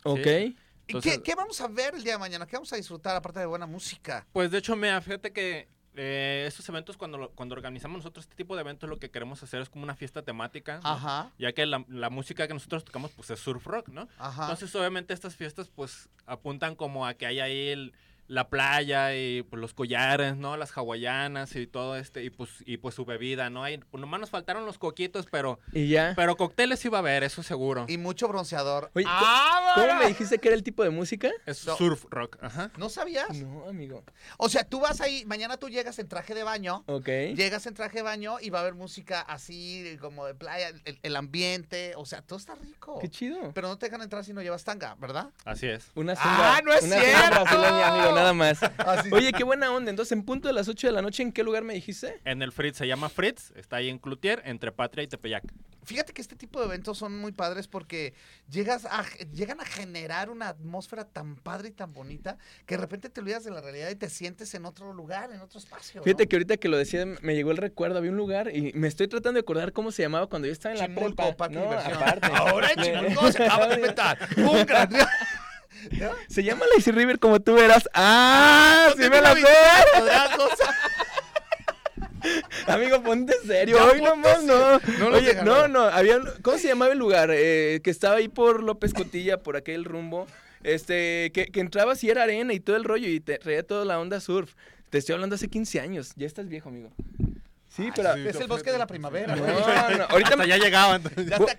Ok. 0.05 0.27
¿Y 0.27 0.57
Entonces- 0.89 1.17
qué, 1.19 1.23
qué 1.23 1.35
vamos 1.35 1.61
a 1.61 1.69
ver 1.69 1.95
el 1.95 2.05
día 2.05 2.13
de 2.13 2.19
mañana? 2.19 2.47
¿Qué 2.47 2.57
vamos 2.57 2.73
a 2.73 2.77
disfrutar 2.77 3.17
aparte 3.17 3.41
de 3.41 3.47
buena 3.47 3.67
música? 3.67 4.27
Pues 4.33 4.51
de 4.51 4.59
hecho, 4.59 4.77
mira, 4.77 5.01
fíjate 5.01 5.33
que 5.33 5.69
eh, 5.97 6.45
estos 6.49 6.69
eventos, 6.69 6.97
cuando, 6.97 7.19
lo- 7.19 7.31
cuando 7.31 7.55
organizamos 7.55 7.99
nosotros 7.99 8.25
este 8.25 8.35
tipo 8.37 8.55
de 8.57 8.63
eventos, 8.63 8.89
lo 8.91 8.99
que 8.99 9.11
queremos 9.11 9.43
hacer 9.43 9.61
es 9.63 9.69
como 9.69 9.85
una 9.85 9.95
fiesta 9.95 10.23
temática. 10.23 10.81
¿no? 10.83 10.89
Ajá, 10.91 11.31
Ya 11.39 11.53
que 11.53 11.67
la, 11.67 11.85
la 11.89 12.11
música 12.11 12.47
que 12.49 12.55
nosotros 12.55 12.85
tocamos, 12.85 13.11
pues 13.13 13.31
es 13.31 13.39
surf 13.41 13.65
rock, 13.67 13.89
¿no? 13.89 14.09
ajá. 14.19 14.43
Entonces, 14.43 14.75
obviamente, 14.75 15.15
estas 15.15 15.37
fiestas, 15.37 15.69
pues 15.75 16.09
apuntan 16.27 16.75
como 16.75 17.07
a 17.07 17.15
que 17.15 17.27
hay 17.27 17.41
ahí 17.41 17.69
el- 17.69 17.93
la 18.27 18.49
playa 18.49 19.15
y 19.15 19.43
pues, 19.43 19.61
los 19.61 19.75
collares, 19.75 20.37
¿no? 20.37 20.57
Las 20.57 20.73
hawaianas 20.77 21.55
y 21.57 21.67
todo 21.67 21.97
este, 21.97 22.25
y 22.25 22.31
pues, 22.31 22.51
y 22.65 22.79
pues 22.79 22.95
su 22.95 23.05
bebida, 23.05 23.51
¿no? 23.51 23.63
Hay, 23.65 23.79
pues, 23.79 24.01
nomás 24.01 24.21
nos 24.21 24.31
faltaron 24.31 24.65
los 24.67 24.79
coquitos, 24.79 25.27
pero, 25.31 25.59
Y 25.73 25.89
ya. 25.89 26.15
pero 26.17 26.37
cócteles 26.37 26.85
iba 26.85 26.99
a 26.99 27.01
haber, 27.01 27.23
eso 27.25 27.43
seguro. 27.43 27.85
Y 27.89 27.99
mucho 27.99 28.29
bronceador. 28.29 28.91
Oye, 28.95 29.05
¡Ah, 29.09 29.73
¿Cómo 29.75 29.95
me 30.01 30.07
dijiste 30.07 30.39
que 30.39 30.49
era 30.49 30.57
el 30.57 30.63
tipo 30.63 30.83
de 30.83 30.91
música? 30.91 31.31
Es 31.47 31.67
No. 31.67 31.77
surf 31.77 32.05
rock, 32.11 32.39
ajá. 32.43 32.71
¿No 32.79 32.89
sabías? 32.89 33.29
No, 33.37 33.69
amigo. 33.69 34.05
O 34.39 34.49
sea, 34.49 34.65
tú 34.65 34.81
vas 34.81 35.01
ahí, 35.01 35.25
mañana 35.27 35.57
tú 35.57 35.69
llegas 35.69 35.99
en 35.99 36.09
traje 36.09 36.35
de 36.35 36.43
baño. 36.45 36.83
Ok. 36.87 37.07
Llegas 37.35 37.67
en 37.67 37.75
traje 37.75 37.99
de 37.99 38.03
baño 38.03 38.37
y 38.41 38.51
va 38.51 38.59
a 38.59 38.63
haber 38.63 38.75
música 38.75 39.21
así 39.21 39.97
como 40.01 40.25
de 40.27 40.35
playa, 40.35 40.69
el, 40.85 40.99
el 41.03 41.17
ambiente, 41.17 41.93
o 41.97 42.07
sea, 42.07 42.23
todo 42.23 42.39
está 42.39 42.55
rico. 42.55 42.99
Qué 43.01 43.09
chido. 43.11 43.53
Pero 43.55 43.69
no 43.69 43.77
te 43.79 43.87
dejan 43.87 44.03
entrar 44.03 44.25
si 44.25 44.33
no 44.33 44.43
llevas 44.43 44.65
tanga, 44.65 44.95
¿verdad? 44.97 45.29
Así 45.45 45.67
es. 45.67 45.91
Una 45.95 46.15
¡Ah, 46.17 46.57
sombra. 46.57 46.63
no 46.63 46.73
es 46.73 46.85
una 46.85 47.01
cierto! 47.01 47.21
sombra 47.21 47.43
brasileña, 47.45 47.87
amigo, 47.89 48.14
nada 48.15 48.33
más. 48.33 48.63
Así. 48.79 49.11
Oye, 49.13 49.33
qué 49.33 49.45
buena 49.45 49.71
onda. 49.73 49.91
Entonces, 49.91 50.13
en 50.13 50.25
punto 50.25 50.49
de 50.49 50.55
las 50.55 50.69
8 50.69 50.87
de 50.87 50.93
la 50.93 51.03
noche, 51.03 51.23
¿en 51.23 51.33
qué 51.33 51.43
lugar 51.43 51.65
me 51.65 51.75
dijiste? 51.75 52.21
En 52.25 52.43
el 52.43 52.53
Fritz, 52.53 52.79
se 52.79 52.87
llama 52.87 53.09
Fritz, 53.09 53.53
está 53.57 53.77
ahí 53.77 53.89
en 53.89 53.99
Cloutier, 53.99 54.43
entre 54.45 54.73
Patria 54.73 55.05
y 55.05 55.09
Tepeyac. 55.09 55.45
Fíjate 55.85 56.13
que 56.13 56.23
este 56.23 56.35
tipo 56.35 56.61
de 56.61 56.67
eventos 56.67 56.97
son 56.97 57.19
muy 57.19 57.33
padres 57.33 57.69
porque 57.69 58.15
llegas 58.51 58.87
a, 58.87 59.05
llegan 59.33 59.61
a 59.61 59.65
generar 59.65 60.31
una 60.31 60.49
atmósfera 60.49 61.05
tan 61.05 61.37
padre 61.37 61.69
y 61.69 61.73
tan 61.73 61.93
bonita 61.93 62.39
que 62.65 62.77
de 62.77 62.81
repente 62.81 63.11
te 63.11 63.21
olvidas 63.21 63.45
de 63.45 63.51
la 63.51 63.61
realidad 63.61 63.91
y 63.91 63.97
te 63.97 64.09
sientes 64.09 64.55
en 64.55 64.65
otro 64.65 64.93
lugar, 64.95 65.31
en 65.33 65.41
otro 65.41 65.59
espacio. 65.59 66.01
¿no? 66.01 66.05
Fíjate 66.05 66.27
que 66.27 66.37
ahorita 66.37 66.57
que 66.57 66.69
lo 66.69 66.79
decía, 66.79 67.05
me 67.21 67.35
llegó 67.35 67.51
el 67.51 67.59
recuerdo. 67.59 67.99
Había 67.99 68.11
un 68.11 68.17
lugar 68.17 68.55
y 68.55 68.73
me 68.75 68.89
estoy 68.89 69.09
tratando 69.09 69.35
de 69.35 69.41
acordar 69.41 69.73
cómo 69.73 69.93
se 69.93 70.03
llamaba 70.03 70.27
cuando 70.27 70.47
yo 70.47 70.53
estaba 70.53 70.75
en 70.75 70.81
la 70.81 70.87
Chimulco, 70.87 71.23
prepa. 71.23 71.49
No, 71.49 71.71
aparte. 71.71 72.29
Ahora 72.33 72.71
en 72.73 72.83
Chimulco 72.83 73.33
se 73.33 73.45
acaba 73.45 73.69
de 73.69 73.75
inventar 73.75 74.19
un 74.39 74.65
gran... 74.65 74.89
¿No? 75.93 76.11
Se 76.29 76.43
llama 76.43 76.65
Lazy 76.75 76.91
River 76.91 77.19
como 77.19 77.41
tú 77.41 77.55
verás. 77.55 77.89
¡Ah! 77.95 78.93
¡Sí 78.97 79.09
me 79.11 79.21
la 79.21 79.35
sé! 79.35 79.45
Amigo, 82.67 83.03
ponte 83.03 83.35
serio. 83.47 83.77
Ya 83.77 83.85
Hoy 83.85 84.01
nomás 84.01 84.43
no. 84.45 84.79
No 84.99 85.09
Oye, 85.09 85.29
dejan, 85.29 85.45
no, 85.45 85.69
no. 85.69 85.83
Había, 85.83 86.21
¿Cómo 86.43 86.59
se 86.59 86.69
llamaba 86.69 86.93
el 86.93 86.99
lugar? 86.99 87.31
Eh, 87.33 87.81
que 87.85 87.91
estaba 87.91 88.17
ahí 88.17 88.29
por 88.29 88.63
López 88.63 88.95
Cotilla, 88.95 89.39
por 89.39 89.57
aquel 89.57 89.85
rumbo. 89.85 90.27
Este, 90.63 91.31
que, 91.33 91.47
que 91.47 91.61
entrabas 91.61 92.03
y 92.05 92.11
era 92.11 92.23
arena 92.23 92.55
y 92.55 92.61
todo 92.61 92.77
el 92.77 92.85
rollo 92.85 93.09
y 93.09 93.21
te 93.21 93.39
traía 93.39 93.63
toda 93.63 93.85
la 93.85 94.01
onda 94.01 94.21
surf. 94.21 94.55
Te 94.89 94.99
estoy 94.99 95.15
hablando 95.15 95.35
hace 95.35 95.49
15 95.49 95.81
años. 95.81 96.13
Ya 96.17 96.27
estás 96.27 96.49
viejo, 96.49 96.71
amigo. 96.71 96.91
Sí, 97.75 97.91
pero. 97.95 98.15
Es 98.15 98.37
el 98.37 98.47
bosque 98.47 98.71
de 98.71 98.79
la 98.79 98.87
primavera. 98.87 99.35
No, 99.35 99.43
güey. 99.43 99.55
no, 99.99 100.05
ahorita 100.05 100.31
Hasta 100.31 100.47
ya 100.47 100.57
llegaban. 100.59 101.03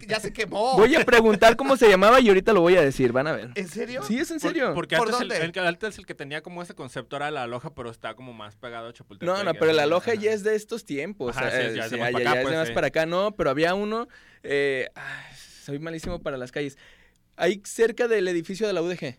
Ya, 0.07 0.19
se 0.19 0.31
quemó. 0.31 0.77
voy 0.77 0.95
a 0.95 1.03
preguntar 1.03 1.55
cómo 1.57 1.75
se 1.75 1.89
llamaba 1.89 2.19
y 2.21 2.27
ahorita 2.29 2.53
lo 2.53 2.61
voy 2.61 2.75
a 2.77 2.81
decir. 2.81 3.11
Van 3.11 3.27
a 3.27 3.33
ver. 3.33 3.49
¿En 3.55 3.67
serio? 3.67 4.01
Sí, 4.03 4.17
es 4.19 4.31
en 4.31 4.39
Por- 4.39 4.49
serio. 4.51 4.73
porque 4.73 4.95
¿Por 4.95 5.07
antes 5.07 5.21
el, 5.21 5.27
dónde? 5.27 5.45
el 5.45 5.51
que- 5.51 5.59
antes 5.59 5.97
el 5.97 6.05
que 6.05 6.15
tenía 6.15 6.41
como 6.41 6.61
ese 6.61 6.73
concepto 6.73 7.15
era 7.17 7.31
la 7.31 7.47
loja, 7.47 7.73
pero 7.75 7.89
está 7.91 8.13
como 8.15 8.31
más 8.33 8.55
pegado 8.55 8.87
a 8.89 8.93
Chapultepec. 8.93 9.27
No, 9.27 9.43
no, 9.43 9.53
pero 9.55 9.73
la 9.73 9.85
loja 9.85 10.11
Ajá. 10.11 10.21
ya 10.21 10.31
es 10.31 10.43
de 10.43 10.55
estos 10.55 10.85
tiempos. 10.85 11.35
Ajá, 11.35 11.49
sí, 11.51 11.57
ya 11.57 11.63
es 11.63 11.73
de 11.73 11.89
sí, 11.89 11.97
más 11.97 12.11
ya- 12.11 12.13
para 12.13 12.23
ya 12.23 12.29
acá, 12.31 12.39
es 12.39 12.45
de 12.45 12.51
pues, 12.51 12.55
más 12.67 12.71
para 12.71 12.87
acá, 12.87 13.05
no, 13.05 13.31
pero 13.35 13.49
había 13.49 13.73
uno. 13.75 14.07
eh, 14.43 14.89
ay, 14.95 15.35
soy 15.65 15.79
malísimo 15.79 16.21
para 16.21 16.37
las 16.37 16.51
calles. 16.51 16.77
Ahí 17.35 17.61
cerca 17.65 18.07
del 18.07 18.27
edificio 18.29 18.67
de 18.67 18.73
la 18.73 18.81
UDG. 18.81 19.17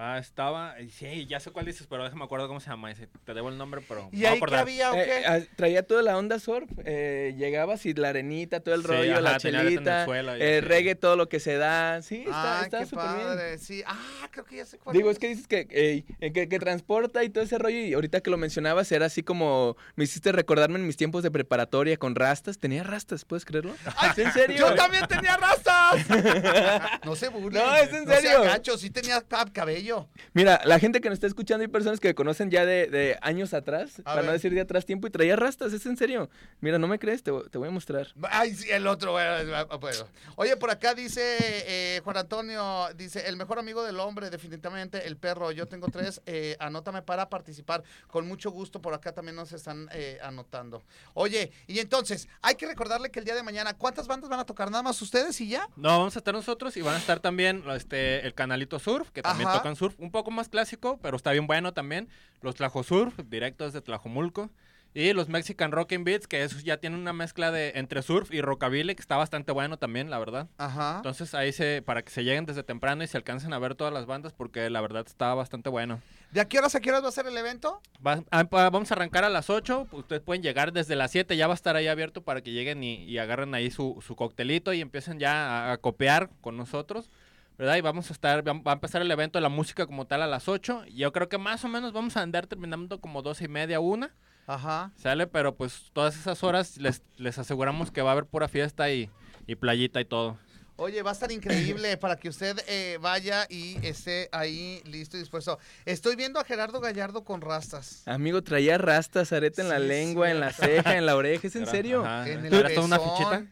Ah, 0.00 0.18
estaba. 0.18 0.76
Sí, 0.96 1.26
ya 1.26 1.40
sé 1.40 1.50
cuál 1.50 1.66
dices, 1.66 1.88
pero 1.90 2.04
déjame 2.04 2.22
acuerdo 2.24 2.46
cómo 2.46 2.60
se 2.60 2.70
llama 2.70 2.88
ese. 2.92 3.08
Te 3.24 3.34
debo 3.34 3.48
el 3.48 3.58
nombre, 3.58 3.80
pero. 3.88 4.08
¿Y 4.12 4.26
ahí 4.26 4.38
qué 4.40 4.54
había 4.54 4.92
o 4.92 4.94
Eh, 4.94 5.04
qué? 5.04 5.26
ah, 5.26 5.40
traía 5.56 5.82
toda 5.84 6.02
la 6.02 6.16
onda 6.16 6.38
surf. 6.38 6.70
eh, 6.84 7.34
llegabas 7.36 7.84
y 7.84 7.94
la 7.94 8.10
arenita, 8.10 8.60
todo 8.60 8.76
el 8.76 8.82
Sí, 8.82 8.86
rollo, 8.86 9.12
ajá, 9.14 9.20
la 9.22 9.36
chelita, 9.38 10.04
suelo 10.04 10.30
así. 10.30 10.60
reggae, 10.60 10.94
todo 10.94 11.16
lo 11.16 11.28
que 11.28 11.40
se 11.40 11.56
da. 11.56 12.00
Sí, 12.02 12.22
está, 12.24 12.68
qué 12.70 12.86
súper 12.86 13.06
bien. 13.06 13.26
padre. 13.26 13.58
Sí. 13.58 13.82
Ah, 13.88 14.28
creo 14.30 14.44
que 14.44 14.56
ya 14.58 14.66
sé 14.66 14.78
cuál 14.78 14.96
Digo, 14.96 15.10
es 15.10 15.18
que 15.18 15.30
dices 15.30 15.48
que, 15.48 15.66
eh, 15.68 16.04
eh, 16.20 16.32
que, 16.32 16.48
que 16.48 16.58
transporta 16.60 17.24
y 17.24 17.28
todo 17.30 17.42
ese 17.42 17.58
rollo, 17.58 17.78
y 17.80 17.92
ahorita 17.92 18.20
que 18.20 18.30
lo 18.30 18.36
mencionabas 18.36 18.92
era 18.92 19.06
así 19.06 19.24
como 19.24 19.76
me 19.96 20.04
hiciste 20.04 20.30
recordarme 20.30 20.78
en 20.78 20.86
mis 20.86 20.96
tiempos 20.96 21.24
de 21.24 21.32
preparatoria 21.32 21.96
con 21.96 22.14
rastas. 22.14 22.58
Tenía 22.58 22.84
rastas, 22.84 23.24
¿puedes 23.24 23.44
creerlo? 23.44 23.74
Ay, 23.96 24.10
¿En 24.18 24.32
serio? 24.32 24.58
Yo 24.58 24.74
también 24.76 25.08
tenía 25.08 25.36
rastas. 25.36 26.06
no 27.04 27.16
se 27.16 27.30
burlen. 27.30 27.60
No, 27.64 27.74
es 27.74 27.92
en 27.92 28.04
No 28.04 28.14
serio. 28.14 28.30
sea 28.30 28.40
gacho, 28.42 28.78
sí 28.78 28.90
tenía 28.90 29.18
cab- 29.26 29.50
cabello. 29.52 29.87
Bello. 29.88 30.08
Mira, 30.32 30.60
la 30.64 30.78
gente 30.78 31.00
que 31.00 31.08
nos 31.08 31.16
está 31.16 31.26
escuchando 31.26 31.62
hay 31.62 31.68
personas 31.68 32.00
que 32.00 32.08
me 32.08 32.14
conocen 32.14 32.50
ya 32.50 32.64
de, 32.64 32.86
de 32.88 33.18
años 33.22 33.54
atrás, 33.54 34.00
A 34.00 34.14
para 34.14 34.22
no 34.22 34.32
decir 34.32 34.52
de 34.52 34.60
atrás 34.60 34.84
tiempo, 34.84 35.06
y 35.06 35.10
traía 35.10 35.36
rastas, 35.36 35.72
es 35.72 35.86
en 35.86 35.96
serio. 35.96 36.28
Mira, 36.60 36.78
no 36.78 36.86
me 36.86 36.98
crees, 36.98 37.22
te, 37.22 37.32
te 37.50 37.58
voy 37.58 37.68
a 37.68 37.70
mostrar. 37.70 38.08
Ay, 38.30 38.54
sí, 38.54 38.70
el 38.70 38.86
otro. 38.86 39.12
bueno, 39.12 39.66
bueno. 39.80 40.06
Oye, 40.36 40.56
por 40.56 40.70
acá 40.70 40.94
dice 40.94 41.20
eh, 41.22 42.00
Juan 42.04 42.16
Antonio, 42.16 42.88
dice, 42.94 43.26
el 43.28 43.36
mejor 43.36 43.58
amigo 43.58 43.82
del 43.82 43.98
hombre, 44.00 44.30
definitivamente 44.30 45.06
el 45.06 45.16
perro. 45.16 45.50
Yo 45.52 45.66
tengo 45.66 45.88
tres, 45.88 46.20
eh, 46.26 46.56
anótame 46.60 47.02
para 47.02 47.28
participar. 47.28 47.82
Con 48.08 48.26
mucho 48.26 48.50
gusto, 48.50 48.80
por 48.80 48.94
acá 48.94 49.12
también 49.12 49.36
nos 49.36 49.52
están 49.52 49.88
eh, 49.92 50.18
anotando. 50.22 50.82
Oye, 51.14 51.52
y 51.66 51.78
entonces, 51.78 52.28
hay 52.42 52.54
que 52.54 52.66
recordarle 52.66 53.10
que 53.10 53.18
el 53.18 53.24
día 53.24 53.34
de 53.34 53.42
mañana, 53.42 53.74
¿cuántas 53.74 54.06
bandas 54.06 54.28
van 54.28 54.40
a 54.40 54.44
tocar? 54.44 54.70
¿Nada 54.70 54.82
más 54.82 55.00
ustedes 55.02 55.40
y 55.40 55.48
ya? 55.48 55.68
No, 55.76 55.88
vamos 55.98 56.16
a 56.16 56.18
estar 56.18 56.34
nosotros 56.34 56.76
y 56.76 56.82
van 56.82 56.94
a 56.94 56.98
estar 56.98 57.20
también 57.20 57.62
este, 57.70 58.26
el 58.26 58.34
canalito 58.34 58.78
surf, 58.78 59.10
que 59.10 59.22
también 59.22 59.48
Ajá. 59.48 59.58
tocan 59.58 59.76
surf, 59.78 59.94
un 59.98 60.10
poco 60.10 60.30
más 60.30 60.48
clásico, 60.48 60.98
pero 61.02 61.16
está 61.16 61.32
bien 61.32 61.46
bueno 61.46 61.72
también. 61.72 62.08
Los 62.42 62.56
Tlajo 62.56 62.82
Surf, 62.82 63.18
directo 63.28 63.64
desde 63.64 63.80
Tlajomulco. 63.80 64.50
Y 64.94 65.12
los 65.12 65.28
Mexican 65.28 65.70
Rockin' 65.70 66.02
Beats, 66.02 66.26
que 66.26 66.42
esos 66.42 66.64
ya 66.64 66.78
tienen 66.78 66.98
una 66.98 67.12
mezcla 67.12 67.52
de 67.52 67.72
entre 67.76 68.00
surf 68.02 68.32
y 68.32 68.40
rockabilly, 68.40 68.94
que 68.94 69.02
está 69.02 69.18
bastante 69.18 69.52
bueno 69.52 69.76
también, 69.76 70.08
la 70.08 70.18
verdad. 70.18 70.48
Ajá. 70.56 70.94
Entonces 70.96 71.34
ahí 71.34 71.52
se, 71.52 71.82
para 71.82 72.02
que 72.02 72.10
se 72.10 72.24
lleguen 72.24 72.46
desde 72.46 72.62
temprano 72.62 73.04
y 73.04 73.06
se 73.06 73.18
alcancen 73.18 73.52
a 73.52 73.58
ver 73.58 73.74
todas 73.74 73.92
las 73.92 74.06
bandas, 74.06 74.32
porque 74.32 74.70
la 74.70 74.80
verdad 74.80 75.04
está 75.06 75.34
bastante 75.34 75.68
bueno. 75.68 76.00
¿De 76.32 76.40
a 76.40 76.48
qué 76.48 76.58
horas 76.58 76.74
a 76.74 76.80
qué 76.80 76.88
horas 76.90 77.04
va 77.04 77.08
a 77.08 77.12
ser 77.12 77.26
el 77.26 77.36
evento? 77.36 77.80
Va- 78.04 78.24
ah, 78.30 78.44
vamos 78.50 78.90
a 78.90 78.94
arrancar 78.94 79.24
a 79.24 79.28
las 79.28 79.50
8. 79.50 79.88
Ustedes 79.92 80.22
pueden 80.22 80.42
llegar 80.42 80.72
desde 80.72 80.96
las 80.96 81.10
7. 81.10 81.36
Ya 81.36 81.46
va 81.46 81.52
a 81.52 81.54
estar 81.54 81.76
ahí 81.76 81.86
abierto 81.86 82.22
para 82.22 82.40
que 82.40 82.50
lleguen 82.52 82.82
y, 82.82 83.04
y 83.04 83.18
agarren 83.18 83.54
ahí 83.54 83.70
su, 83.70 84.02
su 84.04 84.16
coctelito 84.16 84.72
y 84.72 84.80
empiecen 84.80 85.18
ya 85.20 85.68
a, 85.68 85.72
a 85.72 85.76
copiar 85.76 86.30
con 86.40 86.56
nosotros. 86.56 87.10
¿Verdad? 87.58 87.76
Y 87.76 87.80
vamos 87.80 88.08
a 88.10 88.12
estar, 88.12 88.46
va 88.48 88.70
a 88.70 88.72
empezar 88.72 89.02
el 89.02 89.10
evento 89.10 89.36
de 89.38 89.42
la 89.42 89.48
música 89.48 89.84
como 89.86 90.06
tal 90.06 90.22
a 90.22 90.26
las 90.28 90.46
8. 90.48 90.84
Yo 90.94 91.12
creo 91.12 91.28
que 91.28 91.38
más 91.38 91.64
o 91.64 91.68
menos 91.68 91.92
vamos 91.92 92.16
a 92.16 92.22
andar 92.22 92.46
terminando 92.46 93.00
como 93.00 93.20
12 93.20 93.46
y 93.46 93.48
media, 93.48 93.80
una. 93.80 94.14
Ajá. 94.46 94.92
¿Sale? 94.96 95.26
Pero 95.26 95.56
pues 95.56 95.90
todas 95.92 96.16
esas 96.16 96.42
horas 96.44 96.76
les, 96.78 97.02
les 97.16 97.36
aseguramos 97.38 97.90
que 97.90 98.00
va 98.00 98.10
a 98.10 98.12
haber 98.12 98.26
pura 98.26 98.46
fiesta 98.48 98.90
y, 98.90 99.10
y 99.48 99.56
playita 99.56 100.00
y 100.00 100.04
todo. 100.04 100.38
Oye, 100.76 101.02
va 101.02 101.10
a 101.10 101.12
estar 101.12 101.32
increíble 101.32 101.96
para 101.96 102.14
que 102.14 102.28
usted 102.28 102.56
eh, 102.68 102.98
vaya 103.00 103.46
y 103.50 103.84
esté 103.84 104.28
ahí 104.30 104.80
listo 104.84 105.16
y 105.16 105.20
dispuesto. 105.20 105.58
Estoy 105.84 106.14
viendo 106.14 106.38
a 106.38 106.44
Gerardo 106.44 106.78
Gallardo 106.80 107.24
con 107.24 107.40
rastas. 107.40 108.06
Amigo, 108.06 108.42
traía 108.42 108.78
rastas, 108.78 109.32
arete 109.32 109.62
en 109.62 109.68
la 109.70 109.80
lengua, 109.80 110.26
sí. 110.28 110.30
en 110.30 110.38
la 110.40 110.52
ceja, 110.52 110.96
en 110.96 111.04
la 111.04 111.16
oreja, 111.16 111.48
¿es 111.48 111.56
en 111.56 111.62
Era- 111.62 111.70
serio? 111.72 112.04
ajá. 112.06 112.28
En 112.30 112.46
el 112.46 112.74
¿Tú 112.76 112.82
una 112.84 113.00
fichita? 113.00 113.44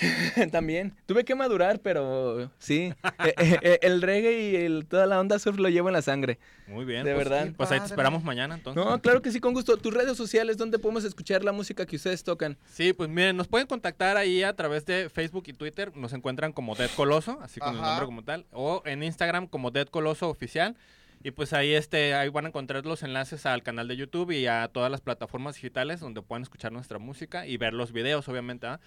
También. 0.52 0.94
Tuve 1.06 1.24
que 1.24 1.34
madurar, 1.34 1.80
pero 1.80 2.50
sí. 2.58 2.92
Eh, 3.20 3.34
eh, 3.38 3.58
eh, 3.62 3.78
el 3.82 4.00
reggae 4.00 4.50
y 4.50 4.56
el- 4.56 4.86
toda 4.86 5.04
la 5.06 5.20
onda 5.20 5.38
surf 5.38 5.58
lo 5.58 5.68
llevo 5.68 5.88
en 5.88 5.92
la 5.92 6.00
sangre. 6.00 6.38
Muy 6.66 6.86
bien. 6.86 7.04
De 7.04 7.14
pues, 7.14 7.28
verdad. 7.28 7.52
Pues 7.54 7.70
ahí 7.70 7.78
te 7.80 7.86
esperamos 7.86 8.24
mañana 8.24 8.54
entonces. 8.54 8.82
No, 8.82 8.98
claro 9.02 9.20
que 9.20 9.30
sí, 9.30 9.40
con 9.40 9.52
gusto. 9.52 9.76
Tus 9.76 9.92
redes 9.92 10.16
sociales, 10.16 10.56
¿dónde 10.56 10.78
podemos 10.78 11.04
escuchar 11.04 11.44
la 11.44 11.52
música 11.52 11.84
que 11.84 11.96
ustedes 11.96 12.24
tocan? 12.24 12.56
Sí, 12.72 12.92
pues 12.94 13.10
miren, 13.10 13.36
nos 13.36 13.46
pueden 13.46 13.66
contactar 13.66 14.16
ahí 14.16 14.42
a 14.42 14.54
través 14.54 14.86
de 14.86 15.10
Facebook 15.10 15.44
y 15.48 15.52
Twitter. 15.52 15.94
Nos 15.96 16.12
encuentran 16.14 16.52
como 16.52 16.74
Dead 16.74 16.90
Coloso, 16.96 17.38
así 17.42 17.60
con 17.60 17.74
el 17.74 17.82
nombre 17.82 18.06
como 18.06 18.22
tal. 18.24 18.46
O 18.52 18.82
en 18.86 19.02
Instagram 19.02 19.46
como 19.46 19.70
Dead 19.70 19.86
Coloso 19.88 20.28
Oficial. 20.30 20.76
Y 21.22 21.32
pues 21.32 21.52
ahí, 21.52 21.74
este, 21.74 22.14
ahí 22.14 22.30
van 22.30 22.46
a 22.46 22.48
encontrar 22.48 22.86
los 22.86 23.02
enlaces 23.02 23.44
al 23.44 23.62
canal 23.62 23.86
de 23.88 23.96
YouTube 23.96 24.30
y 24.30 24.46
a 24.46 24.68
todas 24.68 24.90
las 24.90 25.02
plataformas 25.02 25.56
digitales 25.56 26.00
donde 26.00 26.22
pueden 26.22 26.42
escuchar 26.42 26.72
nuestra 26.72 26.98
música 26.98 27.46
y 27.46 27.58
ver 27.58 27.74
los 27.74 27.92
videos, 27.92 28.26
obviamente. 28.28 28.66
¿ah? 28.66 28.80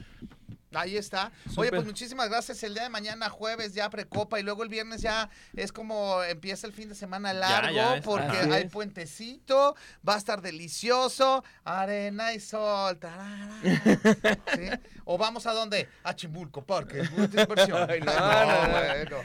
Ahí 0.76 0.98
está. 0.98 1.32
Oye, 1.56 1.70
pues 1.70 1.86
muchísimas 1.86 2.30
gracias. 2.30 2.64
El 2.64 2.74
día 2.74 2.84
de 2.84 2.90
mañana, 2.90 3.30
jueves, 3.30 3.74
ya 3.74 3.90
precopa. 3.90 4.40
Y 4.40 4.44
luego 4.44 4.64
el 4.64 4.70
viernes 4.70 5.02
ya 5.02 5.30
es 5.56 5.72
como 5.72 6.24
empieza 6.24 6.68
el 6.68 6.74
fin 6.74 6.90
de 6.90 6.96
semana 6.96 7.34
largo. 7.34 7.76
ya 7.76 8.02
porque 8.04 8.38
hay 8.38 8.68
puentecito. 8.70 9.76
Va 10.08 10.16
a 10.16 10.18
estar 10.18 10.42
delicioso. 10.42 11.44
Arena 11.64 12.34
y 12.34 12.40
sol. 12.40 13.00
O 15.06 15.18
vamos 15.18 15.46
a 15.48 15.52
dónde? 15.52 15.90
A 16.04 16.16
Chimbulco, 16.16 16.64
Parque. 16.64 17.02
Diversión. 17.02 17.86
Ay, 17.90 18.00
no, 18.00 18.14
no, 18.14 18.68
no. 18.68 18.70
bueno. 18.70 19.18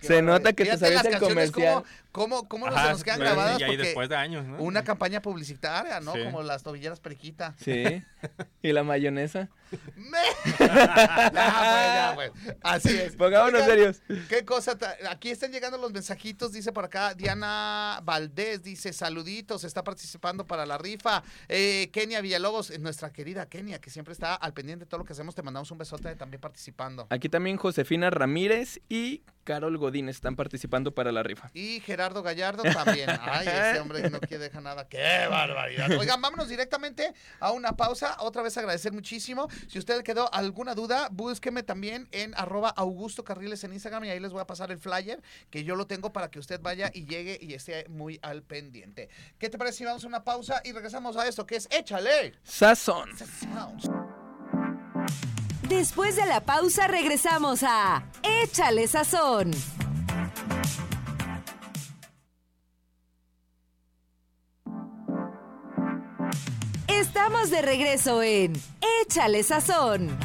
Se 0.00 0.22
nota 0.22 0.52
que 0.52 0.64
te 0.64 0.76
Fíjate 0.76 0.78
sabes 0.78 0.94
las 0.94 1.06
el 1.06 1.28
comercial. 1.28 1.84
¿Cómo, 2.10 2.48
cómo, 2.48 2.70
cómo 2.70 2.82
se 2.82 2.88
nos 2.88 3.04
quedan 3.04 3.18
pues, 3.18 3.30
grabadas? 3.30 3.60
Y 3.60 3.64
ahí 3.64 3.70
Porque 3.70 3.82
después 3.82 4.08
de 4.08 4.16
años, 4.16 4.46
¿no? 4.46 4.58
una 4.58 4.82
campaña 4.82 5.20
publicitaria, 5.20 6.00
¿no? 6.00 6.14
Sí. 6.14 6.24
Como 6.24 6.42
las 6.42 6.62
tobilleras 6.62 7.00
periquita. 7.00 7.54
Sí. 7.62 8.02
¿Y 8.62 8.72
la 8.72 8.82
mayonesa? 8.82 9.50
Ya, 11.36 12.14
pues, 12.16 12.30
ya, 12.34 12.40
pues. 12.44 12.56
Así 12.62 12.96
es. 12.96 13.16
Pongámonos 13.16 13.64
serios. 13.64 14.02
¿Qué 14.28 14.44
cosa? 14.44 14.78
Aquí 15.10 15.30
están 15.30 15.52
llegando 15.52 15.78
los 15.78 15.92
mensajitos, 15.92 16.52
dice 16.52 16.72
por 16.72 16.84
acá 16.84 17.14
Diana 17.14 18.00
Valdés, 18.04 18.62
dice 18.62 18.92
saluditos, 18.92 19.64
está 19.64 19.84
participando 19.84 20.46
para 20.46 20.66
la 20.66 20.78
rifa. 20.78 21.22
Eh, 21.48 21.90
Kenia 21.92 22.20
Villalobos, 22.20 22.70
eh, 22.70 22.78
nuestra 22.78 23.12
querida 23.12 23.46
Kenia, 23.46 23.80
que 23.80 23.90
siempre 23.90 24.12
está 24.12 24.34
al 24.34 24.52
pendiente 24.52 24.84
de 24.84 24.88
todo 24.88 24.98
lo 24.98 25.04
que 25.04 25.12
hacemos, 25.12 25.34
te 25.34 25.42
mandamos 25.42 25.70
un 25.70 25.78
besote 25.78 26.14
también 26.16 26.40
participando. 26.40 27.06
Aquí 27.10 27.28
también 27.28 27.56
Josefina 27.56 28.10
Ramírez 28.10 28.80
y 28.88 29.22
Carol 29.44 29.78
Godín 29.78 30.08
están 30.08 30.34
participando 30.34 30.92
para 30.92 31.12
la 31.12 31.22
rifa. 31.22 31.50
Y 31.54 31.80
Gerardo 31.80 32.22
Gallardo 32.22 32.64
también. 32.64 33.08
Ay, 33.20 33.46
ese 33.46 33.80
hombre 33.80 34.10
no 34.10 34.18
quiere 34.20 34.44
dejar 34.44 34.62
nada. 34.62 34.88
¡Qué 34.88 35.26
barbaridad! 35.30 35.90
Oigan, 35.98 36.20
vámonos 36.20 36.48
directamente 36.48 37.14
a 37.38 37.52
una 37.52 37.76
pausa. 37.76 38.16
Otra 38.20 38.42
vez 38.42 38.56
agradecer 38.58 38.92
muchísimo. 38.92 39.48
Si 39.68 39.78
usted 39.78 39.98
le 39.98 40.02
quedó 40.02 40.32
alguna 40.34 40.74
duda, 40.74 40.85
búsqueme 41.10 41.62
también 41.62 42.08
en 42.12 42.34
arroba 42.34 42.70
Augusto 42.70 43.24
Carriles 43.24 43.62
en 43.64 43.72
Instagram 43.72 44.04
y 44.04 44.10
ahí 44.10 44.20
les 44.20 44.32
voy 44.32 44.40
a 44.40 44.46
pasar 44.46 44.70
el 44.70 44.78
flyer 44.78 45.22
que 45.50 45.64
yo 45.64 45.76
lo 45.76 45.86
tengo 45.86 46.12
para 46.12 46.30
que 46.30 46.38
usted 46.38 46.60
vaya 46.60 46.90
y 46.92 47.06
llegue 47.06 47.38
y 47.40 47.54
esté 47.54 47.88
muy 47.88 48.18
al 48.22 48.42
pendiente. 48.42 49.08
¿Qué 49.38 49.48
te 49.48 49.58
parece 49.58 49.78
si 49.78 49.84
vamos 49.84 50.04
a 50.04 50.06
una 50.06 50.24
pausa 50.24 50.60
y 50.64 50.72
regresamos 50.72 51.16
a 51.16 51.26
esto 51.26 51.46
que 51.46 51.56
es 51.56 51.68
Échale? 51.70 52.34
Sazón. 52.42 53.10
Después 55.68 56.16
de 56.16 56.26
la 56.26 56.44
pausa 56.44 56.86
regresamos 56.86 57.62
a 57.62 58.04
Échale 58.22 58.86
Sazón. 58.86 59.50
Estamos 66.86 67.50
de 67.50 67.62
regreso 67.62 68.22
en 68.22 68.52
Échale 69.02 69.42
Sazón. 69.42 70.16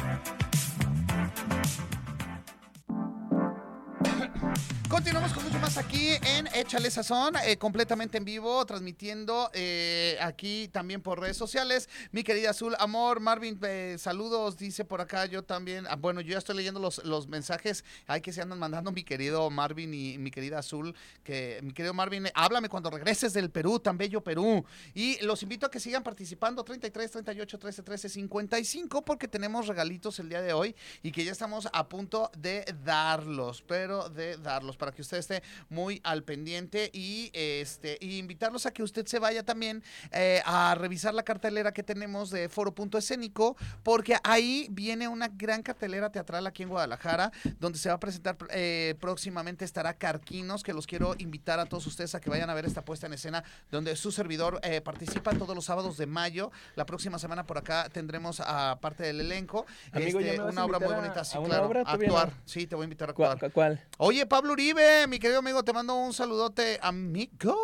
Continuamos 4.92 5.32
con 5.32 5.44
mucho 5.44 5.58
más 5.58 5.78
aquí 5.78 6.10
en 6.22 6.46
Échale 6.48 6.90
Sazón, 6.90 7.34
eh, 7.46 7.56
completamente 7.56 8.18
en 8.18 8.26
vivo, 8.26 8.66
transmitiendo 8.66 9.50
eh, 9.54 10.18
aquí 10.20 10.68
también 10.68 11.00
por 11.00 11.18
redes 11.18 11.38
sociales. 11.38 11.88
Mi 12.10 12.22
querida 12.22 12.50
Azul, 12.50 12.76
amor, 12.78 13.18
Marvin, 13.20 13.58
eh, 13.62 13.96
saludos, 13.98 14.58
dice 14.58 14.84
por 14.84 15.00
acá 15.00 15.24
yo 15.24 15.44
también. 15.44 15.86
Ah, 15.88 15.96
bueno, 15.96 16.20
yo 16.20 16.32
ya 16.32 16.38
estoy 16.38 16.56
leyendo 16.56 16.78
los, 16.78 17.02
los 17.06 17.26
mensajes 17.26 17.86
ay, 18.06 18.20
que 18.20 18.34
se 18.34 18.42
andan 18.42 18.58
mandando 18.58 18.92
mi 18.92 19.02
querido 19.02 19.48
Marvin 19.48 19.94
y 19.94 20.18
mi 20.18 20.30
querida 20.30 20.58
Azul. 20.58 20.94
Que 21.24 21.60
mi 21.62 21.72
querido 21.72 21.94
Marvin, 21.94 22.28
háblame 22.34 22.68
cuando 22.68 22.90
regreses 22.90 23.32
del 23.32 23.50
Perú, 23.50 23.80
tan 23.80 23.96
bello 23.96 24.22
Perú. 24.22 24.62
Y 24.92 25.18
los 25.24 25.42
invito 25.42 25.64
a 25.64 25.70
que 25.70 25.80
sigan 25.80 26.02
participando 26.02 26.62
33, 26.62 27.10
38, 27.10 27.58
13, 27.58 27.82
13, 27.82 28.08
55, 28.10 29.02
porque 29.06 29.26
tenemos 29.26 29.68
regalitos 29.68 30.18
el 30.18 30.28
día 30.28 30.42
de 30.42 30.52
hoy 30.52 30.76
y 31.02 31.12
que 31.12 31.24
ya 31.24 31.32
estamos 31.32 31.66
a 31.72 31.88
punto 31.88 32.30
de 32.36 32.66
darlos, 32.84 33.62
pero 33.66 34.10
de 34.10 34.36
darlos 34.36 34.76
para 34.82 34.90
que 34.90 35.00
usted 35.02 35.18
esté 35.18 35.44
muy 35.68 36.00
al 36.02 36.24
pendiente 36.24 36.90
y 36.92 37.30
este 37.34 37.98
y 38.00 38.18
invitarlos 38.18 38.66
a 38.66 38.72
que 38.72 38.82
usted 38.82 39.06
se 39.06 39.20
vaya 39.20 39.44
también 39.44 39.80
eh, 40.10 40.42
a 40.44 40.74
revisar 40.74 41.14
la 41.14 41.22
cartelera 41.22 41.70
que 41.72 41.84
tenemos 41.84 42.30
de 42.30 42.48
Foro 42.48 42.74
Punto 42.74 42.98
Escénico, 42.98 43.56
porque 43.84 44.16
ahí 44.24 44.66
viene 44.72 45.06
una 45.06 45.28
gran 45.28 45.62
cartelera 45.62 46.10
teatral 46.10 46.48
aquí 46.48 46.64
en 46.64 46.68
Guadalajara, 46.70 47.30
donde 47.60 47.78
se 47.78 47.90
va 47.90 47.94
a 47.94 48.00
presentar 48.00 48.36
eh, 48.50 48.96
próximamente 48.98 49.64
estará 49.64 49.94
Carquinos, 49.94 50.64
que 50.64 50.72
los 50.72 50.88
quiero 50.88 51.14
invitar 51.18 51.60
a 51.60 51.66
todos 51.66 51.86
ustedes 51.86 52.16
a 52.16 52.20
que 52.20 52.28
vayan 52.28 52.50
a 52.50 52.54
ver 52.54 52.64
esta 52.64 52.84
puesta 52.84 53.06
en 53.06 53.12
escena, 53.12 53.44
donde 53.70 53.94
su 53.94 54.10
servidor 54.10 54.58
eh, 54.64 54.80
participa 54.80 55.30
todos 55.30 55.54
los 55.54 55.64
sábados 55.66 55.96
de 55.96 56.06
mayo. 56.06 56.50
La 56.74 56.86
próxima 56.86 57.20
semana 57.20 57.46
por 57.46 57.56
acá 57.58 57.88
tendremos 57.92 58.40
a 58.44 58.80
parte 58.80 59.04
del 59.04 59.20
elenco 59.20 59.64
Amigo, 59.92 60.20
¿ya 60.20 60.30
este, 60.32 60.42
una 60.42 60.64
obra 60.64 60.80
muy 60.80 60.92
a- 60.92 60.96
bonita, 60.96 61.24
sí, 61.24 61.38
a 61.38 61.42
claro, 61.44 61.66
obra? 61.66 61.82
no. 61.84 61.88
actuar. 61.88 62.32
Sí, 62.46 62.66
te 62.66 62.74
voy 62.74 62.82
a 62.82 62.86
invitar 62.86 63.10
a 63.10 63.12
¿Cuál? 63.12 63.32
actuar. 63.32 63.52
cuál? 63.52 63.80
Oye, 63.98 64.24
Pablo 64.26 64.52
Uribe, 64.54 64.71
mi 65.08 65.18
querido 65.18 65.40
amigo, 65.40 65.62
te 65.62 65.72
mando 65.72 65.94
un 65.94 66.14
saludote, 66.14 66.78
amigo. 66.82 67.56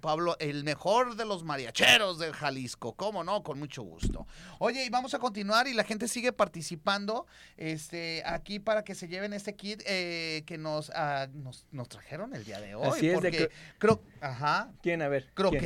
Pablo, 0.00 0.36
el 0.38 0.64
mejor 0.64 1.16
de 1.16 1.24
los 1.26 1.42
mariacheros 1.44 2.18
de 2.18 2.32
Jalisco, 2.32 2.94
cómo 2.94 3.24
no, 3.24 3.42
con 3.42 3.58
mucho 3.58 3.82
gusto. 3.82 4.26
Oye, 4.60 4.84
y 4.84 4.88
vamos 4.88 5.12
a 5.14 5.18
continuar 5.18 5.66
y 5.66 5.74
la 5.74 5.84
gente 5.84 6.08
sigue 6.08 6.32
participando 6.32 7.26
este, 7.56 8.22
aquí 8.24 8.58
para 8.60 8.84
que 8.84 8.94
se 8.94 9.08
lleven 9.08 9.32
este 9.32 9.54
kit 9.56 9.82
eh, 9.86 10.44
que 10.46 10.56
nos, 10.58 10.90
ah, 10.94 11.26
nos, 11.32 11.66
nos 11.72 11.88
trajeron 11.88 12.34
el 12.34 12.44
día 12.44 12.60
de 12.60 12.74
hoy. 12.76 12.88
Así 12.88 13.08
es, 13.08 13.20
de 13.20 13.30
porque 13.30 13.50
cro- 13.80 14.00
ajá, 14.20 14.70
¿Quién? 14.82 15.02
A 15.02 15.08
ver. 15.08 15.28
¿quién? 15.50 15.62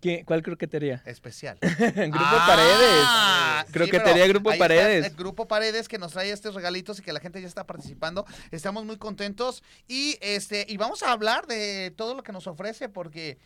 ¿Qué- 0.00 0.24
¿Cuál 0.24 0.42
croquetería? 0.42 1.02
especial. 1.06 1.58
Grupo 1.60 2.18
Ah, 2.20 2.44
Paredes. 2.46 3.66
sí, 3.66 3.72
Croquetería 3.72 4.26
Grupo 4.26 4.50
Paredes. 4.58 5.06
el 5.06 5.14
Grupo 5.16 5.46
Paredes 5.48 5.88
que 5.88 5.98
nos 5.98 6.12
trae 6.12 6.30
estos 6.30 6.54
regalitos 6.54 6.98
y 6.98 7.02
que 7.02 7.12
la 7.12 7.20
gente 7.20 7.40
ya 7.40 7.48
está 7.48 7.64
participando. 7.66 8.24
Estamos 8.50 8.84
muy 8.84 8.96
contentos 8.98 9.62
y 9.88 10.16
este 10.20 10.66
y 10.68 10.76
vamos 10.76 11.02
a 11.02 11.12
hablar 11.12 11.46
de 11.46 11.92
todo 11.96 12.14
lo 12.14 12.22
que 12.22 12.32
nos 12.32 12.46
ofrece 12.46 12.88
porque 12.88 13.38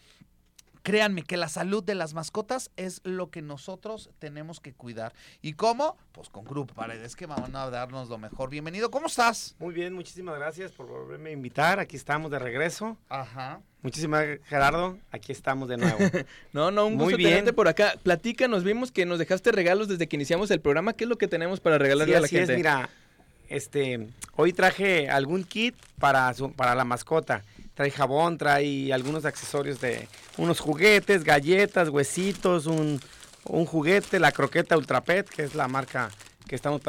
créanme 0.83 1.23
que 1.23 1.39
la 1.39 1.49
salud 1.49 1.83
de 1.83 1.95
las 1.95 2.13
mascotas 2.13 2.71
es 2.77 3.01
lo 3.05 3.31
que 3.31 3.41
nosotros 3.41 4.11
tenemos 4.19 4.61
que 4.61 4.75
cuidar. 4.75 5.15
¿Y 5.41 5.55
cómo? 5.55 5.97
Pues 6.13 6.29
con 6.29 6.45
Grupo 6.45 6.75
Paredes 6.75 7.17
que 7.17 7.25
van 7.27 7.57
a 7.57 7.71
darnos 7.71 8.09
lo 8.11 8.19
mejor. 8.19 8.51
Bienvenido. 8.51 8.91
¿Cómo 8.91 9.07
estás? 9.07 9.57
Muy 9.59 9.73
bien, 9.73 9.95
muchísimas 9.95 10.39
gracias 10.39 10.73
por 10.73 10.87
volverme 10.87 11.31
a 11.31 11.33
invitar. 11.33 11.81
Aquí 11.81 11.97
estamos 11.97 12.31
de 12.31 12.39
regreso. 12.39 12.99
Ajá. 13.09 13.63
Muchísimas 13.85 14.25
gracias, 14.25 14.49
Gerardo. 14.49 14.99
Aquí 15.13 15.31
estamos 15.31 15.69
de 15.69 15.77
nuevo. 15.77 15.99
No, 16.53 16.71
no, 16.73 16.87
un 16.87 16.95
Muy 16.95 17.05
gusto 17.05 17.19
bien. 17.19 17.31
tenerte 17.31 17.53
por 17.53 17.69
acá. 17.69 17.95
Platícanos, 18.03 18.65
vimos 18.65 18.91
que 18.91 19.07
nos 19.07 19.19
dejaste 19.21 19.53
regalos 19.53 19.87
desde 19.89 20.09
que 20.09 20.17
iniciamos 20.17 20.51
el 20.51 20.61
programa. 20.61 20.95
¿Qué 20.95 21.05
es 21.05 21.11
lo 21.11 21.17
que 21.19 21.29
tenemos 21.29 21.61
para 21.61 21.79
regalarle 21.79 22.13
Sí, 22.13 22.17
a 22.17 22.21
la 22.21 22.27
así 22.27 22.37
gente? 22.37 22.53
es, 22.53 22.57
mira, 22.59 22.89
este, 23.49 24.09
hoy 24.37 24.53
traje 24.53 25.09
algún 25.11 25.45
kit 25.45 25.75
para, 26.01 26.33
su- 26.35 26.53
para 26.53 26.75
la 26.75 26.85
mascota. 26.85 27.45
Trae 27.75 27.91
jabón, 27.91 28.39
trae 28.39 28.93
algunos 28.93 29.25
accesorios 29.25 29.81
de 29.81 30.09
unos 30.39 30.61
juguetes, 30.61 31.23
galletas, 31.25 31.89
huesitos, 31.89 32.67
un, 32.67 33.01
un 33.47 33.67
juguete, 33.67 34.19
la 34.21 34.33
croqueta 34.33 34.77
Ultra 34.79 35.03
Pet, 35.03 35.29
que 35.29 35.43
es 35.43 35.55
la 35.55 35.69
marca 35.69 36.11
que 36.49 36.55
estamos 36.55 36.81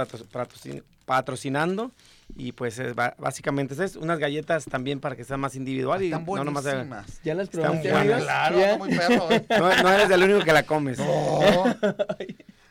patrocinando. 1.05 1.91
Y 2.35 2.53
pues 2.53 2.79
es 2.79 2.95
básicamente 2.95 3.75
es 3.75 3.79
eso, 3.79 3.99
unas 3.99 4.17
galletas 4.17 4.65
también 4.65 4.99
para 4.99 5.15
que 5.15 5.23
sea 5.23 5.37
más 5.37 5.55
individual 5.55 6.01
y 6.01 6.05
Están 6.07 6.25
no 6.25 6.43
nomás 6.43 6.63
de- 6.63 6.71
buenísimas. 6.71 7.21
¿Ya 7.23 7.35
las 7.35 7.49
Están 7.49 7.81
probaste? 7.81 8.23
Claro, 8.23 8.59
¿Ya? 8.59 8.77
muy 8.77 8.89
perro. 8.89 9.31
¿eh? 9.31 9.45
no, 9.49 9.83
no 9.83 9.89
eres 9.91 10.09
el 10.09 10.23
único 10.23 10.39
que 10.43 10.51
la 10.53 10.63
comes. 10.63 10.97
Oh. 11.01 11.65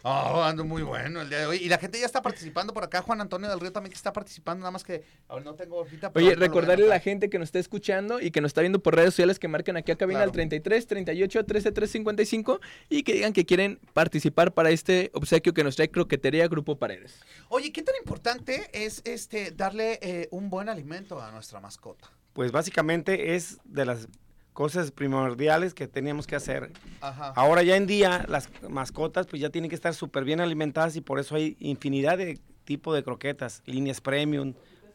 Oh, 0.07 0.43
ando 0.43 0.67
muy 0.67 0.83
bueno 0.83 1.23
el 1.23 1.31
día 1.31 1.39
de 1.39 1.47
hoy. 1.47 1.57
Y 1.57 1.69
la 1.71 1.79
gente 1.79 1.99
ya 1.99 2.05
está 2.05 2.21
participando 2.21 2.75
por 2.75 2.85
acá. 2.85 3.01
Juan 3.01 3.23
Antonio 3.23 3.49
del 3.49 3.59
Río 3.59 3.73
también 3.73 3.91
que 3.91 3.97
está 3.97 4.13
participando. 4.13 4.61
Nada 4.61 4.71
más 4.71 4.85
que 4.85 5.03
ahora 5.29 5.43
no 5.45 5.55
tengo 5.55 5.79
ahorita. 5.79 6.13
pero 6.13 6.27
Oye, 6.27 6.35
recordarle 6.37 6.85
a 6.85 6.89
la 6.89 7.01
gente 7.01 7.31
que 7.31 7.39
nos 7.39 7.47
está 7.49 7.59
escuchando 7.59 8.21
y 8.21 8.31
que 8.31 8.43
nos 8.43 8.51
está 8.51 8.61
viendo 8.61 8.81
por 8.83 8.95
redes 8.95 9.15
sociales 9.15 9.39
que 9.39 9.49
marquen 9.49 9.79
aquí 9.79 9.93
a 9.93 9.97
cabina 9.97 10.19
Claro. 10.19 10.29
al 10.31 10.33
33 10.33 10.87
38 10.87 11.45
13 11.47 11.73
355 11.73 12.61
y 12.91 13.03
que 13.03 13.15
digan 13.15 13.33
que 13.33 13.47
quieren 13.47 13.81
participar 13.95 14.53
para 14.53 14.69
este 14.69 15.11
obsequio 15.15 15.55
que 15.55 15.65
nos 15.65 15.77
trae 15.77 15.91
Croquetería 15.91 16.49
Grupo 16.49 16.77
Paredes. 16.79 17.19
Oye, 17.49 17.73
¿qué 17.73 17.83
tan 17.83 17.95
importante 17.97 18.69
es 18.75 19.01
este 19.07 19.53
darle 19.53 19.99
eh, 20.03 20.29
un 20.33 20.51
buen 20.51 20.69
alimento 20.69 21.19
a 21.23 21.31
nuestra 21.33 21.61
mascota? 21.61 22.11
Pues 22.35 22.53
básicamente 22.53 23.37
es 23.37 23.59
de 23.65 23.87
las 23.87 24.09
cosas 24.55 24.93
primordiales 24.93 25.75
que 25.75 25.87
teníamos 25.87 26.27
que 26.27 26.37
hacer. 26.37 26.73
Ajá. 27.03 27.35
Ahora 27.37 27.63
ya 27.63 27.77
en 27.77 27.87
día 27.87 28.25
las 28.29 28.49
mascotas 28.71 29.27
pues 29.27 29.43
ya 29.43 29.51
tienen 29.51 29.69
que 29.69 29.75
estar 29.75 29.93
súper 29.93 30.25
bien 30.25 30.41
alimentadas 30.41 30.97
y 30.97 31.03
por 31.03 31.19
eso 31.19 31.35
hay 31.35 31.57
infinidad 31.59 32.17
de 32.17 32.41
tipo 32.65 32.95
de 32.95 33.03
croquetas, 33.03 33.63
líneas 33.67 34.01
premium, 34.01 34.55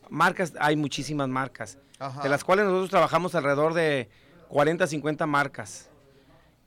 marcas, 0.10 0.53
hay 0.60 0.76
muchísimas 0.76 1.28
marcas, 1.28 1.78
Ajá. 1.99 2.24
de 2.24 2.30
las 2.30 2.43
cuales 2.43 2.66
nosotros 2.66 2.89
trabajamos 2.89 3.36
alrededor 3.36 3.74
de 3.76 4.10
40, 4.47 4.88
50 4.88 5.26
marcas. 5.28 5.89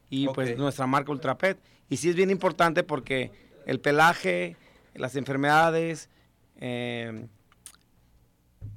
Y 0.08 0.28
pues 0.28 0.58
nuestra 0.58 0.86
marca 0.86 1.10
Ultrapet. 1.10 1.58
Y 1.88 1.96
sí 1.96 2.10
es 2.10 2.14
bien 2.14 2.30
importante 2.30 2.82
porque 2.82 3.32
el 3.64 3.80
pelaje, 3.80 4.56
las 4.94 5.16
enfermedades, 5.16 6.10
eh, 6.56 7.26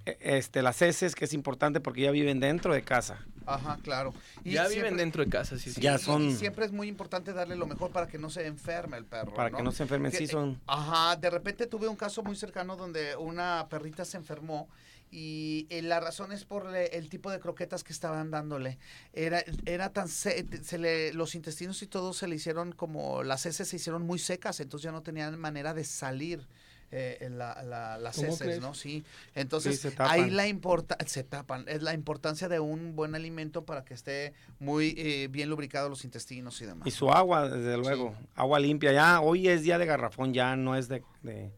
este, 0.05 0.61
las 0.61 0.81
heces, 0.81 1.15
que 1.15 1.25
es 1.25 1.33
importante 1.33 1.79
porque 1.79 2.01
ya 2.01 2.11
viven 2.11 2.39
dentro 2.39 2.73
de 2.73 2.83
casa. 2.83 3.25
Ajá, 3.47 3.77
claro. 3.83 4.13
Y 4.43 4.51
ya 4.53 4.63
siempre- 4.67 4.83
viven 4.89 4.97
dentro 4.97 5.23
de 5.23 5.29
casa, 5.29 5.57
sí, 5.59 5.71
sí. 5.71 5.79
Ya 5.81 5.95
y- 5.95 5.99
son- 5.99 6.29
y 6.29 6.35
siempre 6.35 6.65
es 6.65 6.71
muy 6.71 6.87
importante 6.87 7.31
darle 7.33 7.55
lo 7.55 7.67
mejor 7.67 7.91
para 7.91 8.07
que 8.07 8.17
no 8.17 8.29
se 8.29 8.45
enferme 8.47 8.97
el 8.97 9.05
perro. 9.05 9.33
Para 9.35 9.51
que 9.51 9.61
no 9.61 9.71
se 9.71 9.83
enfermen, 9.83 10.11
Que- 10.11 10.17
sí 10.17 10.27
son... 10.27 10.59
Ajá, 10.67 11.15
de 11.15 11.29
repente 11.29 11.67
tuve 11.67 11.87
un 11.87 11.95
caso 11.95 12.23
muy 12.23 12.35
cercano 12.35 12.75
donde 12.75 13.15
una 13.15 13.67
perrita 13.69 14.03
se 14.03 14.17
enfermó 14.17 14.67
y 15.11 15.67
eh, 15.69 15.83
la 15.83 15.99
razón 15.99 16.31
es 16.31 16.43
por 16.43 16.65
le- 16.65 16.87
el 16.97 17.07
tipo 17.09 17.29
de 17.29 17.39
croquetas 17.39 17.83
que 17.83 17.93
estaban 17.93 18.31
dándole. 18.31 18.79
Era, 19.13 19.43
era 19.65 19.89
tan 19.89 20.07
se, 20.07 20.43
se 20.63 20.79
le, 20.79 21.13
los 21.13 21.35
intestinos 21.35 21.81
y 21.83 21.87
todo 21.87 22.13
se 22.13 22.27
le 22.27 22.35
hicieron 22.35 22.71
como 22.71 23.21
las 23.23 23.45
heces 23.45 23.67
se 23.67 23.75
hicieron 23.75 24.01
muy 24.03 24.17
secas, 24.17 24.59
entonces 24.59 24.85
ya 24.85 24.91
no 24.91 25.03
tenían 25.03 25.39
manera 25.39 25.73
de 25.75 25.83
salir. 25.83 26.47
Eh, 26.91 27.29
la- 27.31 27.61
la- 27.63 27.97
las 27.97 28.15
¿Cómo 28.15 28.27
heces, 28.27 28.41
crees? 28.41 28.61
¿no? 28.61 28.73
Sí. 28.73 29.03
Entonces, 29.33 29.79
Sí, 29.81 29.89
ahí 29.99 30.29
la 30.29 30.47
importa 30.47 30.97
se 31.05 31.23
tapan, 31.23 31.65
es 31.67 31.81
la 31.81 31.93
importancia 31.93 32.47
de 32.47 32.59
un 32.59 32.95
buen 32.95 33.15
alimento 33.15 33.65
para 33.65 33.83
que 33.83 33.93
esté 33.93 34.33
muy 34.59 34.93
eh, 34.97 35.27
bien 35.29 35.49
lubricado 35.49 35.89
los 35.89 36.05
intestinos 36.05 36.61
y 36.61 36.65
demás. 36.65 36.87
Y 36.87 36.91
su 36.91 37.09
agua, 37.11 37.49
desde 37.49 37.77
luego, 37.77 38.15
agua 38.35 38.59
limpia. 38.59 38.91
Ya 38.93 39.19
hoy 39.21 39.47
es 39.47 39.63
día 39.63 39.77
de 39.77 39.85
garrafón, 39.85 40.33
ya 40.33 40.55
no 40.55 40.75
es 40.75 40.87
de, 40.87 41.03
de- 41.23 41.51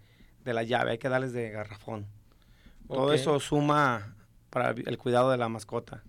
de 0.44 0.54
la 0.54 0.64
llave, 0.64 0.92
hay 0.92 0.98
que 0.98 1.10
darles 1.10 1.34
de 1.34 1.50
garrafón. 1.50 2.08
Todo 2.88 3.12
eso 3.14 3.38
suma 3.42 4.16
para 4.50 4.70
el 4.72 4.98
cuidado 4.98 5.30
de 5.30 5.38
la 5.38 5.50
mascota. 5.50 6.04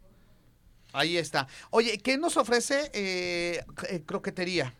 Ahí 0.93 1.17
está. 1.19 1.49
Oye, 1.71 1.99
¿qué 1.99 2.17
nos 2.17 2.37
ofrece 2.37 2.91
eh, 2.95 3.65
eh, 3.91 4.03
croquetería? 4.07 4.73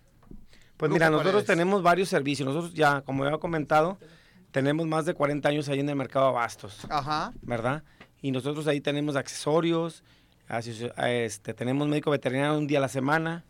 Pues 0.77 0.91
mira, 0.93 1.11
nosotros 1.11 1.45
tenemos 1.45 1.83
varios 1.83 2.09
servicios. 2.09 2.47
Nosotros 2.47 2.73
ya, 2.73 3.03
como 3.03 3.25
ya 3.25 3.35
he 3.35 3.39
comentado, 3.41 3.99
tenemos 4.59 4.89
más 4.89 5.05
de 5.07 5.15
40 5.15 5.49
años 5.49 5.69
ahí 5.69 5.79
en 5.79 5.89
el 5.89 5.95
mercado 5.95 6.27
Abastos, 6.27 6.85
Ajá. 6.91 7.33
¿verdad? 7.43 7.85
Y 8.21 8.33
nosotros 8.33 8.67
ahí 8.67 8.81
tenemos 8.81 9.15
accesorios, 9.15 10.03
este, 11.07 11.55
tenemos 11.55 11.87
médico 11.87 12.11
veterinario 12.11 12.59
un 12.59 12.67
día 12.67 12.79
a 12.79 12.81
la 12.81 12.89
semana. 12.89 13.45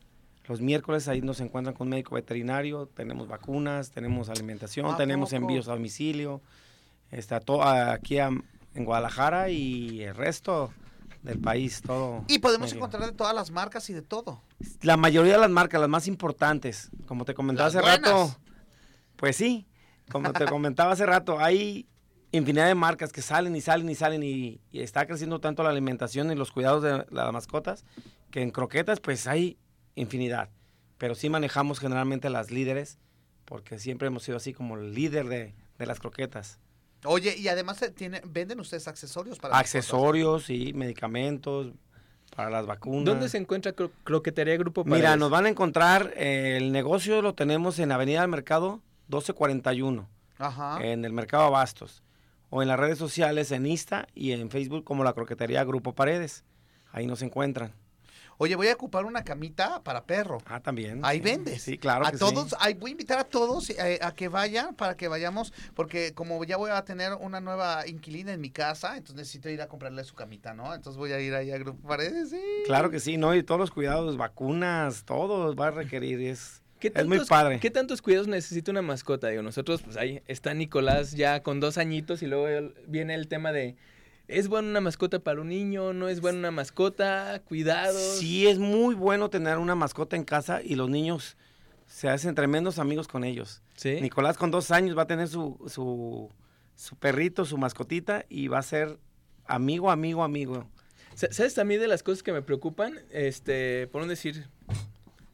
Los 0.47 0.61
miércoles 0.61 1.09
ahí 1.09 1.23
nos 1.23 1.41
encuentran 1.41 1.75
con 1.75 1.89
médico 1.89 2.15
veterinario, 2.15 2.87
tenemos 2.95 3.27
vacunas, 3.27 3.91
tenemos 3.91 4.29
alimentación, 4.29 4.85
¿A 4.87 4.97
tenemos 4.99 5.31
poco? 5.31 5.41
envíos 5.43 5.69
a 5.69 5.73
domicilio. 5.73 6.43
Está 7.11 7.41
todo 7.41 7.63
aquí 7.63 8.19
a- 8.19 8.29
en 8.75 8.85
Guadalajara 8.85 9.49
y 9.49 10.03
el 10.03 10.15
resto 10.15 10.75
del 11.23 11.39
país, 11.41 11.81
todo. 11.81 12.23
Y 12.29 12.39
podemos 12.41 12.69
medio. 12.69 12.77
encontrar 12.77 13.07
de 13.07 13.13
todas 13.13 13.35
las 13.35 13.51
marcas 13.51 13.89
y 13.89 13.95
de 13.95 14.03
todo. 14.03 14.43
La 14.83 14.99
mayoría 14.99 15.33
de 15.35 15.39
las 15.41 15.51
marcas, 15.51 15.81
las 15.81 15.89
más 15.91 16.07
importantes, 16.07 16.91
como 17.07 17.25
te 17.25 17.33
comentaba 17.33 17.69
Las 17.69 17.77
hace 17.77 17.83
buenas. 17.83 18.11
rato, 18.11 18.37
pues 19.17 19.37
sí, 19.37 19.67
como 20.11 20.33
te 20.33 20.47
comentaba 20.47 20.93
hace 20.93 21.07
rato, 21.07 21.39
hay 21.39 21.87
infinidad 22.33 22.67
de 22.67 22.75
marcas 22.75 23.13
que 23.13 23.23
salen 23.23 23.57
y 23.57 23.61
salen 23.61 23.89
y 23.89 23.95
salen 23.95 24.23
y, 24.23 24.61
y 24.71 24.81
está 24.81 25.07
creciendo 25.07 25.41
tanto 25.41 25.63
la 25.63 25.71
alimentación 25.71 26.31
y 26.31 26.35
los 26.35 26.53
cuidados 26.53 26.83
de 26.83 27.07
las 27.11 27.33
mascotas 27.33 27.85
que 28.31 28.43
en 28.43 28.51
croquetas 28.51 29.01
pues 29.01 29.27
hay 29.27 29.57
infinidad, 29.95 30.51
pero 30.99 31.15
sí 31.15 31.31
manejamos 31.31 31.81
generalmente 31.81 32.29
las 32.31 32.51
líderes 32.51 32.99
porque 33.47 33.79
siempre 33.79 34.09
hemos 34.09 34.23
sido 34.25 34.37
así 34.37 34.53
como 34.53 34.77
el 34.77 34.93
líder 34.95 35.27
de, 35.29 35.55
de 35.79 35.87
las 35.87 36.01
croquetas. 36.01 36.59
Oye, 37.05 37.35
y 37.39 37.49
además 37.49 37.81
eh, 37.83 37.91
tiene, 37.91 38.21
venden 38.27 38.61
ustedes 38.61 38.89
accesorios 38.89 39.39
para? 39.39 39.57
Accesorios 39.57 40.51
y 40.51 40.73
medicamentos 40.75 41.73
para 42.37 42.51
las 42.51 42.67
vacunas. 42.67 43.05
¿Dónde 43.07 43.29
se 43.29 43.39
encuentra 43.39 43.75
Cro- 43.75 43.91
Croquetería 44.05 44.57
Grupo 44.59 44.85
Paredes? 44.85 44.99
Mira, 45.01 45.17
nos 45.17 45.31
van 45.31 45.47
a 45.47 45.49
encontrar, 45.49 46.13
eh, 46.17 46.57
el 46.59 46.73
negocio 46.73 47.23
lo 47.23 47.35
tenemos 47.35 47.79
en 47.79 47.91
Avenida 47.93 48.21
del 48.21 48.31
Mercado 48.31 48.83
1241, 49.09 50.09
Ajá. 50.39 50.79
en 50.83 51.05
el 51.05 51.13
Mercado 51.13 51.45
Abastos, 51.45 52.03
o 52.51 52.63
en 52.63 52.69
las 52.69 52.79
redes 52.79 52.99
sociales, 52.99 53.51
en 53.53 53.67
Insta 53.67 54.07
y 54.15 54.33
en 54.33 54.51
Facebook 54.51 54.85
como 54.85 55.05
la 55.05 55.13
Croquetería 55.13 55.65
Grupo 55.65 55.95
Paredes. 55.95 56.45
Ahí 56.93 57.07
nos 57.07 57.23
encuentran. 57.23 57.73
Oye, 58.41 58.55
voy 58.55 58.69
a 58.69 58.75
ocupar 58.75 59.05
una 59.05 59.25
camita 59.25 59.83
para 59.83 60.05
perro. 60.05 60.39
Ah, 60.47 60.61
también. 60.61 61.01
Ahí 61.03 61.19
sí. 61.19 61.25
vendes. 61.25 61.61
Sí, 61.61 61.77
claro 61.77 62.07
a 62.07 62.13
que 62.13 62.19
todos, 62.19 62.51
sí. 62.51 62.57
ay, 62.61 62.75
voy 62.75 62.91
a 62.91 62.93
invitar 62.93 63.19
a 63.19 63.25
todos 63.25 63.69
eh, 63.71 63.99
a 64.01 64.15
que 64.15 64.29
vayan 64.29 64.77
para 64.77 64.97
que 64.97 65.09
vayamos, 65.09 65.53
porque 65.75 66.15
como 66.15 66.43
ya 66.45 66.57
voy 66.57 66.71
a 66.71 66.85
tener 66.85 67.15
una 67.15 67.41
nueva 67.41 67.85
inquilina 67.89 68.33
en 68.33 68.41
mi 68.41 68.51
casa, 68.51 68.97
entonces 68.97 69.17
necesito 69.17 69.51
ir 69.51 69.61
a 69.61 69.67
comprarle 69.67 70.05
su 70.05 70.15
camita, 70.15 70.55
¿no? 70.55 70.73
Entonces 70.73 70.97
voy 70.97 71.11
a 71.11 71.21
ir 71.21 71.35
ahí 71.35 71.51
a 71.51 71.59
Grupo 71.59 71.87
Paredes, 71.89 72.31
sí. 72.31 72.41
Claro 72.65 72.91
que 72.91 73.01
sí, 73.01 73.17
¿no? 73.17 73.35
Y 73.35 73.43
todos 73.43 73.59
los 73.59 73.73
cuidados, 73.73 74.17
vacunas, 74.17 75.05
todo 75.05 75.57
va 75.57 75.67
a 75.67 75.71
requerir. 75.73 76.21
Es, 76.21 76.63
¿Qué 76.79 76.93
es 76.95 77.07
muy 77.07 77.25
padre. 77.27 77.59
¿Qué 77.61 77.71
tantos 77.71 78.03
cuidados 78.03 78.29
necesita 78.29 78.71
una 78.71 78.83
mascota? 78.83 79.29
Digo, 79.29 79.43
nosotros, 79.43 79.83
pues 79.83 79.97
ahí 79.97 80.23
está 80.27 80.55
Nicolás 80.55 81.13
ya 81.13 81.43
con 81.43 81.61
dos 81.61 81.79
añitos 81.79 82.23
y 82.23 82.27
luego 82.27 82.73
viene 82.87 83.15
el 83.15 83.27
tema 83.29 83.53
de, 83.53 83.77
¿es 84.29 84.49
buena 84.49 84.69
una 84.69 84.81
mascota 84.81 85.19
para 85.19 85.41
un 85.41 85.49
niño? 85.49 85.93
¿No 85.93 86.09
es 86.09 86.21
buena 86.21 86.39
una 86.39 86.51
mascota? 86.51 87.43
Cuidados. 87.45 88.19
Sí, 88.19 88.47
es 88.47 88.59
muy 88.59 88.95
bueno 88.95 89.29
tener 89.31 89.59
una 89.59 89.75
mascota 89.75 90.17
en 90.17 90.25
casa 90.25 90.61
y 90.63 90.77
los 90.77 90.89
niños 90.89 91.37
se 91.87 92.09
hacen 92.09 92.35
tremendos 92.35 92.79
amigos 92.79 93.09
con 93.09 93.25
ellos. 93.25 93.63
¿Sí? 93.75 93.99
Nicolás 94.01 94.37
con 94.37 94.51
dos 94.51 94.71
años 94.71 94.97
va 94.97 95.03
a 95.03 95.07
tener 95.07 95.27
su, 95.29 95.59
su, 95.69 96.31
su 96.77 96.97
perrito, 96.97 97.45
su 97.45 97.59
mascotita 97.59 98.25
y 98.29 98.49
va 98.49 98.59
a 98.59 98.63
ser 98.63 98.99
amigo, 99.47 99.91
amigo, 99.91 100.23
amigo. 100.23 100.69
Sa- 101.15 101.33
¿Sabes 101.33 101.55
también 101.55 101.81
de 101.81 101.89
las 101.89 102.03
cosas 102.03 102.23
que 102.23 102.33
me 102.33 102.43
preocupan? 102.43 103.01
Este, 103.11 103.87
por 103.89 104.03
no 104.03 104.07
decir, 104.09 104.47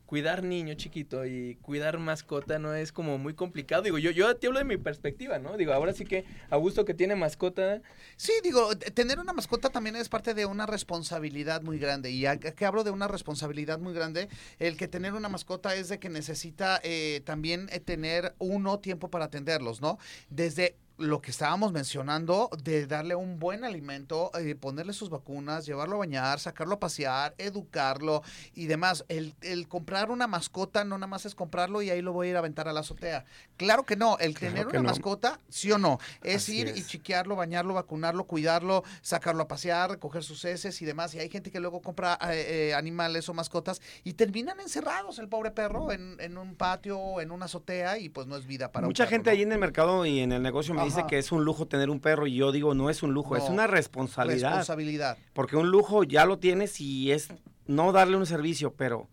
cuidar 0.06 0.42
niño 0.42 0.74
chiquito 0.74 1.24
y 1.26 1.56
cuidar 1.62 1.98
mascota 1.98 2.58
no 2.58 2.74
es 2.74 2.92
como 2.92 3.18
muy 3.18 3.34
complicado. 3.34 3.82
Digo, 3.82 3.98
yo, 3.98 4.10
yo 4.10 4.36
te 4.36 4.46
hablo 4.46 4.58
de 4.58 4.64
mi 4.64 4.76
perspectiva, 4.76 5.38
¿no? 5.38 5.56
Digo, 5.56 5.72
ahora 5.72 5.92
sí 5.92 6.04
que 6.04 6.24
Augusto 6.50 6.84
que 6.84 6.94
tiene 6.94 7.16
mascota, 7.16 7.80
Sí, 8.16 8.32
digo, 8.42 8.76
tener 8.76 9.18
una 9.18 9.32
mascota 9.32 9.70
también 9.70 9.96
es 9.96 10.08
parte 10.08 10.34
de 10.34 10.46
una 10.46 10.66
responsabilidad 10.66 11.62
muy 11.62 11.78
grande. 11.78 12.10
Y 12.10 12.26
a- 12.26 12.38
que 12.38 12.64
hablo 12.66 12.84
de 12.84 12.90
una 12.90 13.08
responsabilidad 13.08 13.78
muy 13.78 13.92
grande, 13.94 14.28
el 14.58 14.76
que 14.76 14.88
tener 14.88 15.14
una 15.14 15.28
mascota 15.28 15.74
es 15.74 15.88
de 15.88 15.98
que 15.98 16.08
necesita 16.08 16.80
eh, 16.82 17.22
también 17.24 17.68
eh, 17.72 17.80
tener 17.80 18.34
uno 18.38 18.78
tiempo 18.78 19.10
para 19.10 19.26
atenderlos, 19.26 19.80
¿no? 19.80 19.98
Desde 20.30 20.76
lo 20.96 21.20
que 21.20 21.30
estábamos 21.30 21.72
mencionando, 21.72 22.50
de 22.62 22.86
darle 22.86 23.14
un 23.16 23.38
buen 23.38 23.64
alimento, 23.64 24.30
eh, 24.38 24.54
ponerle 24.54 24.92
sus 24.92 25.10
vacunas, 25.10 25.66
llevarlo 25.66 25.96
a 25.96 25.98
bañar, 25.98 26.38
sacarlo 26.38 26.74
a 26.74 26.80
pasear, 26.80 27.34
educarlo 27.38 28.22
y 28.54 28.66
demás. 28.66 29.04
El, 29.08 29.34
el 29.40 29.66
comprar 29.66 30.10
una 30.10 30.26
mascota 30.26 30.84
no 30.84 30.96
nada 30.96 31.08
más 31.08 31.26
es 31.26 31.34
comprarlo 31.34 31.82
y 31.82 31.90
ahí 31.90 32.00
lo 32.00 32.12
voy 32.12 32.28
a 32.28 32.30
ir 32.30 32.36
a 32.36 32.38
aventar 32.40 32.68
a 32.68 32.72
la 32.72 32.80
azotea. 32.80 33.24
Claro 33.56 33.84
que 33.84 33.96
no, 33.96 34.18
el 34.18 34.34
Claro 34.34 34.54
tener 34.54 34.66
una 34.68 34.82
no. 34.82 34.88
mascota, 34.88 35.40
sí 35.48 35.72
o 35.72 35.78
no, 35.78 35.98
es 36.22 36.44
Así 36.44 36.58
ir 36.60 36.72
y 36.76 36.84
chiquearlo, 36.84 37.34
bañarlo, 37.34 37.74
vacunarlo, 37.74 38.24
cuidarlo, 38.24 38.84
sacarlo 39.02 39.42
a 39.42 39.48
pasear, 39.48 39.90
recoger 39.90 40.22
sus 40.22 40.44
heces 40.44 40.80
y 40.80 40.84
demás. 40.84 41.14
Y 41.14 41.18
hay 41.18 41.28
gente 41.28 41.50
que 41.50 41.60
luego 41.60 41.82
compra 41.82 42.18
eh, 42.30 42.68
eh, 42.70 42.74
animales 42.74 43.28
o 43.28 43.34
mascotas 43.34 43.80
y 44.04 44.12
terminan 44.14 44.60
encerrados 44.60 45.18
el 45.18 45.28
pobre 45.28 45.50
perro 45.50 45.90
en, 45.92 46.16
en 46.20 46.38
un 46.38 46.54
patio, 46.54 47.20
en 47.20 47.30
una 47.32 47.46
azotea 47.46 47.98
y 47.98 48.08
pues 48.10 48.26
no 48.26 48.36
es 48.36 48.46
vida 48.46 48.70
para 48.70 48.86
un 48.86 48.90
Mucha 48.90 49.04
perro, 49.04 49.10
gente 49.10 49.30
¿no? 49.30 49.36
ahí 49.36 49.42
en 49.42 49.52
el 49.52 49.58
mercado 49.58 50.06
y 50.06 50.20
en 50.20 50.32
el 50.32 50.42
negocio 50.42 50.74
dice 50.84 51.04
que 51.08 51.18
es 51.18 51.32
un 51.32 51.44
lujo 51.44 51.66
tener 51.66 51.90
un 51.90 52.00
perro 52.00 52.26
y 52.26 52.34
yo 52.34 52.52
digo, 52.52 52.74
no 52.74 52.90
es 52.90 53.02
un 53.02 53.12
lujo, 53.12 53.36
es 53.36 53.44
una 53.44 53.66
responsabilidad. 53.66 54.50
Responsabilidad. 54.50 55.18
Porque 55.32 55.56
un 55.56 55.70
lujo 55.70 56.04
ya 56.04 56.26
lo 56.26 56.38
tienes 56.38 56.80
y 56.80 57.12
es 57.12 57.28
no 57.66 57.92
darle 57.92 58.16
un 58.16 58.26
servicio, 58.26 58.72
pero 58.74 59.08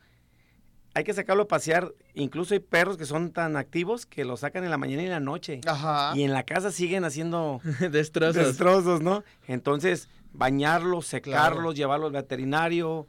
hay 0.93 1.03
que 1.03 1.13
sacarlo 1.13 1.43
a 1.43 1.47
pasear. 1.47 1.93
Incluso 2.13 2.53
hay 2.53 2.59
perros 2.59 2.97
que 2.97 3.05
son 3.05 3.31
tan 3.31 3.55
activos 3.55 4.05
que 4.05 4.25
lo 4.25 4.37
sacan 4.37 4.63
en 4.63 4.71
la 4.71 4.77
mañana 4.77 5.03
y 5.03 5.05
en 5.05 5.11
la 5.11 5.19
noche. 5.19 5.61
Ajá. 5.65 6.11
Y 6.15 6.23
en 6.23 6.33
la 6.33 6.43
casa 6.43 6.71
siguen 6.71 7.05
haciendo 7.05 7.61
destrozos. 7.91 8.35
destrozos, 8.35 9.01
¿no? 9.01 9.23
Entonces, 9.47 10.09
bañarlos, 10.33 11.07
secarlos, 11.07 11.75
llevarlos 11.75 12.07
al 12.07 12.13
veterinario, 12.13 13.07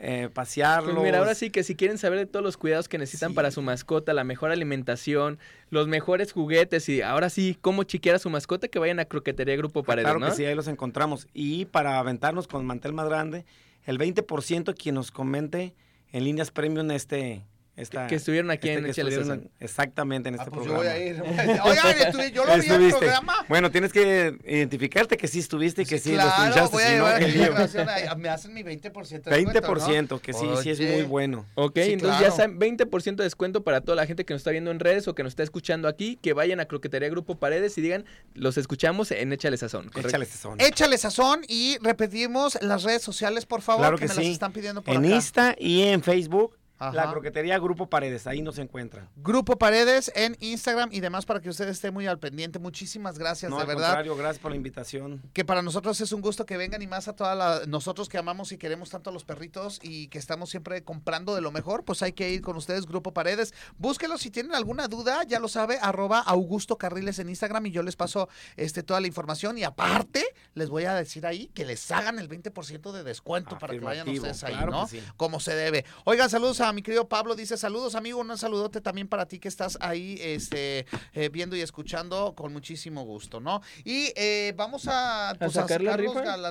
eh, 0.00 0.28
pasearlos. 0.32 0.94
Pues 0.94 1.04
mira, 1.04 1.18
ahora 1.18 1.34
sí 1.34 1.50
que 1.50 1.62
si 1.64 1.74
quieren 1.74 1.98
saber 1.98 2.18
de 2.18 2.26
todos 2.26 2.44
los 2.44 2.56
cuidados 2.56 2.88
que 2.88 2.98
necesitan 2.98 3.30
Sí. 3.30 3.34
para 3.34 3.50
su 3.50 3.62
mascota, 3.62 4.12
la 4.12 4.22
mejor 4.24 4.50
alimentación, 4.52 5.38
los 5.70 5.88
mejores 5.88 6.32
juguetes 6.32 6.88
y 6.88 7.02
ahora 7.02 7.30
sí, 7.30 7.58
cómo 7.60 7.82
chiquear 7.82 8.16
a 8.16 8.18
su 8.18 8.30
mascota, 8.30 8.68
que 8.68 8.78
vayan 8.78 9.00
a 9.00 9.04
Croquetería 9.06 9.56
Grupo 9.56 9.82
Paredes, 9.82 10.06
Claro 10.06 10.20
¿no? 10.20 10.26
que 10.28 10.32
sí, 10.34 10.44
ahí 10.44 10.54
los 10.54 10.68
encontramos. 10.68 11.26
Y 11.34 11.64
para 11.66 11.98
aventarnos 11.98 12.46
con 12.46 12.64
mantel 12.64 12.92
más 12.92 13.08
grande, 13.08 13.44
el 13.84 13.98
20% 13.98 14.74
quien 14.74 14.94
nos 14.94 15.10
comente 15.10 15.74
en 16.12 16.24
líneas 16.24 16.50
premium 16.50 16.90
este... 16.90 17.44
Esta, 17.78 18.08
Que 18.08 18.16
estuvieron 18.16 18.50
aquí 18.50 18.68
este 18.68 18.78
en 18.80 18.84
que 18.86 18.90
Échale 18.90 19.10
estuvieron 19.10 19.40
en- 19.44 19.50
Exactamente 19.60 20.28
en 20.28 20.34
Ah, 20.34 20.38
este 20.38 20.50
pues 20.50 20.66
yo 20.66 20.72
programa. 20.74 20.96
voy 20.98 21.02
a 21.02 21.06
ir. 21.06 21.22
Oigan, 21.64 21.98
estuve- 21.98 22.32
yo 22.32 22.44
lo 22.44 22.58
vi 22.58 22.66
en 22.66 22.82
el 22.82 22.90
programa. 22.98 23.34
Bueno, 23.48 23.70
tienes 23.70 23.92
que 23.92 24.36
identificarte 24.44 25.16
que 25.16 25.28
sí 25.28 25.38
estuviste 25.38 25.82
y 25.82 25.86
que 25.86 25.98
sí, 25.98 26.12
los 26.16 26.24
claro, 26.24 26.44
escuchaste, 26.66 26.76
voy 26.76 26.82
a 26.82 26.86
si 26.88 26.92
no, 27.38 27.44
llevar 27.44 27.88
ahí. 27.88 28.08
Me 28.18 28.28
hacen 28.28 28.52
mi 28.52 28.62
20% 28.62 29.30
de 29.30 29.36
descuento, 29.36 29.60
20%, 29.62 30.20
que 30.20 30.32
sí, 30.32 30.46
sí 30.62 30.70
es 30.70 30.80
muy 30.80 31.02
bueno. 31.02 31.46
Ok, 31.54 31.76
Sí, 31.76 31.92
entonces 31.92 32.18
claro. 32.18 32.24
ya 32.34 32.36
saben, 32.36 32.58
20% 32.58 33.16
de 33.16 33.24
descuento 33.24 33.62
para 33.62 33.80
toda 33.80 33.94
la 33.94 34.06
gente 34.06 34.24
que 34.24 34.34
nos 34.34 34.40
está 34.40 34.50
viendo 34.50 34.70
en 34.72 34.80
redes 34.80 35.06
o 35.06 35.14
que 35.14 35.22
nos 35.22 35.30
está 35.32 35.44
escuchando 35.44 35.86
aquí, 35.86 36.18
que 36.20 36.32
vayan 36.32 36.58
a 36.58 36.64
Croquetería 36.66 37.08
Grupo 37.10 37.36
Paredes 37.36 37.78
y 37.78 37.80
digan, 37.80 38.04
los 38.34 38.58
escuchamos 38.58 39.12
en 39.12 39.32
Échale 39.32 39.56
Sazón. 39.56 39.84
¿correcto? 39.88 40.08
Échale 40.08 40.24
sazón. 40.26 40.60
Échale 40.60 40.98
sazón 40.98 41.42
y 41.46 41.78
repetimos 41.80 42.58
las 42.60 42.82
redes 42.82 43.02
sociales, 43.02 43.46
por 43.46 43.62
favor, 43.62 43.82
Claro 43.82 43.98
que, 43.98 44.06
que 44.06 44.08
me 44.08 44.14
sí. 44.14 44.20
las 44.24 44.32
están 44.32 44.52
pidiendo 44.52 44.82
por 44.82 44.94
En 44.94 45.04
acá. 45.04 45.14
Insta 45.14 45.54
y 45.58 45.82
en 45.82 46.02
Facebook, 46.02 46.57
Ajá. 46.78 46.92
la 46.94 47.10
croquetería 47.10 47.58
Grupo 47.58 47.88
Paredes, 47.88 48.26
ahí 48.26 48.42
nos 48.42 48.58
encuentran. 48.58 49.08
Grupo 49.16 49.58
Paredes 49.58 50.12
en 50.14 50.36
Instagram 50.40 50.90
y 50.92 51.00
demás 51.00 51.26
para 51.26 51.40
que 51.40 51.48
usted 51.48 51.68
esté 51.68 51.90
muy 51.90 52.06
al 52.06 52.18
pendiente. 52.18 52.58
Muchísimas 52.58 53.18
gracias, 53.18 53.50
No, 53.50 53.56
de 53.56 53.62
al 53.62 53.68
verdad. 53.68 53.86
contrario, 53.88 54.16
gracias 54.16 54.38
por 54.40 54.50
la 54.52 54.56
invitación. 54.56 55.22
Que 55.32 55.44
para 55.44 55.62
nosotros 55.62 56.00
es 56.00 56.12
un 56.12 56.20
gusto 56.20 56.46
que 56.46 56.56
vengan 56.56 56.80
y 56.82 56.86
más 56.86 57.08
a 57.08 57.14
toda 57.16 57.34
la, 57.34 57.62
nosotros 57.66 58.08
que 58.08 58.18
amamos 58.18 58.52
y 58.52 58.58
queremos 58.58 58.90
tanto 58.90 59.10
a 59.10 59.12
los 59.12 59.24
perritos 59.24 59.78
y 59.82 60.08
que 60.08 60.18
estamos 60.18 60.50
siempre 60.50 60.82
comprando 60.84 61.34
de 61.34 61.40
lo 61.40 61.50
mejor, 61.50 61.84
pues 61.84 62.02
hay 62.02 62.12
que 62.12 62.30
ir 62.30 62.42
con 62.42 62.56
ustedes, 62.56 62.86
Grupo 62.86 63.12
Paredes. 63.12 63.54
Búsquelos 63.76 64.20
si 64.20 64.30
tienen 64.30 64.54
alguna 64.54 64.88
duda, 64.88 65.24
ya 65.24 65.38
lo 65.40 65.48
sabe, 65.48 65.78
arroba 65.82 66.20
Augusto 66.20 66.78
Carriles 66.78 67.18
en 67.18 67.28
Instagram 67.28 67.66
y 67.66 67.70
yo 67.70 67.82
les 67.82 67.96
paso 67.96 68.28
este, 68.56 68.82
toda 68.82 69.00
la 69.00 69.06
información 69.06 69.58
y 69.58 69.64
aparte 69.64 70.24
les 70.54 70.68
voy 70.68 70.84
a 70.84 70.94
decir 70.94 71.26
ahí 71.26 71.48
que 71.54 71.64
les 71.64 71.90
hagan 71.90 72.18
el 72.18 72.28
20% 72.28 72.92
de 72.92 73.02
descuento 73.02 73.58
para 73.58 73.72
que 73.74 73.80
vayan 73.80 74.08
ustedes 74.08 74.44
ahí, 74.44 74.54
claro 74.54 74.70
¿no? 74.72 74.86
sí. 74.86 75.02
Como 75.16 75.40
se 75.40 75.54
debe. 75.54 75.84
Oigan, 76.04 76.30
saludos 76.30 76.60
a 76.60 76.67
mi 76.72 76.82
querido 76.82 77.08
Pablo, 77.08 77.34
dice 77.34 77.56
saludos 77.56 77.94
amigo, 77.94 78.20
un 78.20 78.36
saludote 78.38 78.80
también 78.80 79.08
para 79.08 79.26
ti 79.26 79.38
que 79.38 79.48
estás 79.48 79.78
ahí 79.80 80.18
este, 80.20 80.86
eh, 81.14 81.28
viendo 81.30 81.56
y 81.56 81.60
escuchando 81.60 82.34
con 82.36 82.52
muchísimo 82.52 83.04
gusto, 83.04 83.40
¿no? 83.40 83.62
Y 83.84 84.12
eh, 84.16 84.52
vamos 84.56 84.86
a, 84.88 85.34
pues, 85.38 85.56
a 85.56 85.62
sacar 85.66 86.00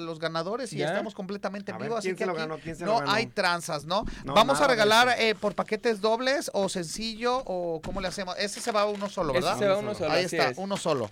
los, 0.01 0.19
ganadores 0.19 0.73
y 0.73 0.77
¿Ya? 0.77 0.87
estamos 0.87 1.13
completamente 1.13 1.71
en 1.71 1.77
A 1.77 1.79
vivo, 1.79 1.97
así 1.97 2.13
¿quién 2.13 2.29
que 2.29 2.85
no 2.85 3.01
hay 3.07 3.27
tranzas, 3.27 3.85
¿no? 3.85 4.05
No, 4.23 4.33
vamos 4.33 4.61
a 4.61 4.67
regalar 4.67 5.15
eh, 5.19 5.35
por 5.35 5.55
paquetes 5.55 6.01
dobles 6.01 6.49
o 6.53 6.69
sencillo 6.69 7.43
o 7.45 7.81
cómo 7.83 8.01
le 8.01 8.07
hacemos. 8.07 8.35
Ese 8.37 8.61
se 8.61 8.71
va 8.71 8.85
uno 8.85 9.09
solo, 9.09 9.33
Ese 9.33 9.41
¿verdad? 9.41 9.59
se 9.59 9.67
va 9.67 9.77
uno 9.77 9.93
solo, 9.93 10.11
Ahí 10.11 10.25
está, 10.25 10.49
es. 10.49 10.57
uno 10.57 10.77
solo. 10.77 11.11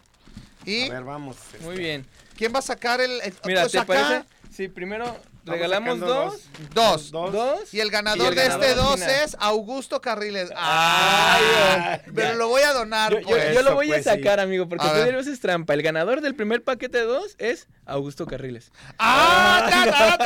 Y 0.65 0.89
A 0.89 0.93
ver, 0.93 1.03
vamos. 1.03 1.37
Muy 1.61 1.71
este, 1.75 1.79
bien. 1.79 2.05
¿quién 2.35 2.53
va 2.53 2.59
a 2.59 2.63
sacar 2.63 3.01
el, 3.01 3.11
el- 3.21 3.35
Mira, 3.45 3.61
pues 3.61 3.71
¿te 3.71 3.79
acá, 3.79 3.87
parece? 3.87 4.25
Sí, 4.51 4.67
primero 4.67 5.15
regalamos 5.45 5.99
dos. 5.99 6.41
Dos. 6.73 7.11
Dos. 7.11 7.31
Dos. 7.31 7.73
Y 7.73 7.79
el 7.79 7.89
ganador 7.91 8.25
Y 8.25 8.29
el 8.29 8.35
de 8.35 8.41
ganador 8.43 8.63
este 8.65 8.79
al 8.79 8.85
dos 8.85 8.93
final. 8.95 9.09
es 9.23 9.37
Augusto 9.39 10.01
Carriles. 10.01 10.49
Ay, 10.55 11.43
¡Ay! 11.43 11.43
ya. 11.45 12.01
pero 12.13 12.35
lo 12.35 12.47
voy 12.47 12.61
a 12.63 12.73
donar. 12.73 13.13
Yo, 13.13 13.19
yo- 13.19 13.27
pues. 13.27 13.53
yo 13.53 13.61
lo 13.61 13.69
Eso, 13.69 13.75
voy 13.75 13.85
a 13.87 13.89
pues, 13.89 14.03
sí. 14.03 14.09
sacar, 14.09 14.39
amigo, 14.39 14.67
porque 14.67 14.85
A 14.85 14.89
tú 14.89 14.95
ver. 14.95 15.07
eres 15.09 15.27
es 15.27 15.39
trampa. 15.39 15.73
El 15.73 15.81
ganador 15.83 16.21
del 16.21 16.35
primer 16.35 16.63
paquete 16.63 16.97
de 16.99 17.03
dos 17.05 17.35
es 17.37 17.67
Augusto 17.85 18.25
Carriles. 18.25 18.71
¡Ah! 18.97 19.67
ta, 19.69 20.17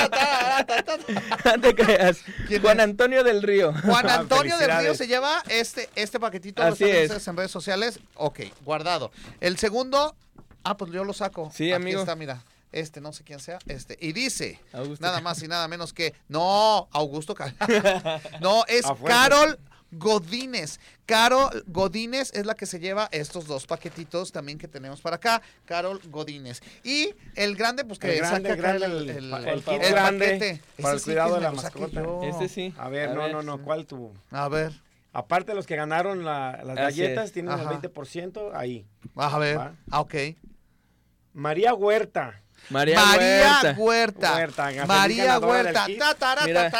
ta, 0.65 0.97
ta, 1.43 1.57
te 1.61 1.75
creas. 1.75 2.19
¿Quién 2.47 2.61
Juan 2.61 2.79
es? 2.79 2.83
Antonio 2.85 3.23
del 3.23 3.43
Río. 3.43 3.73
Juan 3.83 4.09
Ah, 4.09 4.15
Antonio 4.19 4.57
del 4.57 4.77
Río 4.79 4.95
se 4.95 5.07
lleva 5.07 5.43
este, 5.49 5.89
este 5.95 6.19
paquetito. 6.19 6.61
Lo 6.63 6.69
Así 6.73 6.85
están 6.85 7.17
es. 7.17 7.27
en 7.27 7.37
redes 7.37 7.51
sociales. 7.51 7.99
Ok, 8.15 8.39
guardado. 8.63 9.11
El 9.41 9.57
segundo. 9.57 10.15
Ah, 10.63 10.75
pues 10.77 10.91
yo 10.91 11.03
lo 11.03 11.13
saco. 11.13 11.51
Sí, 11.53 11.65
Aquí 11.71 11.81
amigo. 11.81 12.01
está, 12.01 12.15
mira. 12.15 12.41
Este, 12.71 13.01
no 13.01 13.11
sé 13.13 13.23
quién 13.23 13.39
sea. 13.39 13.59
Este. 13.67 13.97
Y 13.99 14.11
dice. 14.13 14.59
Augusto 14.73 15.03
Nada 15.05 15.21
más 15.21 15.41
y 15.41 15.47
nada 15.47 15.67
menos 15.67 15.91
que. 15.93 16.13
No, 16.27 16.87
Augusto. 16.91 17.35
No, 18.41 18.63
es. 18.67 18.85
Carol 19.05 19.59
Godínez. 19.91 20.79
Carol 21.07 21.63
Godínez 21.65 22.31
es 22.35 22.45
la 22.45 22.53
que 22.53 22.67
se 22.67 22.79
lleva 22.79 23.09
estos 23.11 23.47
dos 23.47 23.65
paquetitos 23.65 24.31
también 24.31 24.59
que 24.59 24.67
tenemos 24.67 25.01
para 25.01 25.15
acá. 25.15 25.41
Carol 25.65 25.99
Godínez. 26.11 26.61
Y 26.83 27.15
el 27.35 27.55
grande, 27.55 27.83
pues 27.85 27.97
que 27.97 28.11
El 28.13 28.17
grande, 28.19 28.49
saca 28.49 28.53
acá 28.61 28.77
grande, 28.77 28.85
el, 28.85 29.09
el- 29.09 29.09
el- 29.09 29.33
el 29.33 29.47
el 29.47 29.63
kit 29.63 29.81
grande 29.89 30.25
paquete. 30.27 30.61
para 30.79 30.93
el 30.93 30.99
sí 30.99 31.05
cuidado 31.05 31.35
de 31.35 31.41
la 31.41 31.51
mascota. 31.51 32.03
Este 32.23 32.47
sí. 32.49 32.73
A 32.77 32.87
ver, 32.89 33.09
A 33.09 33.13
no, 33.15 33.21
ver. 33.23 33.31
no, 33.31 33.41
no, 33.41 33.63
¿cuál 33.63 33.85
tu? 33.87 34.13
A 34.29 34.47
ver, 34.47 34.73
Aparte 35.11 35.53
de 35.53 35.55
los 35.55 35.65
que 35.65 35.75
ganaron 35.75 36.23
la- 36.23 36.61
las 36.63 36.77
Así 36.77 37.01
galletas, 37.01 37.25
es. 37.25 37.31
tienen 37.31 37.51
Ajá. 37.51 37.63
el 37.63 37.81
20% 37.81 38.51
ahí. 38.53 38.85
a 39.15 39.39
ver. 39.39 39.57
Va. 39.57 39.73
Ah, 39.89 40.01
ok. 40.01 40.13
María 41.33 41.73
Huerta. 41.73 42.41
María, 42.69 43.03
María 43.03 43.75
Huerta. 43.77 44.35
Huerta. 44.35 44.85
María 44.85 45.39
Huerta. 45.39 45.87
Mira, 45.87 46.71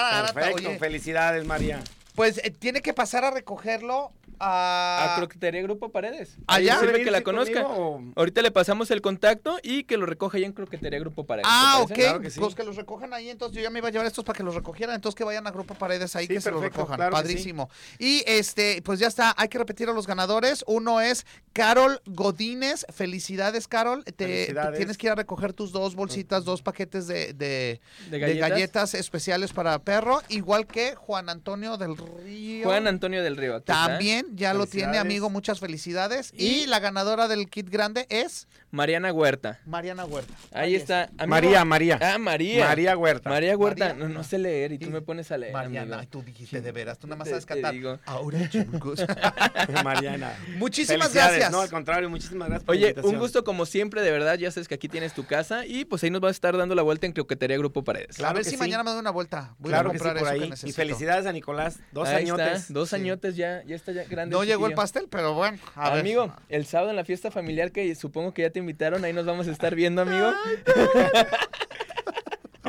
Oye, 0.54 0.78
felicidades 0.80 1.46
María. 1.46 1.80
pues 2.16 2.40
eh, 2.44 2.52
tiene 2.52 2.82
que 2.82 2.94
pasar 2.94 3.26
a 3.26 3.32
recogerlo 3.32 4.12
a... 4.40 5.14
A 5.14 5.16
Croquetería 5.18 5.62
Grupo 5.62 5.92
Paredes. 5.92 6.36
¿Ah, 6.48 6.56
Ahí 6.56 6.66
ya? 6.66 6.76
sirve 6.80 6.92
¿Puede 6.92 7.04
que 7.06 7.12
la 7.12 7.22
conozca. 7.22 7.64
conmigo 7.64 8.12
o- 8.16 8.20
Ahorita 8.20 8.42
le 8.42 8.52
pasamos 8.52 8.90
el 8.92 9.02
contacto 9.02 9.58
y 9.64 9.84
que 9.84 9.98
lo 9.98 10.06
recoja 10.06 10.38
ya 10.40 10.46
en 10.46 10.54
Croquetería 10.54 11.00
Grupo 11.00 11.26
Paredes. 11.26 11.48
Ah, 11.50 11.84
¿te 11.88 11.94
ok. 11.94 12.00
Claro 12.00 12.22
que 12.22 12.30
sí. 12.30 12.40
Pues 12.40 12.56
que 12.56 12.64
los 12.64 12.76
recojan 12.76 13.14
ahí. 13.14 13.30
Entonces 13.30 13.56
yo 13.56 13.62
ya 13.64 13.70
me 13.70 13.80
iba 13.80 13.88
a 13.88 13.92
llevar 13.92 14.08
estos 14.08 14.24
para 14.24 14.38
que 14.38 14.44
los 14.44 14.56
recogieran. 14.56 14.96
Entonces 14.96 15.16
que 15.18 15.24
vayan 15.24 15.46
a 15.48 15.52
Grupo 15.52 15.74
Paredes 15.76 16.16
ahí 16.16 16.28
Sí, 16.28 16.34
que 16.36 16.42
se 16.42 16.52
los 16.52 16.62
recojan. 16.62 16.96
claro 16.98 17.16
sí. 17.18 17.22
Padrísimo. 17.22 17.70
Y 17.98 18.24
este, 18.28 18.82
pues 18.84 19.00
ya 19.00 19.08
está. 19.08 19.34
Hay 19.38 19.48
que 19.50 19.58
repetir 19.58 19.90
a 19.90 19.94
los 19.94 20.08
ganadores. 20.08 20.64
Uno 20.68 21.02
es 21.02 21.26
Carol 21.54 22.02
Godínez. 22.06 22.86
Felicidades, 22.94 23.68
Carol. 23.68 24.04
Te, 24.04 24.14
Felicidades. 24.26 24.78
tienes 24.78 24.98
que 24.98 25.08
ir 25.08 25.12
a 25.12 25.16
recoger 25.16 25.54
tus 25.54 25.72
dos 25.72 25.96
bolsitas, 25.96 26.46
dos 26.46 26.62
paquetes 26.62 27.08
de, 27.08 27.34
de, 27.34 27.82
¿De 28.10 28.20
de 28.20 28.36
galletas? 28.38 28.94
especiales 28.94 29.54
para 29.54 29.80
perro. 29.80 30.22
Igual 30.30 30.68
que 30.68 30.96
Juan 30.96 31.30
Antonio 31.30 31.78
del 31.78 31.96
Río. 31.98 32.66
Juan 32.66 32.88
Antonio 32.88 33.24
del 33.24 33.38
Río. 33.38 33.56
aquí. 33.56 33.66
También 33.66 34.29
ya 34.34 34.54
lo 34.54 34.66
tiene, 34.68 34.98
amigo. 34.98 35.30
Muchas 35.30 35.60
felicidades. 35.60 36.32
Y, 36.36 36.64
Y- 36.64 36.68
la 36.68 36.80
ganadora 36.80 37.28
del 37.28 37.50
kit 37.50 37.70
grande 37.70 38.06
es 38.10 38.48
Mariana 38.72 39.12
Huerta. 39.14 39.60
Mariana 39.66 40.06
Huerta. 40.06 40.34
Ahí 40.52 40.76
está. 40.76 41.06
Amigo- 41.18 41.28
María, 41.28 41.66
María. 41.66 42.00
Ah, 42.02 42.18
María. 42.18 42.66
María 42.68 42.98
Huerta. 42.98 43.30
María 43.30 43.58
Huerta. 43.58 43.90
María. 43.90 44.08
No, 44.08 44.14
no 44.14 44.24
sé 44.24 44.38
leer 44.38 44.72
y 44.74 44.78
tú 44.78 44.90
me 44.90 45.02
pones 45.02 45.32
a 45.32 45.38
leer. 45.38 45.54
Mariana, 45.54 45.82
amigo. 45.82 46.00
ay, 46.02 46.08
tú 46.08 46.22
dijiste 46.24 46.62
de 46.62 46.72
veras, 46.72 46.98
tú 47.00 47.08
nada 47.08 47.18
más 47.18 47.26
Te- 47.26 47.32
sabes 47.32 47.46
te 47.46 47.54
cantar. 47.56 47.74
digo. 47.74 48.00
Ahora, 48.06 48.48
chicos. 48.50 49.04
Mariana. 49.84 50.34
Muchísimas 50.58 51.14
gracias. 51.14 51.52
No, 51.52 51.62
al 51.62 51.70
contrario, 51.70 52.10
muchísimas 52.10 52.48
gracias 52.50 52.66
por 52.66 52.76
Oye, 52.76 52.96
un 53.04 53.18
gusto 53.20 53.44
como 53.44 53.66
siempre, 53.66 54.02
de 54.02 54.12
verdad. 54.12 54.38
Ya 54.38 54.52
sabes 54.52 54.68
que 54.68 54.76
aquí 54.76 54.88
tienes 54.88 55.14
tu 55.14 55.26
casa 55.26 55.66
y 55.66 55.86
pues 55.86 56.04
ahí 56.04 56.10
nos 56.10 56.22
vas 56.22 56.30
a 56.30 56.32
estar 56.32 56.56
dando 56.58 56.76
la 56.76 56.82
vuelta 56.82 57.06
en 57.06 57.14
Croquetería 57.14 57.58
Grupo 57.58 57.84
Paredes. 57.84 58.18
Claro 58.18 58.32
a 58.32 58.34
ver 58.34 58.44
si 58.46 58.52
sí. 58.52 58.58
mañana 58.58 58.84
me 58.84 58.92
doy 58.92 59.00
una 59.00 59.12
vuelta. 59.12 59.56
Voy 59.60 59.70
claro 59.72 59.90
a 59.90 59.92
que 59.94 59.98
sí, 60.00 60.04
comprar 60.04 60.24
por 60.24 60.28
eso 60.36 60.38
que 60.40 60.66
ahí. 60.66 60.70
Y 60.70 60.74
felicidades 60.74 61.26
a 61.26 61.32
Nicolás. 61.32 61.80
Dos 61.92 62.08
Ahí 62.10 62.24
añotes. 62.26 62.62
está, 62.62 62.74
dos 62.74 62.90
Sí. 62.90 62.96
añotes 62.96 63.36
ya, 63.36 63.64
ya 63.66 63.76
está 63.76 63.92
ya 63.92 64.06
grande. 64.20 64.36
No 64.36 64.44
llegó 64.44 64.68
el 64.68 64.74
pastel, 64.74 65.08
pero 65.10 65.34
bueno. 65.34 65.58
A 65.76 65.92
ver. 65.92 66.02
Amigo, 66.02 66.34
el 66.50 66.66
sábado 66.66 66.90
en 66.90 66.96
la 66.96 67.06
fiesta 67.06 67.32
familiar 67.32 67.72
que 67.72 67.94
supongo 67.96 68.34
que 68.34 68.44
ya 68.44 68.50
te 68.50 68.60
invitaron, 68.60 69.04
ahí 69.04 69.14
nos 69.14 69.26
vamos 69.26 69.48
a 69.48 69.52
estar 69.52 69.76
viendo, 69.76 70.02
amigo. 70.02 70.32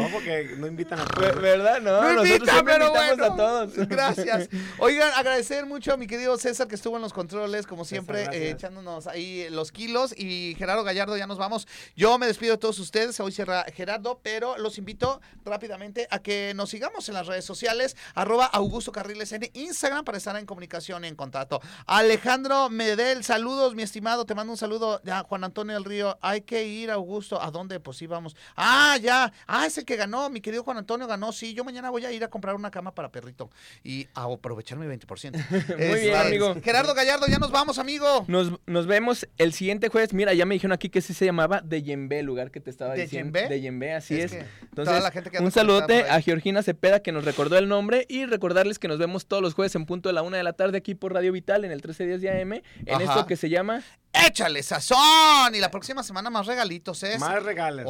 Ojo 0.07 0.21
que 0.21 0.55
no 0.57 0.67
invitan 0.67 1.01
a 1.01 1.05
todos. 1.07 1.41
¿Verdad? 1.41 1.81
No, 1.81 2.03
No 2.03 2.13
nosotros 2.13 2.27
invita, 2.29 2.53
siempre 2.53 2.75
pero 2.75 2.87
invitamos 2.87 3.19
bueno. 3.19 3.35
a 3.35 3.37
todos. 3.37 3.77
Gracias. 3.89 4.49
Oigan, 4.79 5.11
agradecer 5.15 5.67
mucho 5.67 5.93
a 5.93 5.97
mi 5.97 6.07
querido 6.07 6.37
César 6.39 6.69
que 6.69 6.75
estuvo 6.75 6.97
en 6.97 7.03
los 7.03 7.13
controles, 7.13 7.67
como 7.67 7.85
siempre, 7.85 8.25
eh, 8.33 8.51
echándonos 8.51 9.07
ahí 9.07 9.49
los 9.51 9.73
kilos. 9.73 10.15
Y 10.17 10.55
Gerardo 10.59 10.85
Gallardo, 10.85 11.17
ya 11.17 11.27
nos 11.27 11.39
vamos. 11.39 11.67
Yo 11.97 12.19
me 12.19 12.27
despido 12.27 12.53
de 12.53 12.59
todos 12.59 12.79
ustedes. 12.79 13.19
Hoy 13.21 13.33
cierra 13.33 13.65
Gerardo, 13.75 14.21
pero 14.23 14.59
los 14.59 14.79
invito 14.79 15.21
rápidamente 15.45 16.07
a 16.11 16.21
que 16.21 16.53
nos 16.55 16.71
sigamos 16.71 17.09
en 17.09 17.15
las 17.15 17.27
redes 17.27 17.45
sociales. 17.45 17.97
Arroba 18.15 18.47
Augusto 18.47 18.93
Carriles 18.93 19.33
en 19.33 19.49
Instagram 19.55 20.05
para 20.05 20.19
estar 20.19 20.37
en 20.37 20.47
comunicación 20.47 21.05
y 21.05 21.09
en 21.09 21.17
contacto. 21.17 21.61
Alejandro 21.87 22.71
Medel, 22.71 23.25
saludos, 23.25 23.75
mi 23.75 23.83
estimado. 23.83 24.25
Te 24.25 24.35
mando 24.35 24.53
un 24.53 24.57
saludo. 24.57 25.01
Ya, 25.05 25.23
Juan 25.23 25.45
Antonio 25.45 25.75
del 25.75 25.85
Río. 25.85 26.19
Hay 26.21 26.43
que 26.43 26.65
ir, 26.65 26.91
Augusto. 26.91 27.41
¿A 27.41 27.51
dónde? 27.51 27.81
Pues 27.81 27.97
sí, 27.97 28.07
vamos. 28.07 28.37
Ah, 28.57 28.97
ya. 29.01 29.33
Ah, 29.47 29.67
es 29.67 29.79
el 29.79 29.85
que 29.91 29.97
ganó. 29.97 30.31
Mi 30.31 30.41
querido 30.41 30.63
Juan 30.63 30.79
Antonio 30.79 31.09
ganó. 31.09 31.33
Sí, 31.33 31.53
yo 31.53 31.65
mañana 31.65 31.91
voy 31.91 32.05
a 32.05 32.13
ir 32.13 32.23
a 32.23 32.29
comprar 32.29 32.55
una 32.55 32.71
cama 32.71 32.95
para 32.95 33.11
perrito 33.11 33.51
y 33.83 34.07
a 34.15 34.23
aprovechar 34.23 34.79
mi 34.79 34.87
20%. 34.87 35.33
Muy 35.91 36.01
bien, 36.01 36.15
amigo. 36.15 36.55
Gerardo 36.63 36.95
Gallardo, 36.95 37.27
ya 37.27 37.39
nos 37.39 37.51
vamos, 37.51 37.79
amigo. 37.81 38.25
Nos, 38.29 38.53
nos 38.67 38.87
vemos 38.87 39.27
el 39.37 39.53
siguiente 39.53 39.89
jueves. 39.89 40.13
Mira, 40.15 40.33
ya 40.33 40.47
me 40.47 40.55
dijeron 40.55 40.73
aquí 40.73 40.91
que 40.91 41.01
sí 41.01 41.13
se 41.13 41.25
llamaba 41.25 41.61
De 41.61 41.83
Yembe, 41.83 42.21
el 42.21 42.27
lugar 42.27 42.53
que 42.53 42.61
te 42.61 42.71
estaba 42.71 42.95
¿De 42.95 43.03
diciendo. 43.03 43.37
Yembe? 43.37 43.53
De 43.53 43.61
Yembe, 43.61 43.95
así 43.95 44.21
es. 44.21 44.31
que 44.31 44.39
Entonces, 44.63 44.95
toda 44.95 45.01
la 45.01 45.11
gente 45.11 45.31
un 45.41 45.51
saludote 45.51 46.09
a 46.09 46.21
Georgina 46.21 46.63
Cepeda 46.63 47.01
que 47.01 47.11
nos 47.11 47.25
recordó 47.25 47.59
el 47.59 47.69
nombre 47.69 48.07
y 48.09 48.27
recordarles 48.27 48.79
que 48.79 48.87
nos 48.87 48.99
vemos 48.99 49.27
todos 49.27 49.43
los 49.43 49.55
jueves 49.55 49.75
en 49.75 49.87
punto 49.87 50.09
de 50.09 50.13
la 50.13 50.23
una 50.23 50.37
de 50.37 50.45
la 50.45 50.53
tarde 50.53 50.79
aquí 50.79 50.95
por 50.95 51.13
Radio 51.13 51.33
Vital 51.33 51.65
en 51.65 51.73
el 51.73 51.79
1310 51.79 52.21
de 52.21 52.31
AM 52.43 52.53
en 52.53 52.63
Ajá. 52.95 53.03
esto 53.03 53.27
que 53.27 53.35
se 53.37 53.49
llama 53.49 53.83
Échale 54.13 54.63
sazón. 54.63 55.55
Y 55.55 55.59
la 55.61 55.71
próxima 55.71 56.03
semana 56.03 56.31
más 56.31 56.47
regalitos, 56.47 57.03
¿eh? 57.05 57.19
Más 57.19 57.43
regalos. 57.43 57.87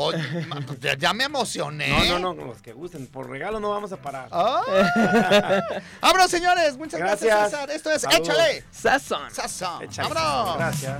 Pues 0.66 0.80
ya, 0.80 0.96
ya 0.96 1.12
me 1.14 1.24
emocioné. 1.24 1.89
No, 1.90 2.18
no, 2.18 2.34
no, 2.34 2.44
los 2.46 2.62
que 2.62 2.72
gusten. 2.72 3.06
Por 3.06 3.28
regalo 3.28 3.60
no 3.60 3.70
vamos 3.70 3.92
a 3.92 3.96
parar. 3.96 4.28
Ah. 4.30 4.62
Vámonos, 6.00 6.30
señores. 6.30 6.76
Muchas 6.76 7.00
gracias, 7.00 7.22
Gracias. 7.22 7.50
César. 7.50 7.70
Esto 7.70 7.90
es. 7.90 8.04
Échale 8.04 8.64
Sazón. 8.70 9.30
sazón. 9.30 9.82
Échale. 9.82 10.08
Vámonos. 10.12 10.56
Gracias. 10.58 10.98